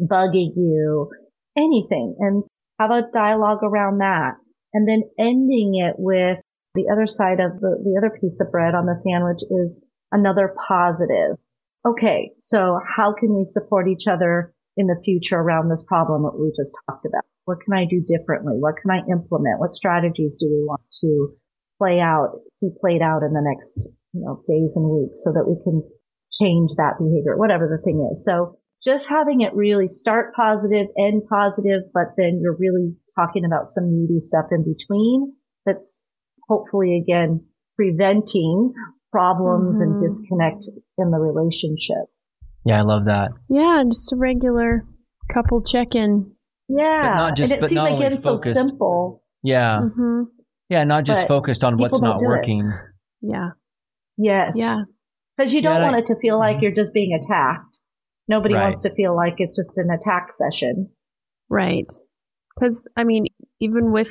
bugging 0.05 0.55
you, 0.57 1.09
anything? 1.57 2.16
And 2.18 2.43
have 2.80 2.91
a 2.91 3.09
dialogue 3.12 3.62
around 3.62 3.99
that. 3.99 4.32
And 4.74 4.88
then 4.88 5.05
ending 5.18 5.76
it 5.76 5.95
with 5.97 6.41
the 6.74 6.88
other 6.92 7.06
side 7.06 7.40
of 7.40 7.60
the, 7.60 7.82
the 7.82 7.98
other 7.98 8.16
piece 8.20 8.40
of 8.40 8.50
bread 8.52 8.74
on 8.74 8.86
the 8.86 8.94
sandwich 8.94 9.42
is 9.50 9.84
another 10.12 10.54
positive. 10.68 11.36
Okay. 11.84 12.32
So 12.38 12.78
how 12.96 13.14
can 13.14 13.34
we 13.36 13.44
support 13.44 13.88
each 13.88 14.06
other 14.06 14.54
in 14.76 14.86
the 14.86 15.00
future 15.02 15.36
around 15.36 15.68
this 15.68 15.84
problem 15.84 16.22
that 16.22 16.38
we 16.38 16.52
just 16.54 16.76
talked 16.86 17.06
about? 17.06 17.24
What 17.44 17.58
can 17.64 17.74
I 17.74 17.86
do 17.88 18.04
differently? 18.06 18.54
What 18.54 18.76
can 18.80 18.90
I 18.90 19.00
implement? 19.10 19.58
What 19.58 19.72
strategies 19.72 20.36
do 20.38 20.46
we 20.46 20.62
want 20.64 20.82
to 21.02 21.34
play 21.78 22.00
out, 22.00 22.40
see 22.52 22.70
played 22.80 23.02
out 23.02 23.22
in 23.22 23.32
the 23.32 23.42
next, 23.42 23.88
you 24.12 24.20
know, 24.20 24.42
days 24.46 24.76
and 24.76 24.88
weeks 24.88 25.24
so 25.24 25.32
that 25.32 25.48
we 25.48 25.56
can 25.64 25.82
change 26.30 26.76
that 26.76 27.00
behavior, 27.00 27.36
whatever 27.36 27.66
the 27.66 27.82
thing 27.82 28.06
is. 28.12 28.24
So 28.24 28.58
just 28.82 29.08
having 29.08 29.40
it 29.40 29.54
really 29.54 29.86
start 29.86 30.34
positive, 30.34 30.86
end 30.96 31.22
positive, 31.28 31.90
but 31.92 32.14
then 32.16 32.40
you're 32.42 32.56
really 32.56 32.94
talking 33.16 33.44
about 33.44 33.68
some 33.68 33.90
meaty 33.90 34.20
stuff 34.20 34.46
in 34.52 34.64
between 34.64 35.34
that's 35.66 36.08
hopefully 36.51 36.98
again 37.03 37.46
preventing 37.76 38.72
problems 39.12 39.80
and 39.80 39.94
Mhm. 39.94 39.98
disconnect 40.01 40.64
in 40.98 41.11
the 41.11 41.18
relationship. 41.18 42.05
Yeah, 42.64 42.78
I 42.78 42.82
love 42.82 43.07
that. 43.07 43.30
Yeah, 43.48 43.82
just 43.90 44.12
a 44.12 44.16
regular 44.16 44.84
couple 45.32 45.62
check 45.62 45.94
in. 45.94 46.32
Yeah. 46.68 47.14
not 47.16 47.36
just- 47.36 47.53
and 47.53 47.59
it 47.59 47.61
but 47.62 47.68
seems 47.70 47.76
not 47.76 47.92
it's 47.92 48.01
again 48.01 48.18
so 48.18 48.36
simple. 48.36 49.22
Yeah. 49.42 49.80
hmm 49.80 50.22
Yeah, 50.68 50.84
not 50.84 51.05
just 51.05 51.22
But 51.22 51.34
focused 51.34 51.64
on 51.64 51.78
what's 51.78 51.98
don't 51.98 52.09
not 52.09 52.18
do 52.20 52.26
it. 52.26 52.28
working. 52.28 52.72
Yeah. 53.22 53.51
Yes. 54.16 54.55
Yeah. 54.57 54.76
Because 55.36 55.53
you 55.53 55.62
don't 55.62 55.76
and 55.76 55.82
want 55.84 55.96
I- 55.96 55.98
it 56.01 56.07
to 56.07 56.16
feel 56.16 56.38
like 56.38 56.59
Mhm. 56.59 56.62
you're 56.62 56.72
just 56.72 56.94
being 56.94 57.12
attacked. 57.14 57.82
Nobody 58.28 58.55
Right. 58.55 58.64
wants 58.64 58.82
to 58.82 58.90
feel 58.90 59.16
like 59.16 59.34
it's 59.38 59.57
just 59.57 59.78
an 59.78 59.90
attack 59.90 60.30
session. 60.32 60.90
Right. 61.48 61.90
Because, 62.55 62.86
I 62.96 63.03
mean, 63.03 63.26
even 63.59 63.90
with 63.90 64.11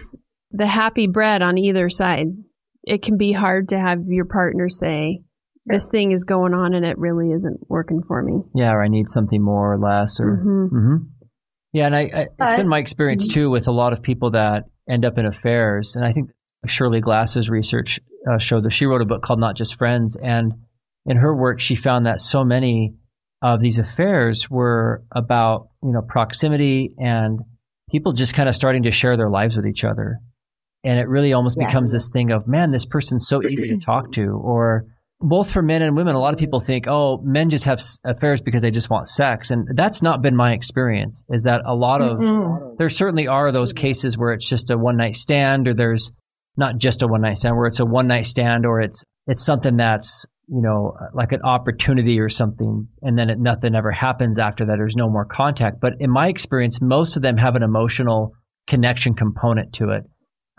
the 0.52 0.68
happy 0.68 1.08
bread 1.08 1.42
on 1.42 1.58
either 1.58 1.90
side, 1.90 2.28
it 2.84 3.02
can 3.04 3.18
be 3.18 3.32
hard 3.32 3.70
to 3.70 3.80
have 3.80 4.00
your 4.08 4.26
partner 4.26 4.70
say, 4.70 5.22
this 5.68 5.90
thing 5.90 6.12
is 6.12 6.24
going 6.24 6.54
on 6.54 6.74
and 6.74 6.86
it 6.86 6.98
really 6.98 7.32
isn't 7.32 7.60
working 7.68 8.02
for 8.02 8.24
me. 8.24 8.42
Yeah, 8.56 8.72
or 8.72 8.84
I 8.84 8.88
need 8.88 9.10
something 9.10 9.42
more 9.44 9.74
or 9.74 9.78
less 9.78 10.20
or 10.20 10.38
hmm 10.38 10.68
hmm 10.68 10.96
Yeah, 11.74 11.86
and 11.88 11.96
I, 11.96 12.00
I 12.00 12.22
it's 12.22 12.32
But- 12.38 12.58
been 12.58 12.68
my 12.70 12.80
experience 12.80 13.28
too 13.28 13.50
with 13.50 13.68
a 13.68 13.72
lot 13.72 13.94
of 13.94 14.02
people 14.02 14.32
that 14.32 14.66
end 14.88 15.06
up 15.06 15.18
in 15.18 15.26
affairs, 15.26 15.96
and 15.96 16.06
I 16.06 16.14
think 16.14 16.32
Shirley 16.66 17.00
Glass's 17.02 17.50
research 17.50 18.00
uh, 18.30 18.38
showed 18.38 18.64
that 18.64 18.72
she 18.72 18.86
wrote 18.86 19.02
a 19.02 19.06
book 19.06 19.22
called 19.22 19.40
Not 19.40 19.56
Just 19.56 19.76
Friends, 19.78 20.16
and 20.16 20.54
in 21.06 21.18
her 21.18 21.36
work 21.36 21.60
she 21.60 21.76
found 21.76 22.06
that 22.06 22.22
so 22.22 22.44
many 22.44 22.96
of 23.42 23.60
these 23.62 23.80
affairs 23.80 24.50
were 24.50 25.04
about 25.12 25.70
you 25.84 25.92
know 25.92 26.02
proximity 26.02 26.96
and 26.98 27.40
people 27.90 28.14
just 28.14 28.34
kind 28.34 28.48
of 28.50 28.56
starting 28.56 28.84
to 28.84 28.92
share 28.92 29.18
their 29.18 29.30
lives 29.30 29.56
with 29.58 29.66
each 29.68 29.84
other, 29.84 30.20
and 30.84 31.00
it 31.00 31.08
really 31.08 31.34
almost 31.34 31.58
Yes. 31.60 31.68
becomes 31.70 31.92
this 31.92 32.10
thing 32.10 32.32
of 32.32 32.48
man, 32.48 32.72
this 32.72 32.86
person's 32.86 33.28
so 33.28 33.44
easy 33.44 33.70
to 33.70 33.78
talk 33.78 34.12
to, 34.14 34.28
or 34.44 34.86
both 35.22 35.52
for 35.52 35.62
men 35.62 35.82
and 35.82 35.98
women, 35.98 36.16
a 36.16 36.20
lot 36.20 36.34
of 36.34 36.40
people 36.40 36.62
think, 36.62 36.86
oh, 36.88 37.20
men 37.24 37.50
just 37.50 37.66
have 37.66 37.80
s- 37.80 38.00
affairs 38.06 38.40
because 38.40 38.62
they 38.62 38.72
just 38.72 38.90
want 38.90 39.08
sex. 39.10 39.52
And 39.52 39.68
that's 39.76 40.02
not 40.02 40.22
been 40.22 40.36
my 40.36 40.54
experience, 40.54 41.26
is 41.28 41.44
that 41.44 41.62
a 41.66 41.76
lot 41.76 42.02
of, 42.02 42.20
Mm-mm. 42.20 42.78
there 42.78 42.88
certainly 42.88 43.28
are 43.28 43.52
those 43.52 43.74
cases 43.74 44.18
where 44.18 44.32
it's 44.32 44.48
just 44.48 44.72
a 44.72 44.78
one 44.78 44.96
night 44.96 45.18
stand 45.18 45.68
or 45.68 45.74
there's 45.74 46.14
not 46.56 46.78
just 46.78 47.04
a 47.04 47.08
one 47.08 47.20
night 47.22 47.38
stand 47.38 47.58
where 47.58 47.68
it's 47.68 47.82
a 47.82 47.86
one 47.86 48.08
night 48.08 48.26
stand 48.28 48.66
or 48.66 48.80
it's, 48.80 49.04
it's 49.28 49.44
something 49.44 49.76
that's, 49.76 50.26
you 50.48 50.62
know, 50.62 50.94
like 51.14 51.34
an 51.34 51.42
opportunity 51.44 52.20
or 52.22 52.30
something. 52.30 52.88
And 53.02 53.18
then 53.20 53.30
it, 53.30 53.40
nothing 53.40 53.76
ever 53.76 53.92
happens 53.92 54.40
after 54.40 54.66
that. 54.66 54.76
There's 54.78 54.96
no 54.96 55.10
more 55.10 55.26
contact. 55.26 55.82
But 55.82 55.94
in 56.00 56.10
my 56.10 56.28
experience, 56.30 56.82
most 56.82 57.18
of 57.18 57.22
them 57.24 57.36
have 57.36 57.56
an 57.58 57.62
emotional 57.64 58.32
connection 58.68 59.16
component 59.16 59.74
to 59.74 59.90
it. 59.90 60.04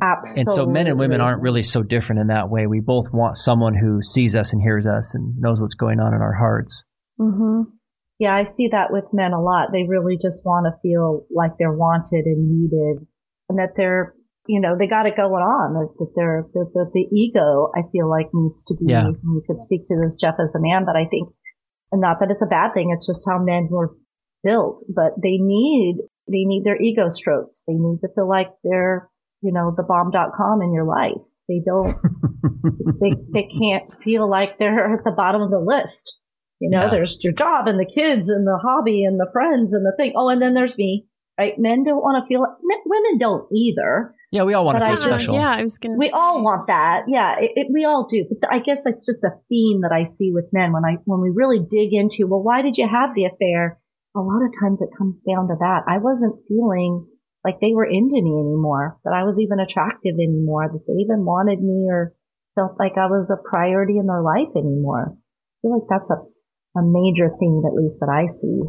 Absolutely. 0.02 0.50
And 0.50 0.54
so 0.54 0.66
men 0.66 0.86
and 0.86 0.98
women 0.98 1.20
aren't 1.20 1.42
really 1.42 1.62
so 1.62 1.82
different 1.82 2.20
in 2.20 2.26
that 2.28 2.48
way. 2.48 2.66
We 2.66 2.80
both 2.80 3.06
want 3.12 3.36
someone 3.36 3.74
who 3.74 4.00
sees 4.02 4.36
us 4.36 4.52
and 4.52 4.62
hears 4.62 4.86
us 4.86 5.14
and 5.14 5.38
knows 5.38 5.60
what's 5.60 5.74
going 5.74 6.00
on 6.00 6.14
in 6.14 6.20
our 6.20 6.34
hearts. 6.34 6.84
Mm-hmm. 7.20 7.70
Yeah, 8.18 8.34
I 8.34 8.44
see 8.44 8.68
that 8.68 8.92
with 8.92 9.04
men 9.12 9.32
a 9.32 9.40
lot. 9.40 9.68
They 9.72 9.84
really 9.88 10.18
just 10.20 10.44
want 10.44 10.66
to 10.66 10.78
feel 10.82 11.26
like 11.34 11.52
they're 11.58 11.72
wanted 11.72 12.26
and 12.26 12.48
needed 12.50 13.06
and 13.48 13.58
that 13.58 13.72
they're, 13.76 14.14
you 14.46 14.60
know, 14.60 14.76
they 14.78 14.86
got 14.86 15.06
it 15.06 15.16
going 15.16 15.42
on, 15.42 15.74
that, 15.74 15.88
that 15.98 16.12
they're, 16.16 16.46
that, 16.54 16.70
that 16.74 16.90
the 16.92 17.06
ego, 17.12 17.70
I 17.74 17.82
feel 17.92 18.08
like 18.08 18.28
needs 18.32 18.64
to 18.64 18.74
be, 18.78 18.92
Yeah. 18.92 19.08
you 19.08 19.42
could 19.46 19.58
speak 19.58 19.82
to 19.86 19.96
this, 20.00 20.16
Geoff, 20.16 20.36
as 20.40 20.54
a 20.54 20.60
man, 20.60 20.84
but 20.84 20.96
I 20.96 21.06
think, 21.08 21.28
and 21.92 22.00
not 22.00 22.20
that 22.20 22.30
it's 22.30 22.42
a 22.42 22.46
bad 22.46 22.72
thing. 22.74 22.90
It's 22.92 23.06
just 23.06 23.28
how 23.28 23.42
men 23.42 23.68
were 23.70 23.96
built, 24.44 24.82
but 24.88 25.12
they 25.22 25.36
need, 25.40 25.96
they 26.28 26.44
need 26.44 26.62
their 26.64 26.80
ego 26.80 27.08
stroked. 27.08 27.60
They 27.66 27.74
need 27.74 28.00
to 28.00 28.08
feel 28.14 28.28
like 28.28 28.48
they're, 28.62 29.09
you 29.42 29.52
know, 29.52 29.72
the 29.76 29.82
bomb.com 29.82 30.62
in 30.62 30.72
your 30.72 30.84
life. 30.84 31.20
They 31.48 31.60
don't, 31.64 31.92
they, 33.00 33.12
they 33.32 33.48
can't 33.48 33.92
feel 34.02 34.28
like 34.28 34.58
they're 34.58 34.94
at 34.94 35.04
the 35.04 35.10
bottom 35.12 35.42
of 35.42 35.50
the 35.50 35.58
list. 35.58 36.20
You 36.60 36.70
know, 36.70 36.84
Yeah. 36.84 36.90
there's 36.90 37.22
your 37.24 37.32
job 37.32 37.66
and 37.68 37.78
the 37.80 37.86
kids 37.90 38.28
and 38.28 38.46
the 38.46 38.58
hobby 38.62 39.04
and 39.04 39.18
the 39.18 39.28
friends 39.32 39.72
and 39.74 39.84
the 39.84 39.94
thing. 39.96 40.12
Oh, 40.16 40.28
and 40.28 40.40
then 40.42 40.54
there's 40.54 40.78
me, 40.78 41.06
right? 41.38 41.54
Men 41.58 41.84
don't 41.84 42.02
want 42.02 42.22
to 42.22 42.28
feel, 42.28 42.40
men, 42.62 42.78
women 42.84 43.18
don't 43.18 43.48
either. 43.54 44.14
yeah, 44.30 44.42
we 44.44 44.52
all 44.54 44.64
want 44.66 44.76
to 44.76 44.80
But 44.80 44.86
feel 44.86 44.92
I 44.92 44.94
just- 45.08 45.20
special. 45.20 45.34
Yeah, 45.34 45.50
I 45.50 45.62
was 45.62 45.78
going 45.78 45.92
to 45.92 45.98
We 45.98 46.08
say. 46.08 46.12
all 46.14 46.42
want 46.44 46.66
that. 46.68 47.04
Yeah, 47.08 47.36
it, 47.40 47.52
it, 47.56 47.66
we 47.72 47.84
all 47.86 48.06
do. 48.06 48.26
But 48.40 48.52
I 48.52 48.58
guess 48.60 48.84
that's 48.84 49.06
just 49.06 49.24
a 49.24 49.30
theme 49.48 49.80
that 49.80 49.90
I 49.92 50.04
see 50.04 50.32
with 50.32 50.52
men 50.52 50.72
when 50.72 50.84
I, 50.84 50.98
when 51.06 51.20
we 51.22 51.30
really 51.34 51.58
dig 51.58 51.94
into, 51.94 52.26
well, 52.28 52.42
why 52.42 52.60
did 52.62 52.76
you 52.76 52.86
have 52.86 53.14
the 53.14 53.24
affair? 53.24 53.80
A 54.14 54.20
lot 54.20 54.42
of 54.42 54.50
times 54.62 54.82
it 54.82 54.90
comes 54.98 55.22
down 55.22 55.48
to 55.48 55.54
that. 55.60 55.84
I 55.88 55.98
wasn't 55.98 56.42
feeling 56.46 57.06
like 57.44 57.60
they 57.60 57.72
were 57.72 57.86
into 57.86 58.20
me 58.20 58.32
anymore, 58.36 58.98
that 59.04 59.14
I 59.14 59.24
was 59.24 59.40
even 59.40 59.60
attractive 59.60 60.14
anymore, 60.14 60.68
that 60.72 60.84
they 60.86 61.00
even 61.00 61.24
wanted 61.24 61.60
me 61.60 61.88
or 61.88 62.12
felt 62.54 62.76
like 62.78 62.98
I 62.98 63.06
was 63.06 63.30
a 63.30 63.48
priority 63.48 63.98
in 63.98 64.06
their 64.06 64.22
life 64.22 64.52
anymore. 64.56 65.12
I 65.12 65.56
feel 65.62 65.72
like 65.72 65.88
that's 65.88 66.10
a, 66.10 66.20
a 66.78 66.82
major 66.82 67.30
theme, 67.38 67.62
at 67.66 67.74
least 67.74 68.00
that 68.00 68.10
I 68.12 68.26
see. 68.26 68.60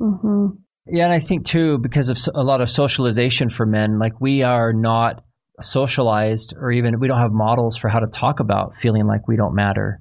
Mm-hmm. 0.00 0.46
Yeah, 0.86 1.04
and 1.04 1.12
I 1.12 1.20
think 1.20 1.44
too, 1.44 1.78
because 1.78 2.08
of 2.08 2.18
a 2.34 2.42
lot 2.42 2.60
of 2.60 2.70
socialization 2.70 3.48
for 3.48 3.66
men, 3.66 3.98
like 3.98 4.20
we 4.20 4.42
are 4.42 4.72
not 4.72 5.22
socialized 5.60 6.54
or 6.56 6.72
even 6.72 7.00
we 7.00 7.08
don't 7.08 7.18
have 7.18 7.32
models 7.32 7.76
for 7.76 7.88
how 7.88 7.98
to 7.98 8.06
talk 8.06 8.40
about 8.40 8.74
feeling 8.76 9.06
like 9.06 9.28
we 9.28 9.36
don't 9.36 9.54
matter. 9.54 10.00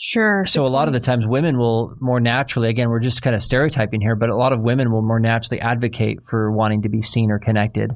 Sure. 0.00 0.44
So 0.46 0.64
a 0.64 0.68
lot 0.68 0.86
of 0.86 0.94
the 0.94 1.00
times 1.00 1.26
women 1.26 1.58
will 1.58 1.96
more 2.00 2.20
naturally, 2.20 2.68
again, 2.68 2.88
we're 2.88 3.00
just 3.00 3.20
kind 3.20 3.34
of 3.34 3.42
stereotyping 3.42 4.00
here, 4.00 4.14
but 4.14 4.28
a 4.28 4.36
lot 4.36 4.52
of 4.52 4.60
women 4.60 4.92
will 4.92 5.02
more 5.02 5.18
naturally 5.18 5.60
advocate 5.60 6.20
for 6.24 6.52
wanting 6.52 6.82
to 6.82 6.88
be 6.88 7.00
seen 7.00 7.32
or 7.32 7.40
connected. 7.40 7.90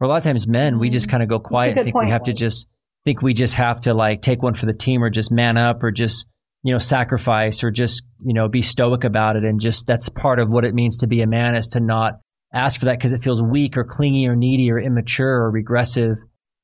Or 0.00 0.04
a 0.04 0.08
lot 0.08 0.18
of 0.18 0.22
times 0.22 0.46
men, 0.46 0.78
we 0.78 0.88
just 0.88 1.08
kind 1.08 1.20
of 1.20 1.28
go 1.28 1.40
quiet 1.40 1.76
and 1.76 1.84
think 1.84 1.96
we 1.96 2.02
point. 2.02 2.10
have 2.10 2.22
to 2.24 2.32
just 2.32 2.68
think 3.04 3.22
we 3.22 3.34
just 3.34 3.56
have 3.56 3.80
to 3.82 3.92
like 3.92 4.22
take 4.22 4.40
one 4.40 4.54
for 4.54 4.66
the 4.66 4.72
team 4.72 5.02
or 5.02 5.10
just 5.10 5.32
man 5.32 5.56
up 5.56 5.82
or 5.82 5.90
just, 5.90 6.28
you 6.62 6.72
know, 6.72 6.78
sacrifice 6.78 7.64
or 7.64 7.72
just, 7.72 8.04
you 8.20 8.34
know, 8.34 8.48
be 8.48 8.62
stoic 8.62 9.02
about 9.02 9.34
it. 9.34 9.42
And 9.42 9.58
just 9.58 9.88
that's 9.88 10.08
part 10.08 10.38
of 10.38 10.52
what 10.52 10.64
it 10.64 10.74
means 10.74 10.98
to 10.98 11.08
be 11.08 11.22
a 11.22 11.26
man 11.26 11.56
is 11.56 11.66
to 11.70 11.80
not 11.80 12.20
ask 12.54 12.78
for 12.78 12.86
that 12.86 12.98
because 12.98 13.12
it 13.12 13.20
feels 13.20 13.42
weak 13.42 13.76
or 13.76 13.82
clingy 13.82 14.28
or 14.28 14.36
needy 14.36 14.70
or 14.70 14.78
immature 14.78 15.42
or 15.42 15.50
regressive. 15.50 16.18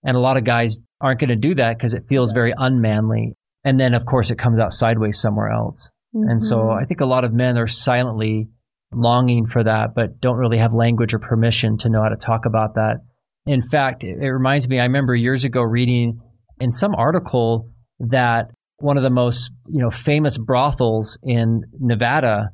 And 0.05 0.17
a 0.17 0.21
lot 0.21 0.37
of 0.37 0.45
guys 0.45 0.79
aren't 1.01 1.19
going 1.19 1.31
to 1.31 1.37
do 1.37 1.57
that 1.57 1.77
because 1.77 1.95
it 1.95 2.05
feels 2.09 2.31
very 2.31 2.55
unmanly. 2.57 3.35
And 3.65 3.81
then, 3.81 3.95
of 3.95 4.05
course, 4.07 4.31
it 4.31 4.37
comes 4.39 4.59
out 4.59 4.73
sideways 4.73 5.21
somewhere 5.21 5.51
else. 5.51 5.91
And 6.13 6.41
so 6.41 6.57
Mhm. 6.59 6.83
I 6.83 6.85
think 6.85 7.01
a 7.01 7.07
lot 7.07 7.25
of 7.25 7.33
men 7.33 7.59
are 7.59 7.67
silently 7.67 8.49
longing 8.93 9.47
for 9.47 9.65
that, 9.65 9.95
but 9.95 10.21
don't 10.21 10.37
really 10.37 10.59
have 10.59 10.73
language 10.73 11.13
or 11.13 11.19
permission 11.19 11.77
to 11.79 11.89
know 11.89 12.03
how 12.03 12.09
to 12.09 12.17
talk 12.17 12.47
about 12.47 12.75
that. 12.75 12.99
In 13.47 13.63
fact, 13.63 14.05
it, 14.05 14.19
it 14.21 14.31
reminds 14.31 14.69
me, 14.69 14.79
I 14.79 14.85
remember 14.85 15.15
years 15.15 15.45
ago 15.45 15.63
reading 15.63 16.21
in 16.61 16.71
some 16.71 16.95
article 16.95 17.69
that 17.99 18.51
one 18.79 18.97
of 18.97 19.03
the 19.03 19.11
most, 19.11 19.51
you 19.67 19.81
know, 19.81 19.91
famous 19.91 20.39
brothels 20.39 21.19
in 21.25 21.63
Nevada, 21.81 22.51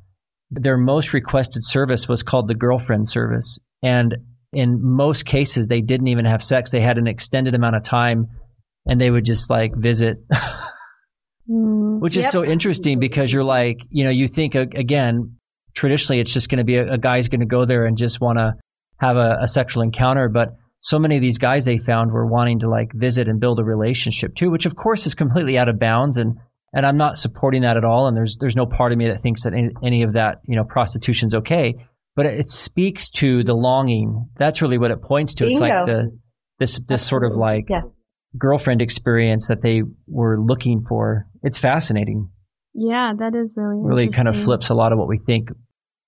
their 0.50 0.78
most 0.78 1.12
requested 1.12 1.64
service 1.64 2.08
was 2.08 2.22
called 2.22 2.48
the 2.48 2.54
girlfriend 2.54 3.08
service. 3.08 3.58
And 3.82 4.16
in 4.52 4.78
most 4.82 5.26
cases, 5.26 5.66
they 5.68 5.80
didn't 5.82 6.08
even 6.08 6.24
have 6.24 6.42
sex. 6.42 6.70
They 6.70 6.80
had 6.80 6.98
an 6.98 7.06
extended 7.06 7.54
amount 7.54 7.76
of 7.76 7.82
time 7.82 8.28
and 8.86 9.00
they 9.00 9.10
would 9.10 9.24
just 9.24 9.50
like 9.50 9.74
visit 9.76 10.18
Mm. 11.50 12.00
which 12.00 12.16
is 12.16 12.24
Yep. 12.24 12.32
so 12.32 12.44
interesting 12.44 12.98
because 13.00 13.32
you're 13.32 13.44
like, 13.44 13.84
you 13.90 14.04
know, 14.04 14.10
you 14.10 14.28
think 14.28 14.54
again, 14.54 15.36
traditionally 15.74 16.20
it's 16.20 16.32
just 16.32 16.48
going 16.48 16.58
to 16.58 16.64
be 16.64 16.76
a, 16.76 16.92
a 16.92 16.98
guy's 16.98 17.28
going 17.28 17.40
to 17.40 17.46
go 17.46 17.64
there 17.64 17.86
and 17.86 17.96
just 17.96 18.20
want 18.20 18.38
to 18.38 18.54
have 18.98 19.16
a, 19.16 19.38
a 19.40 19.48
sexual 19.48 19.82
encounter, 19.82 20.28
but 20.28 20.50
so 20.78 20.98
many 20.98 21.16
of 21.16 21.22
these 21.22 21.38
guys 21.38 21.64
they 21.64 21.78
found 21.78 22.12
were 22.12 22.26
wanting 22.26 22.60
to 22.60 22.68
like 22.68 22.92
visit 22.94 23.28
and 23.28 23.40
build 23.40 23.58
a 23.58 23.64
relationship 23.64 24.34
too, 24.34 24.50
which 24.50 24.64
of 24.66 24.76
course 24.76 25.06
is 25.06 25.14
completely 25.14 25.58
out 25.58 25.68
of 25.68 25.78
bounds 25.78 26.16
and 26.16 26.38
and 26.72 26.86
I'm 26.86 26.96
not 26.96 27.18
supporting 27.18 27.62
that 27.62 27.76
at 27.76 27.84
all. 27.84 28.06
And 28.06 28.16
there's 28.16 28.36
there's 28.38 28.54
no 28.56 28.66
part 28.66 28.92
of 28.92 28.98
me 28.98 29.08
that 29.08 29.20
thinks 29.20 29.42
that 29.42 29.52
any, 29.52 29.70
any 29.82 30.02
of 30.02 30.12
that 30.12 30.38
you 30.46 30.56
know 30.56 30.64
prostitution's 30.64 31.34
okay, 31.34 31.74
but 32.14 32.26
it, 32.26 32.40
it 32.40 32.48
speaks 32.48 33.10
to 33.10 33.42
the 33.42 33.54
longing. 33.54 34.28
That's 34.36 34.62
really 34.62 34.78
what 34.78 34.90
it 34.90 35.02
points 35.02 35.34
to. 35.36 35.48
It's 35.48 35.60
like 35.60 35.86
the 35.86 36.16
this 36.58 36.78
this 36.86 37.04
sort 37.04 37.24
of 37.24 37.32
like 37.34 37.64
yes. 37.68 37.99
Girlfriend 38.38 38.80
experience 38.80 39.48
that 39.48 39.62
they 39.62 39.82
were 40.06 40.38
looking 40.40 40.82
for. 40.88 41.26
It's 41.42 41.58
fascinating 41.58 42.30
Yeah, 42.74 43.12
that 43.18 43.34
is 43.34 43.54
really 43.56 43.80
really 43.82 44.08
kind 44.08 44.28
of 44.28 44.36
flips 44.36 44.70
a 44.70 44.74
lot 44.74 44.92
of 44.92 44.98
what 44.98 45.08
we 45.08 45.18
think 45.18 45.48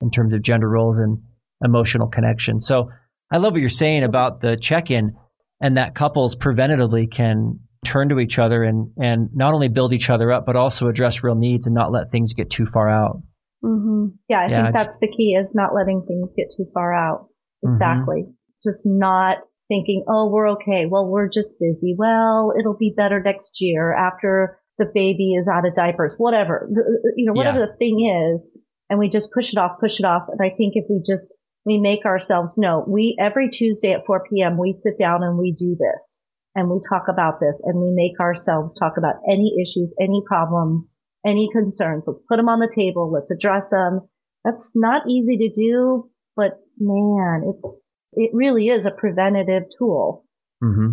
in 0.01 0.11
terms 0.11 0.33
of 0.33 0.43
gender 0.43 0.69
roles 0.69 0.99
and 0.99 1.19
emotional 1.65 2.09
connection. 2.09 2.61
So 2.61 2.91
I 3.31 3.39
love 3.39 3.53
what 3.53 3.61
you're 3.61 3.71
saying 3.71 4.05
about 4.05 4.41
the 4.41 4.57
check-in 4.57 5.15
and 5.61 5.77
that 5.77 5.95
couples 5.95 6.37
preventatively 6.37 7.11
can 7.11 7.61
turn 7.85 8.09
to 8.11 8.21
each 8.21 8.39
other 8.39 8.63
and, 8.63 8.93
and 9.01 9.31
not 9.33 9.55
only 9.55 9.69
build 9.69 9.93
each 9.93 10.11
other 10.11 10.31
up, 10.31 10.45
but 10.47 10.57
also 10.57 10.89
address 10.89 11.23
real 11.23 11.35
needs 11.35 11.67
and 11.67 11.75
not 11.75 11.91
let 11.93 12.11
things 12.11 12.35
get 12.35 12.51
too 12.51 12.67
far 12.67 12.89
out. 12.89 13.23
Mhm. 13.65 14.13
Yeah, 14.29 14.41
I 14.41 14.47
Yeah, 14.49 14.63
think 14.65 14.77
that's 14.77 14.99
the 14.99 15.09
key 15.09 15.35
is 15.35 15.55
not 15.55 15.75
letting 15.75 16.05
things 16.07 16.35
get 16.37 16.51
too 16.57 16.67
far 16.75 16.93
out. 16.93 17.29
Mhm. 17.65 17.69
Exactly. 17.69 18.25
Just 18.63 18.83
not 18.87 19.39
thinking, 19.73 20.05
oh, 20.09 20.29
we're 20.31 20.51
okay. 20.57 20.85
Well, 20.87 21.07
we're 21.09 21.29
just 21.29 21.59
busy. 21.59 21.95
Well, 21.99 22.53
it'll 22.59 22.77
be 22.77 22.93
better 22.95 23.21
next 23.23 23.61
year 23.61 23.93
after 23.95 24.59
the 24.79 24.85
baby 24.93 25.35
is 25.39 25.49
out 25.53 25.67
of 25.67 25.75
diapers, 25.75 26.17
whatever, 26.19 26.69
The- 26.71 26.81
uh, 26.83 27.09
uh, 27.09 27.13
you 27.17 27.27
know, 27.27 27.33
whatever 27.33 27.61
Yeah. 27.61 27.67
the 27.67 27.77
thing 27.77 27.97
is. 28.31 28.57
And 28.91 28.99
we 28.99 29.09
just 29.09 29.33
push 29.33 29.53
it 29.53 29.59
off, 29.59 29.81
push 29.81 30.01
it 30.01 30.05
off. 30.07 30.25
And 30.29 30.41
I 30.43 30.51
think 30.55 30.73
if 30.77 30.85
we 30.91 31.01
just, 31.07 31.35
we 31.65 31.79
make 31.79 32.05
ourselves, 32.05 32.59
know 32.59 32.85
we, 32.87 33.17
every 33.19 33.49
Tuesday 33.49 33.93
at 33.93 34.05
4 34.05 34.25
p.m., 34.31 34.59
we 34.59 34.75
sit 34.75 34.99
down 34.99 35.23
and 35.23 35.39
we 35.39 35.53
do 35.53 35.77
this 35.81 36.25
and 36.55 36.69
we 36.69 36.79
talk 36.91 37.05
about 37.09 37.41
this 37.41 37.63
and 37.65 37.81
we 37.81 37.91
make 37.93 38.21
ourselves 38.21 38.79
talk 38.79 38.95
about 38.99 39.15
any 39.31 39.55
issues, 39.63 39.95
any 40.01 40.23
problems, 40.27 40.99
any 41.25 41.49
concerns. 41.53 42.07
Let's 42.09 42.25
put 42.29 42.37
them 42.37 42.49
on 42.51 42.59
the 42.61 42.73
table. 42.75 43.11
Let's 43.11 43.31
address 43.31 43.71
them. 43.71 44.01
That's 44.45 44.73
not 44.75 45.09
easy 45.09 45.39
to 45.39 45.51
do, 45.55 46.11
but 46.37 46.59
man, 46.79 47.45
it's, 47.55 47.92
it 48.13 48.31
really 48.33 48.69
is 48.69 48.87
a 48.87 48.91
preventative 48.91 49.65
tool. 49.79 50.25
hmm 50.61 50.91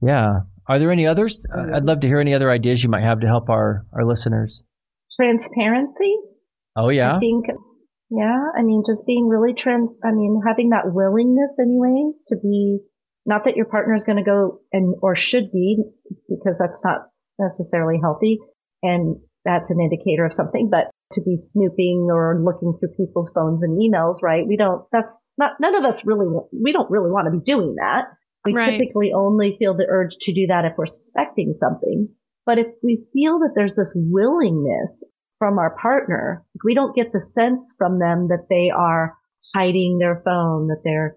Yeah. 0.00 0.40
Are 0.68 0.78
there 0.80 0.90
any 0.90 1.06
others? 1.06 1.46
Uh, 1.54 1.76
I'd 1.76 1.84
love 1.84 2.00
to 2.00 2.08
hear 2.08 2.18
any 2.18 2.34
other 2.34 2.50
ideas 2.50 2.82
you 2.82 2.90
might 2.90 3.02
have 3.02 3.20
to 3.20 3.26
help 3.26 3.48
our, 3.48 3.86
our 3.92 4.04
listeners. 4.04 4.64
Transparency. 5.14 6.16
Oh, 6.74 6.88
yeah. 6.88 7.16
I 7.16 7.20
think, 7.20 7.46
yeah, 8.10 8.38
I 8.56 8.62
mean, 8.62 8.82
just 8.84 9.06
being 9.06 9.28
really 9.28 9.54
trans, 9.54 9.90
I 10.04 10.10
mean, 10.10 10.40
having 10.46 10.70
that 10.70 10.92
willingness 10.92 11.60
anyways 11.60 12.24
to 12.28 12.36
be, 12.42 12.80
not 13.24 13.44
that 13.44 13.56
your 13.56 13.66
partner 13.66 13.94
is 13.94 14.04
going 14.04 14.18
to 14.18 14.24
go 14.24 14.60
and, 14.72 14.96
or 15.02 15.14
should 15.14 15.52
be, 15.52 15.84
because 16.28 16.58
that's 16.58 16.84
not 16.84 17.10
necessarily 17.38 17.98
healthy. 18.02 18.38
And 18.82 19.20
that's 19.44 19.70
an 19.70 19.80
indicator 19.80 20.24
of 20.24 20.32
something, 20.32 20.68
but 20.70 20.90
to 21.12 21.22
be 21.22 21.36
snooping 21.36 22.08
or 22.10 22.40
looking 22.42 22.72
through 22.74 22.90
people's 22.96 23.32
phones 23.32 23.62
and 23.62 23.78
emails, 23.80 24.22
right? 24.22 24.46
We 24.46 24.56
don't, 24.56 24.84
that's 24.92 25.26
not, 25.38 25.52
none 25.60 25.74
of 25.74 25.84
us 25.84 26.06
really, 26.06 26.26
we 26.52 26.72
don't 26.72 26.90
really 26.90 27.10
want 27.10 27.26
to 27.26 27.38
be 27.38 27.44
doing 27.44 27.76
that. 27.76 28.06
We 28.44 28.54
Right. 28.54 28.78
typically 28.78 29.12
only 29.12 29.56
feel 29.58 29.76
the 29.76 29.86
urge 29.88 30.16
to 30.20 30.32
do 30.32 30.46
that 30.48 30.64
if 30.64 30.74
we're 30.78 30.86
suspecting 30.86 31.52
something. 31.52 32.08
But 32.44 32.58
if 32.58 32.68
we 32.82 33.06
feel 33.12 33.40
that 33.40 33.52
there's 33.56 33.74
this 33.74 33.96
willingness 33.96 35.12
from 35.38 35.58
our 35.58 35.76
partner, 35.76 36.44
if 36.54 36.60
we 36.64 36.74
don't 36.74 36.94
get 36.94 37.10
the 37.12 37.20
sense 37.20 37.74
from 37.76 37.98
them 37.98 38.28
that 38.28 38.46
they 38.48 38.70
are 38.70 39.16
hiding 39.54 39.98
their 39.98 40.22
phone, 40.24 40.68
that 40.68 40.82
they're 40.84 41.16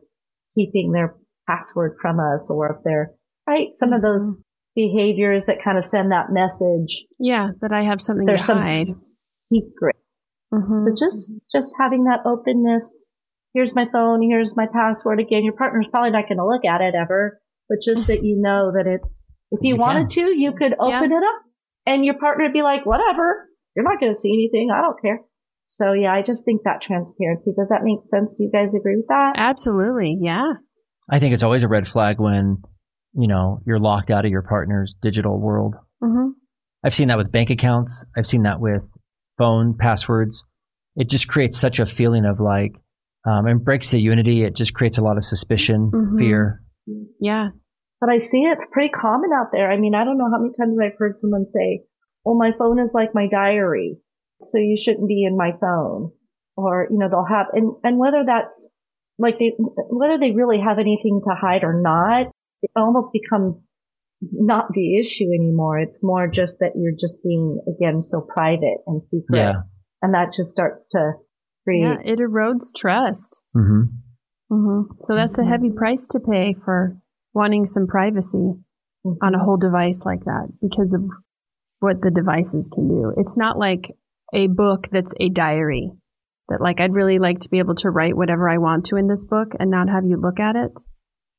keeping 0.54 0.92
their 0.92 1.16
password 1.48 1.98
from 2.02 2.20
us, 2.20 2.52
or 2.52 2.76
if 2.76 2.84
they're, 2.84 3.12
right, 3.48 3.70
some 3.74 3.94
of 3.94 4.02
mm-hmm. 4.02 4.08
those 4.08 4.42
behaviors 4.76 5.46
that 5.46 5.64
kind 5.64 5.78
of 5.78 5.84
send 5.86 6.12
that 6.12 6.28
message, 6.32 7.06
Yeah, 7.20 7.50
that 7.62 7.72
I 7.72 7.84
have 7.84 8.02
something 8.02 8.26
there's 8.26 8.42
to 8.42 8.46
some 8.46 8.62
hide. 8.62 8.86
secret. 8.86 9.96
Mhm. 10.54 10.76
So 10.76 10.92
just, 10.98 11.40
just 11.52 11.76
having 11.80 12.06
that 12.06 12.22
openness. 12.26 13.18
Here's 13.54 13.76
my 13.76 13.88
phone. 13.92 14.22
Here's 14.22 14.56
my 14.56 14.68
password. 14.72 15.20
Again, 15.20 15.44
your 15.44 15.54
partner's 15.56 15.88
probably 15.88 16.12
not 16.12 16.28
going 16.28 16.38
to 16.38 16.46
look 16.46 16.66
at 16.66 16.82
it 16.82 16.94
ever, 16.96 17.40
but 17.68 17.80
just 17.84 18.08
that 18.08 18.24
you 18.24 18.38
know 18.40 18.72
that 18.74 18.88
it's, 18.88 19.30
if 19.52 19.60
you, 19.64 19.74
You 19.74 19.80
wanted 19.80 20.10
to, 20.12 20.22
you 20.36 20.52
could 20.54 20.74
open 20.80 21.12
it 21.12 21.24
up 21.24 21.42
and 21.86 22.06
your 22.06 22.16
partner 22.20 22.46
would 22.46 22.54
be 22.54 22.62
like, 22.62 22.86
whatever. 22.86 23.48
You're 23.76 23.86
not 23.86 24.00
going 24.00 24.12
to 24.12 24.18
see 24.18 24.32
anything. 24.34 24.70
I 24.72 24.82
don't 24.82 25.02
care. 25.02 25.22
So 25.66 25.94
yeah, 25.94 26.14
I 26.14 26.22
just 26.24 26.46
think 26.46 26.62
that 26.66 26.82
transparency. 26.82 27.52
Does 27.56 27.70
that 27.70 27.82
make 27.84 28.00
sense? 28.04 28.36
Do 28.36 28.44
you 28.44 28.52
guys 28.52 28.74
agree 28.76 28.96
with 28.98 29.08
that? 29.10 29.34
Absolutely. 29.38 30.18
Yeah. 30.20 30.54
I 31.12 31.20
think 31.20 31.34
it's 31.34 31.44
always 31.44 31.64
a 31.64 31.68
red 31.68 31.88
flag 31.88 32.20
when, 32.20 32.62
you 33.14 33.28
know, 33.28 33.62
you're 33.66 33.80
locked 33.80 34.12
out 34.12 34.26
of 34.26 34.32
your 34.32 34.42
partner's 34.44 34.96
digital 35.02 35.40
world. 35.40 35.76
Mm-hmm. 36.04 36.30
I've 36.84 36.94
seen 36.94 37.10
that 37.10 37.18
with 37.18 37.32
bank 37.32 37.50
accounts. 37.50 38.06
I've 38.18 38.26
seen 38.26 38.44
that 38.44 38.60
with 38.60 38.90
phone 39.38 39.76
passwords. 39.78 40.46
It 40.96 41.10
just 41.10 41.28
creates 41.28 41.58
such 41.58 41.80
a 41.80 41.86
feeling 41.86 42.26
of 42.26 42.40
like, 42.40 42.76
um, 43.26 43.46
and 43.48 43.64
breaks 43.64 43.92
the 43.92 44.00
unity. 44.00 44.44
It 44.44 44.56
just 44.56 44.74
creates 44.74 44.98
a 44.98 45.04
lot 45.04 45.18
of 45.18 45.24
suspicion, 45.24 45.92
Mhm. 45.94 46.18
fear. 46.18 46.64
Yeah. 47.20 47.50
But 48.00 48.10
I 48.10 48.18
see 48.18 48.44
it's 48.44 48.68
pretty 48.72 48.90
common 48.90 49.32
out 49.34 49.48
there. 49.52 49.70
I 49.72 49.78
mean, 49.78 49.94
I 49.94 50.06
don't 50.06 50.18
know 50.18 50.30
how 50.32 50.40
many 50.40 50.54
times 50.58 50.78
I've 50.80 50.98
heard 50.98 51.18
someone 51.18 51.46
say, 51.46 51.84
well, 52.24 52.36
my 52.36 52.52
phone 52.58 52.80
is 52.80 52.94
like 52.94 53.14
my 53.14 53.28
diary. 53.28 53.98
So 54.44 54.58
you 54.58 54.78
shouldn't 54.78 55.08
be 55.08 55.26
in 55.26 55.36
my 55.36 55.52
phone. 55.60 56.12
Or, 56.56 56.88
you 56.90 56.98
know, 56.98 57.10
they'll 57.10 57.26
have, 57.26 57.48
and, 57.54 57.74
and 57.84 57.98
whether 57.98 58.24
that's 58.26 58.78
like 59.18 59.38
they, 59.38 59.54
whether 59.90 60.18
they 60.18 60.32
really 60.32 60.60
have 60.60 60.80
anything 60.80 61.20
to 61.24 61.36
hide 61.36 61.64
or 61.64 61.74
not, 61.82 62.28
it 62.62 62.72
almost 62.76 63.12
becomes 63.14 63.72
not 64.22 64.66
the 64.74 64.98
issue 65.00 65.26
anymore. 65.34 65.80
It's 65.80 66.04
more 66.04 66.28
just 66.28 66.60
that 66.60 66.74
you're 66.76 66.96
just 66.98 67.24
being, 67.24 67.60
again, 67.68 68.02
so 68.02 68.22
private 68.22 68.80
and 68.86 69.06
secret. 69.06 69.38
Yeah. 69.38 69.54
And 70.02 70.14
that 70.14 70.34
just 70.34 70.52
starts 70.52 70.88
to 70.90 71.14
create. 71.64 71.82
Yeah. 71.82 71.98
It 72.04 72.20
erodes 72.20 72.74
trust. 72.76 73.42
hmm 73.54 73.84
hmm 74.50 74.82
So 75.00 75.16
that's 75.16 75.38
a 75.38 75.44
Mhm. 75.44 75.48
heavy 75.48 75.70
price 75.72 76.08
to 76.08 76.20
pay 76.20 76.54
for 76.54 76.98
wanting 77.34 77.66
some 77.66 77.88
privacy 77.88 78.54
on 79.22 79.36
a 79.36 79.40
whole 79.44 79.58
device 79.58 80.06
like 80.06 80.26
that 80.26 80.50
because 80.62 80.94
of 80.94 81.04
what 81.80 82.02
the 82.02 82.12
devices 82.12 82.68
can 82.74 82.88
do. 82.88 83.14
It's 83.16 83.38
not 83.38 83.58
like 83.58 83.96
a 84.34 84.48
book 84.48 84.88
that's 84.92 85.14
a 85.20 85.30
diary 85.30 85.92
that 86.50 86.60
like 86.62 86.82
I'd 86.82 86.94
really 86.94 87.20
like 87.20 87.40
to 87.40 87.50
be 87.50 87.60
able 87.60 87.76
to 87.76 87.90
write 87.92 88.18
whatever 88.18 88.50
I 88.50 88.58
want 88.58 88.86
to 88.88 88.98
in 88.98 89.08
this 89.08 89.24
book 89.24 89.54
and 89.60 89.70
not 89.72 89.88
have 89.88 90.04
you 90.06 90.18
look 90.18 90.40
at 90.40 90.56
it. 90.56 90.82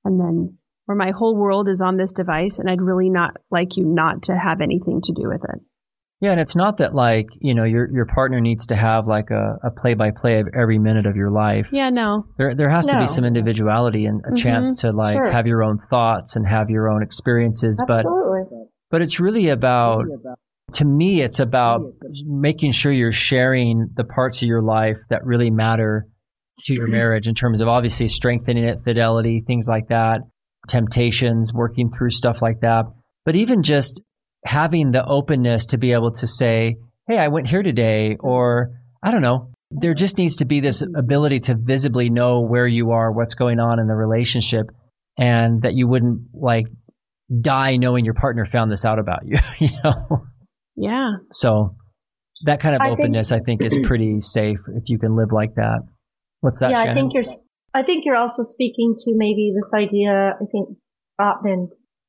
And 0.04 0.18
then 0.20 0.58
where 0.90 0.96
my 0.96 1.12
whole 1.12 1.36
world 1.36 1.68
is 1.68 1.80
on 1.80 1.96
this 1.96 2.12
device 2.12 2.58
and 2.58 2.68
I'd 2.68 2.80
really 2.80 3.10
not 3.10 3.36
like 3.48 3.76
you 3.76 3.84
not 3.86 4.24
to 4.24 4.36
have 4.36 4.60
anything 4.60 5.00
to 5.02 5.12
do 5.12 5.28
with 5.28 5.44
it. 5.48 5.60
Yeah, 6.20 6.32
and 6.32 6.40
it's 6.40 6.56
not 6.56 6.78
that 6.78 6.94
like 6.96 7.28
you 7.40 7.54
know 7.54 7.62
your 7.64 7.88
your 7.94 8.06
partner 8.06 8.40
needs 8.40 8.66
to 8.66 8.74
have 8.76 9.06
like 9.06 9.30
a, 9.30 9.54
a 9.62 9.70
play 9.70 9.94
by 9.94 10.10
play 10.10 10.40
of 10.40 10.48
every 10.52 10.78
minute 10.80 11.06
of 11.06 11.14
your 11.14 11.30
life. 11.30 11.68
Yeah, 11.72 11.90
no. 11.90 12.26
There 12.38 12.54
there 12.56 12.68
has 12.68 12.88
to 12.88 12.98
be 12.98 13.06
some 13.06 13.24
individuality 13.24 14.04
and 14.04 14.20
a 14.26 14.32
Mhm. 14.32 14.36
chance 14.36 14.74
to 14.80 14.90
like 14.90 15.14
Sure. 15.14 15.30
have 15.30 15.46
your 15.46 15.62
own 15.62 15.78
thoughts 15.78 16.34
and 16.36 16.44
have 16.46 16.68
your 16.68 16.90
own 16.90 17.02
experiences. 17.04 17.82
But 17.86 17.98
Absolutely. 17.98 18.64
but 18.90 19.00
it's 19.00 19.20
really 19.20 19.48
about 19.48 20.04
to 20.72 20.84
me 20.84 21.20
it's 21.22 21.38
about 21.40 21.82
making 22.26 22.72
sure 22.72 22.90
you're 22.92 23.12
sharing 23.12 23.88
the 23.94 24.04
parts 24.04 24.42
of 24.42 24.48
your 24.48 24.62
life 24.62 24.98
that 25.08 25.24
really 25.24 25.50
matter 25.50 26.06
to 26.64 26.74
your 26.74 26.88
marriage 26.88 27.28
in 27.28 27.34
terms 27.34 27.62
of 27.62 27.68
obviously 27.68 28.08
strengthening 28.08 28.64
it, 28.64 28.76
fidelity, 28.84 29.42
things 29.46 29.66
like 29.70 29.88
that, 29.88 30.20
temptations, 30.70 31.52
working 31.52 31.90
through 31.90 32.10
stuff 32.10 32.40
like 32.40 32.60
that. 32.60 32.86
But 33.26 33.36
even 33.36 33.62
just 33.62 34.00
having 34.46 34.92
the 34.92 35.04
openness 35.04 35.66
to 35.66 35.78
be 35.78 35.92
able 35.92 36.12
to 36.12 36.26
say, 36.26 36.76
Hey, 37.06 37.18
I 37.18 37.28
went 37.28 37.48
here 37.48 37.62
today, 37.62 38.16
or 38.20 38.70
I 39.02 39.10
don't 39.10 39.22
know. 39.22 39.50
There 39.72 39.94
just 39.94 40.18
needs 40.18 40.36
to 40.36 40.44
be 40.44 40.60
this 40.60 40.82
ability 40.82 41.40
to 41.40 41.54
visibly 41.54 42.08
know 42.10 42.40
where 42.40 42.66
you 42.66 42.92
are, 42.92 43.12
what's 43.12 43.34
going 43.34 43.60
on 43.60 43.78
in 43.78 43.86
the 43.86 43.94
relationship, 43.94 44.66
and 45.18 45.62
that 45.62 45.74
you 45.74 45.86
wouldn't 45.88 46.22
like 46.32 46.66
die 47.40 47.76
knowing 47.76 48.04
your 48.04 48.14
partner 48.14 48.44
found 48.44 48.70
this 48.70 48.84
out 48.84 48.98
about 48.98 49.20
you, 49.26 49.36
you 49.58 49.68
know? 49.84 50.24
Yeah. 50.76 51.10
So 51.30 51.76
that 52.44 52.60
kind 52.60 52.74
of 52.74 52.80
I 52.80 52.88
think- 52.88 53.00
openness, 53.00 53.32
I 53.32 53.40
think, 53.40 53.62
is 53.62 53.76
pretty 53.86 54.20
safe 54.20 54.58
if 54.74 54.84
you 54.88 54.98
can 54.98 55.16
live 55.16 55.30
like 55.32 55.54
that. 55.56 55.80
What's 56.40 56.60
that, 56.60 56.70
yeah, 56.70 56.84
Shannon? 56.84 56.96
I 56.96 57.00
think 57.00 57.14
you're. 57.14 57.22
I 57.74 57.82
think 57.82 58.04
you're 58.04 58.16
also 58.16 58.42
speaking 58.42 58.94
to 58.98 59.12
maybe 59.16 59.52
this 59.54 59.72
idea. 59.74 60.34
I 60.40 60.44
think 60.50 60.76
Gottman. 61.20 61.68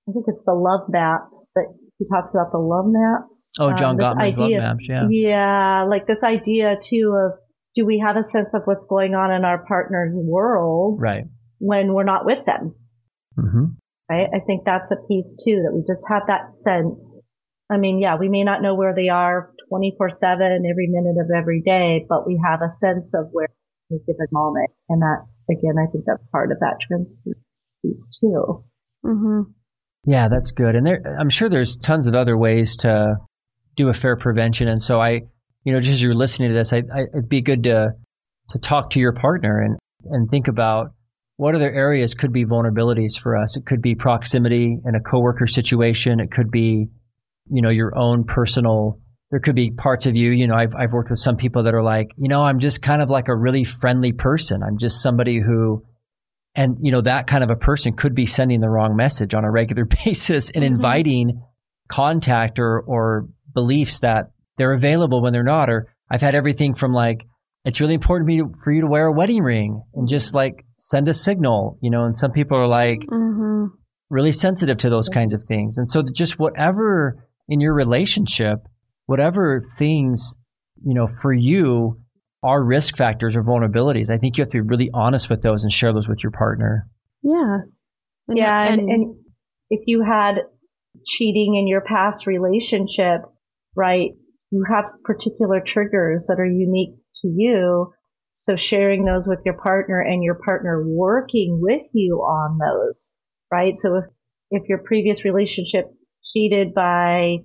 I 0.10 0.12
think 0.14 0.26
it's 0.28 0.44
the 0.44 0.54
love 0.54 0.90
maps 0.90 1.52
that 1.56 1.68
he 2.00 2.06
talks 2.12 2.34
about 2.34 2.52
the 2.52 2.58
love 2.58 2.86
maps. 2.88 3.54
oh, 3.60 3.72
John 3.74 3.92
Um, 3.92 3.98
Gottman's 4.00 4.40
love 4.40 4.52
maps, 4.52 4.86
yeah. 4.90 5.08
Yeah, 5.10 5.84
like 5.88 6.08
this 6.08 6.24
idea 6.24 6.76
too 6.82 7.14
of 7.16 7.40
do 7.76 7.86
we 7.86 8.00
have 8.00 8.18
a 8.18 8.24
sense 8.24 8.54
of 8.56 8.64
what's 8.66 8.86
going 8.86 9.14
on 9.14 9.32
in 9.32 9.46
our 9.46 9.64
partner's 9.66 10.18
world 10.20 11.00
Right. 11.02 11.26
when 11.60 11.94
we're 11.94 12.04
not 12.04 12.26
with 12.26 12.44
them? 12.46 12.74
hmm 13.40 13.66
Right. 14.10 14.28
I 14.34 14.40
think 14.40 14.66
that's 14.66 14.92
a 14.92 14.98
piece 15.08 15.38
too 15.46 15.62
that 15.64 15.72
we 15.74 15.84
just 15.88 16.04
have 16.10 16.24
that 16.28 16.50
sense. 16.50 17.32
I 17.70 17.78
mean, 17.78 18.00
yeah, 18.00 18.18
we 18.18 18.28
may 18.28 18.44
not 18.44 18.62
know 18.62 18.76
where 18.76 18.94
they 18.94 19.08
are 19.08 19.54
24 19.70 20.10
seven 20.10 20.66
every 20.70 20.88
minute 20.90 21.16
of 21.24 21.30
every 21.34 21.62
day, 21.62 22.06
but 22.10 22.28
we 22.28 22.42
have 22.44 22.60
a 22.62 22.70
sense 22.70 23.14
of 23.16 23.28
where 23.32 23.48
in 23.90 23.98
a 23.98 24.00
given 24.12 24.28
moment. 24.34 24.72
And 24.90 25.02
that, 25.02 25.26
again, 25.52 25.76
I 25.78 25.90
think 25.92 26.06
that's 26.06 26.28
part 26.30 26.52
of 26.52 26.60
that 26.60 26.80
transparency 26.80 27.68
piece 27.82 28.20
too. 28.20 28.64
hmm 29.04 29.42
Yeah, 30.06 30.28
that's 30.30 30.52
good. 30.52 30.76
And 30.76 30.86
there, 30.86 31.02
I'm 31.20 31.30
sure 31.30 31.50
there's 31.50 31.78
tons 31.78 32.08
of 32.08 32.16
other 32.16 32.38
ways 32.38 32.76
to 32.78 33.16
do 33.76 33.90
affair 33.90 34.16
prevention. 34.16 34.68
And 34.68 34.82
so 34.82 35.00
I, 35.00 35.22
you 35.64 35.74
know, 35.74 35.80
just 35.80 35.94
as 35.94 36.04
you're 36.04 36.16
listening 36.16 36.50
to 36.50 36.56
this, 36.56 36.74
I, 36.74 36.84
I, 36.94 37.02
it'd 37.14 37.30
be 37.30 37.42
good 37.42 37.64
to 37.64 37.92
to 38.50 38.60
talk 38.60 38.90
to 38.92 39.00
your 39.00 39.14
partner 39.14 39.62
and 39.62 39.78
and 40.06 40.30
think 40.30 40.48
about 40.48 40.94
what 41.38 41.56
other 41.56 41.72
areas 41.72 42.14
could 42.14 42.32
be 42.32 42.46
vulnerabilities 42.46 43.20
for 43.20 43.36
us. 43.36 43.58
It 43.58 43.66
could 43.66 43.82
be 43.82 43.96
proximity 43.96 44.78
in 44.86 44.96
a 44.96 45.00
coworker 45.00 45.48
situation. 45.48 46.20
It 46.20 46.32
could 46.32 46.52
be, 46.52 46.88
you 47.48 47.62
know, 47.62 47.70
your 47.70 47.98
own 47.98 48.24
personal. 48.26 49.00
There 49.32 49.40
could 49.40 49.56
be 49.56 49.72
parts 49.72 50.06
of 50.06 50.16
you. 50.16 50.30
You 50.32 50.48
know, 50.48 50.56
I've 50.56 50.76
I've 50.76 50.92
worked 50.94 51.10
with 51.10 51.20
some 51.20 51.38
people 51.38 51.64
that 51.64 51.74
are 51.74 51.84
like, 51.84 52.12
you 52.18 52.28
know, 52.28 52.42
I'm 52.42 52.60
just 52.60 52.82
kind 52.82 53.02
of 53.02 53.10
like 53.10 53.30
a 53.30 53.36
really 53.36 53.64
friendly 53.64 54.12
person. 54.12 54.62
I'm 54.62 54.78
just 54.78 55.02
somebody 55.02 55.40
who 55.40 55.84
and, 56.54 56.76
you 56.82 56.92
know, 56.92 57.00
that 57.00 57.28
kind 57.28 57.46
of 57.46 57.50
a 57.50 57.56
person 57.56 57.94
could 57.94 58.14
be 58.14 58.26
sending 58.26 58.60
the 58.60 58.68
wrong 58.70 58.96
message 58.98 59.34
on 59.34 59.46
a 59.46 59.50
regular 59.52 59.86
basis 60.06 60.50
and 60.52 60.64
Mhm. 60.64 60.68
inviting 60.68 61.42
contact 61.88 62.60
or, 62.60 62.82
or 62.82 63.28
beliefs 63.54 64.00
that 64.02 64.32
they're 64.58 64.74
available 64.74 65.22
when 65.22 65.32
they're 65.32 65.44
not. 65.44 65.70
Or 65.70 65.88
I've 66.10 66.22
had 66.22 66.36
everything 66.36 66.74
from 66.76 66.92
like, 66.92 67.26
it's 67.64 67.80
really 67.80 67.94
important 67.94 68.28
for, 68.28 68.32
me 68.34 68.38
to, 68.40 68.52
for 68.64 68.74
you 68.74 68.82
to 68.82 68.88
wear 68.88 69.06
a 69.06 69.14
wedding 69.14 69.44
ring 69.44 69.82
and 69.94 70.10
just 70.10 70.36
like 70.36 70.66
send 70.78 71.08
a 71.08 71.14
signal, 71.14 71.78
you 71.82 71.90
know, 71.90 72.04
and 72.04 72.16
some 72.16 72.32
people 72.32 72.58
are 72.58 72.68
like 72.68 73.06
hmm 73.10 73.68
really 74.10 74.34
sensitive 74.34 74.78
to 74.80 74.90
those 74.90 75.08
kinds 75.08 75.34
of 75.34 75.42
things. 75.48 75.78
And 75.78 75.88
so 75.88 76.04
just 76.04 76.38
whatever 76.38 77.26
in 77.48 77.62
your 77.62 77.74
relationship, 77.74 78.58
whatever 79.12 79.62
things, 79.78 80.38
you 80.84 80.94
know, 80.96 81.06
for 81.22 81.34
you 81.34 82.00
are 82.42 82.64
risk 82.64 82.96
factors 82.96 83.36
or 83.36 83.42
vulnerabilities, 83.44 84.10
I 84.10 84.18
think 84.18 84.38
you 84.38 84.44
have 84.44 84.50
to 84.52 84.64
be 84.64 84.68
really 84.68 84.90
honest 84.94 85.30
with 85.30 85.42
those 85.42 85.64
and 85.64 85.72
share 85.72 85.94
those 85.94 86.08
with 86.08 86.24
your 86.24 86.32
partner. 86.32 86.88
Yeah. 87.22 87.58
And- 88.30 88.38
yeah. 88.38 88.64
And, 88.64 88.80
and- 88.82 88.90
and 88.90 89.16
if 89.70 89.82
you 89.86 90.02
had 90.04 90.40
cheating 91.06 91.56
in 91.56 91.68
your 91.68 91.82
past 91.82 92.26
relationship, 92.26 93.22
right, 93.76 94.12
you 94.50 94.66
have 94.74 94.86
particular 95.04 95.60
triggers 95.60 96.28
that 96.28 96.40
are 96.40 96.46
unique 96.46 96.96
to 97.22 97.28
you. 97.28 97.92
So 98.32 98.56
sharing 98.56 99.04
those 99.04 99.28
with 99.28 99.40
your 99.46 99.58
partner 99.58 100.00
and 100.00 100.24
your 100.24 100.40
partner 100.46 100.84
working 100.88 101.60
with 101.62 101.84
you 101.94 102.16
on 102.18 102.58
those, 102.58 103.14
right? 103.52 103.78
So 103.78 103.98
if, 103.98 104.06
if 104.52 104.70
your 104.70 104.80
previous 104.80 105.26
relationship 105.26 105.86
cheated 106.24 106.74
by, 106.74 107.38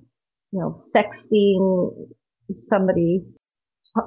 you 0.56 0.62
know, 0.62 0.70
sexting 0.70 2.08
somebody 2.50 3.22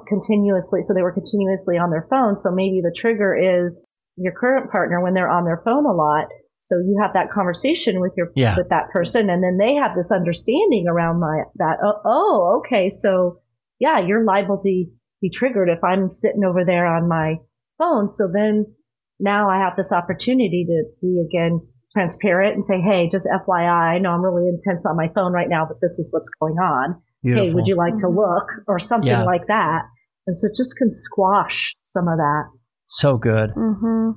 continuously, 0.08 0.82
so 0.82 0.92
they 0.94 1.02
were 1.02 1.12
continuously 1.12 1.78
on 1.78 1.90
their 1.90 2.06
phone. 2.10 2.36
So 2.38 2.50
maybe 2.50 2.80
the 2.82 2.94
trigger 2.94 3.62
is 3.62 3.86
your 4.16 4.32
current 4.32 4.70
partner 4.72 5.00
when 5.00 5.14
they're 5.14 5.30
on 5.30 5.44
their 5.44 5.62
phone 5.64 5.86
a 5.86 5.92
lot. 5.92 6.26
So 6.58 6.76
you 6.78 6.98
have 7.00 7.12
that 7.14 7.30
conversation 7.30 8.00
with 8.00 8.12
your 8.16 8.32
Yeah. 8.34 8.56
with 8.56 8.68
that 8.70 8.90
person, 8.90 9.30
and 9.30 9.42
then 9.42 9.58
they 9.58 9.74
have 9.76 9.94
this 9.94 10.10
understanding 10.10 10.86
around 10.88 11.20
my 11.20 11.44
that. 11.56 11.78
Oh, 11.82 12.00
oh, 12.04 12.58
okay, 12.58 12.88
so 12.90 13.38
yeah, 13.78 14.00
you're 14.00 14.24
liable 14.24 14.58
to 14.60 14.84
be 15.22 15.30
triggered 15.30 15.68
if 15.68 15.82
I'm 15.84 16.12
sitting 16.12 16.44
over 16.44 16.64
there 16.64 16.86
on 16.86 17.08
my 17.08 17.36
phone. 17.78 18.10
So 18.10 18.28
then 18.32 18.74
now 19.20 19.48
I 19.48 19.58
have 19.58 19.76
this 19.76 19.92
opportunity 19.92 20.66
to 20.66 20.84
be 21.00 21.24
again 21.26 21.60
transparent 21.92 22.54
and 22.56 22.66
say, 22.66 22.80
hey, 22.80 23.08
just 23.10 23.28
FYI, 23.28 23.94
I 23.96 23.98
know 23.98 24.10
I'm 24.10 24.22
really 24.24 24.48
intense 24.48 24.86
on 24.86 24.96
my 24.96 25.08
phone 25.14 25.32
right 25.32 25.48
now, 25.48 25.66
but 25.66 25.78
this 25.80 25.98
is 25.98 26.10
what's 26.12 26.30
going 26.40 26.54
on. 26.58 27.00
Beautiful. 27.22 27.48
Hey, 27.48 27.54
would 27.54 27.66
you 27.66 27.76
like 27.76 27.96
to 27.98 28.06
Mhm. 28.06 28.16
look 28.16 28.46
or 28.68 28.78
something 28.78 29.08
Yeah. 29.08 29.24
like 29.24 29.46
that? 29.48 29.82
And 30.26 30.36
so 30.36 30.46
it 30.46 30.54
just 30.56 30.76
can 30.78 30.90
squash 30.90 31.76
some 31.82 32.06
of 32.08 32.16
that. 32.18 32.44
so 32.92 33.16
good. 33.18 33.50
Mhm. 33.54 34.14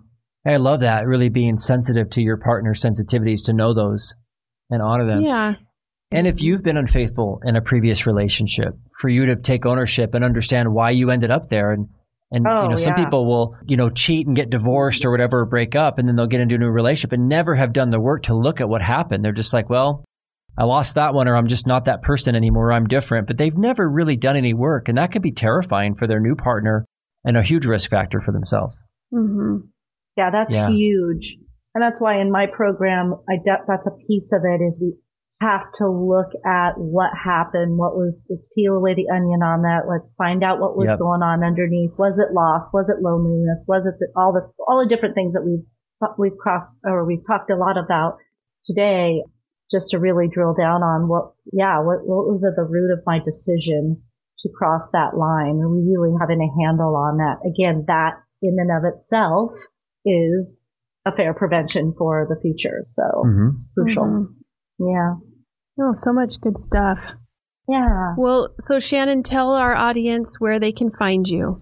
I 0.48 0.56
love 0.58 0.80
that. 0.80 1.06
Really 1.06 1.30
being 1.30 1.60
sensitive 1.60 2.10
to 2.12 2.24
your 2.24 2.38
partner's 2.38 2.82
sensitivities 2.82 3.46
to 3.46 3.54
know 3.54 3.72
those 3.72 4.16
and 4.72 4.82
honor 4.82 5.06
them. 5.06 5.22
Yeah. 5.22 5.54
And 6.12 6.26
if 6.26 6.42
you've 6.42 6.64
been 6.64 6.76
unfaithful 6.78 7.40
in 7.46 7.56
a 7.56 7.62
previous 7.62 8.08
relationship, 8.08 8.74
for 9.00 9.10
you 9.10 9.28
to 9.28 9.36
take 9.36 9.68
ownership 9.68 10.16
and 10.16 10.24
understand 10.26 10.74
why 10.74 10.90
you 10.90 11.12
ended 11.12 11.30
up 11.30 11.50
there. 11.50 11.70
And, 11.72 11.88
and 12.34 12.46
Oh, 12.48 12.64
you 12.64 12.70
know, 12.70 12.76
some 12.76 12.94
yeah. 12.98 13.04
people 13.06 13.26
will, 13.26 13.56
you 13.66 13.78
know, 13.78 13.90
cheat 13.90 14.28
and 14.28 14.36
get 14.36 14.50
divorced 14.50 15.06
or 15.06 15.12
whatever, 15.12 15.42
or 15.42 15.46
break 15.46 15.76
up, 15.76 15.98
and 16.00 16.08
then 16.08 16.16
they'll 16.16 16.28
get 16.28 16.42
into 16.42 16.56
a 16.56 16.58
new 16.58 16.70
relationship 16.70 17.12
and 17.14 17.28
never 17.30 17.56
have 17.56 17.74
done 17.74 17.90
the 17.90 18.00
work 18.00 18.24
to 18.24 18.36
look 18.36 18.60
at 18.62 18.68
what 18.70 18.82
happened. 18.82 19.24
They're 19.24 19.32
just 19.32 19.54
like, 19.54 19.70
well, 19.70 20.04
I 20.58 20.66
lost 20.66 20.96
that 20.96 21.14
one, 21.14 21.28
or 21.28 21.36
I'm 21.36 21.48
just 21.48 21.66
not 21.68 21.86
that 21.86 22.02
person 22.02 22.36
anymore. 22.36 22.72
I'm 22.72 22.88
different. 22.88 23.28
But 23.28 23.38
they've 23.38 23.58
never 23.58 23.90
really 23.90 24.16
done 24.18 24.36
any 24.36 24.54
work. 24.54 24.88
And 24.90 24.98
that 24.98 25.12
can 25.12 25.22
be 25.22 25.32
terrifying 25.32 25.96
for 25.96 26.06
their 26.08 26.20
new 26.20 26.36
partner 26.36 26.86
and 27.26 27.38
a 27.38 27.42
huge 27.44 27.66
risk 27.66 27.90
factor 27.90 28.20
for 28.22 28.32
themselves. 28.32 28.84
hmm 29.12 29.58
Yeah, 30.18 30.30
that's 30.32 30.56
Yeah. 30.56 30.70
huge. 30.70 31.38
And 31.74 31.82
that's 31.82 32.00
why 32.00 32.20
in 32.22 32.32
my 32.32 32.46
program, 32.46 33.16
I 33.28 33.38
de- 33.44 33.64
that's 33.68 33.88
a 33.88 33.98
piece 34.08 34.32
of 34.32 34.42
it 34.44 34.62
is 34.64 34.80
we 34.80 34.94
have 35.42 35.72
to 35.74 35.88
look 35.88 36.28
at 36.46 36.78
what 36.78 37.10
happened. 37.14 37.78
What 37.78 37.96
was, 37.98 38.26
let's 38.30 38.48
peel 38.56 38.76
away 38.76 38.94
the 38.94 39.10
onion 39.14 39.42
on 39.44 39.64
that. 39.64 39.90
Let's 39.90 40.14
find 40.16 40.44
out 40.44 40.60
what 40.60 40.78
was 40.78 40.90
Yep. 40.90 41.00
going 41.00 41.22
on 41.22 41.44
underneath. 41.44 41.92
Was 41.98 42.20
it 42.20 42.34
loss? 42.34 42.72
Was 42.74 42.90
it 42.90 43.02
loneliness? 43.04 43.66
Was 43.68 43.88
it 43.88 43.96
the, 44.00 44.08
all 44.16 44.32
the, 44.32 44.48
all 44.66 44.80
the 44.82 44.88
different 44.88 45.16
things 45.16 45.34
that 45.34 45.44
we've, 45.44 45.66
we've 46.18 46.38
crossed 46.38 46.80
or 46.86 47.04
we've 47.06 47.26
talked 47.28 47.50
a 47.50 47.56
lot 47.58 47.78
about 47.78 48.18
today 48.64 49.24
just 49.72 49.90
to 49.92 50.00
really 50.00 50.28
drill 50.30 50.54
down 50.54 50.82
on 50.84 51.08
what, 51.10 51.34
yeah, 51.52 51.80
what, 51.80 52.06
what 52.06 52.28
was 52.30 52.46
at 52.46 52.56
the 52.56 52.64
root 52.64 52.94
of 52.94 53.04
my 53.06 53.20
decision 53.20 54.02
to 54.40 54.50
cross 54.58 54.92
that 54.92 55.18
line 55.18 55.60
and 55.62 55.88
really 55.88 56.16
having 56.20 56.40
a 56.42 56.64
handle 56.64 56.96
on 56.96 57.18
that. 57.18 57.38
Again, 57.48 57.86
that 57.88 58.14
in 58.42 58.56
and 58.60 58.72
of 58.72 58.84
itself 58.94 59.52
is 60.06 60.66
affair 61.06 61.34
prevention 61.34 61.94
for 61.98 62.28
the 62.30 62.40
future. 62.42 62.80
So 62.84 63.04
Mhm. 63.26 63.48
it's 63.48 63.72
crucial. 63.76 64.04
Mhm. 64.06 64.26
Yeah. 64.80 65.16
Oh, 65.80 65.92
so 65.94 66.12
much 66.14 66.40
good 66.42 66.58
stuff. 66.58 67.14
Yeah. 67.68 68.14
Well, 68.18 68.50
so 68.60 68.80
Shannon, 68.80 69.24
tell 69.24 69.54
our 69.54 69.76
audience 69.76 70.40
where 70.40 70.60
they 70.60 70.72
can 70.72 70.92
find 70.92 71.28
you. 71.28 71.62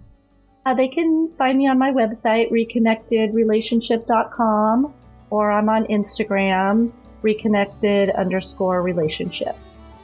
Uh, 0.66 0.74
they 0.76 0.88
can 0.88 1.32
find 1.38 1.58
me 1.58 1.68
on 1.68 1.78
my 1.80 1.92
website, 1.92 2.52
reconnectedrelationship.com, 2.52 4.94
or 5.30 5.52
I'm 5.52 5.70
on 5.70 5.86
Instagram, 5.86 6.92
reconnected 7.22 8.10
underscore 8.12 8.82
relationship. 8.82 9.56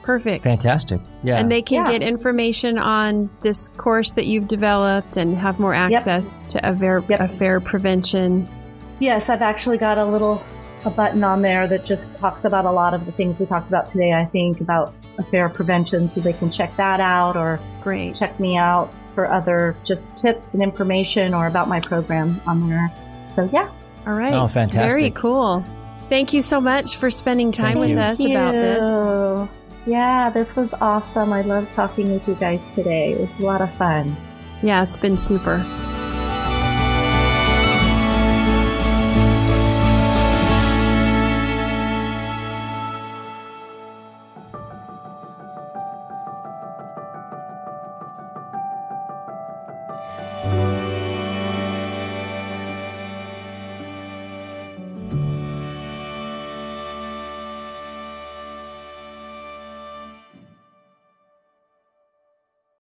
Perfect. 0.04 0.44
Fantastic. 0.46 1.02
Yeah. 1.24 1.38
And 1.38 1.52
they 1.52 1.62
can 1.62 1.86
Yeah. 1.86 1.92
get 1.92 2.02
information 2.02 2.78
on 2.78 3.30
this 3.42 3.70
course 3.78 4.14
that 4.14 4.26
you've 4.26 4.48
developed 4.48 5.18
and 5.18 5.36
have 5.36 5.60
more 5.60 5.74
access 5.74 6.38
to 6.50 6.70
affair, 6.70 7.04
Yep. 7.10 7.20
affair 7.20 7.60
prevention. 7.60 8.48
Yes, 9.00 9.30
I've 9.30 9.42
actually 9.42 9.78
got 9.78 9.98
a 9.98 10.06
little 10.06 10.42
a 10.88 10.90
button 10.90 11.24
on 11.24 11.42
there 11.42 11.68
that 11.68 11.84
just 11.86 12.16
talks 12.16 12.46
about 12.46 12.66
a 12.66 12.72
lot 12.72 12.94
of 12.94 13.06
the 13.06 13.12
things 13.12 13.40
we 13.40 13.46
talked 13.46 13.68
about 13.68 13.88
today. 13.88 14.14
I 14.14 14.26
think 14.26 14.62
about 14.62 14.94
affair 15.20 15.50
prevention, 15.50 16.10
so 16.10 16.22
they 16.22 16.34
can 16.34 16.50
check 16.50 16.76
that 16.78 17.00
out 17.00 17.36
or 17.36 17.60
Great. 17.84 18.16
check 18.16 18.40
me 18.40 18.58
out 18.58 18.92
for 19.14 19.32
other 19.32 19.76
just 19.84 20.16
tips 20.16 20.54
and 20.54 20.64
information 20.64 21.34
or 21.34 21.48
about 21.48 21.68
my 21.68 21.80
program 21.80 22.40
on 22.48 22.70
there. 22.70 22.92
So 23.30 23.50
yeah, 23.52 23.70
All 24.06 24.14
right. 24.14 24.34
Oh, 24.34 24.48
fantastic. 24.48 25.00
Very 25.00 25.12
cool. 25.12 25.64
Thank 26.10 26.34
you 26.34 26.42
so 26.42 26.62
much 26.62 26.96
for 26.98 27.10
spending 27.10 27.52
time 27.52 27.74
Thank 27.74 27.80
with 27.80 27.90
you. 27.90 28.00
us 28.00 28.20
about 28.22 28.52
this. 28.54 28.86
you. 29.86 29.94
Yeah, 29.94 30.30
this 30.30 30.56
was 30.56 30.74
awesome. 30.76 31.34
I 31.34 31.42
love 31.42 31.68
talking 31.70 32.12
with 32.14 32.28
you 32.28 32.36
guys 32.36 32.74
today. 32.76 33.14
It 33.14 33.20
was 33.20 33.40
a 33.40 33.44
lot 33.44 33.62
of 33.62 33.74
fun. 33.74 34.16
Yeah, 34.62 34.84
it's 34.84 34.98
been 34.98 35.18
super. 35.18 35.58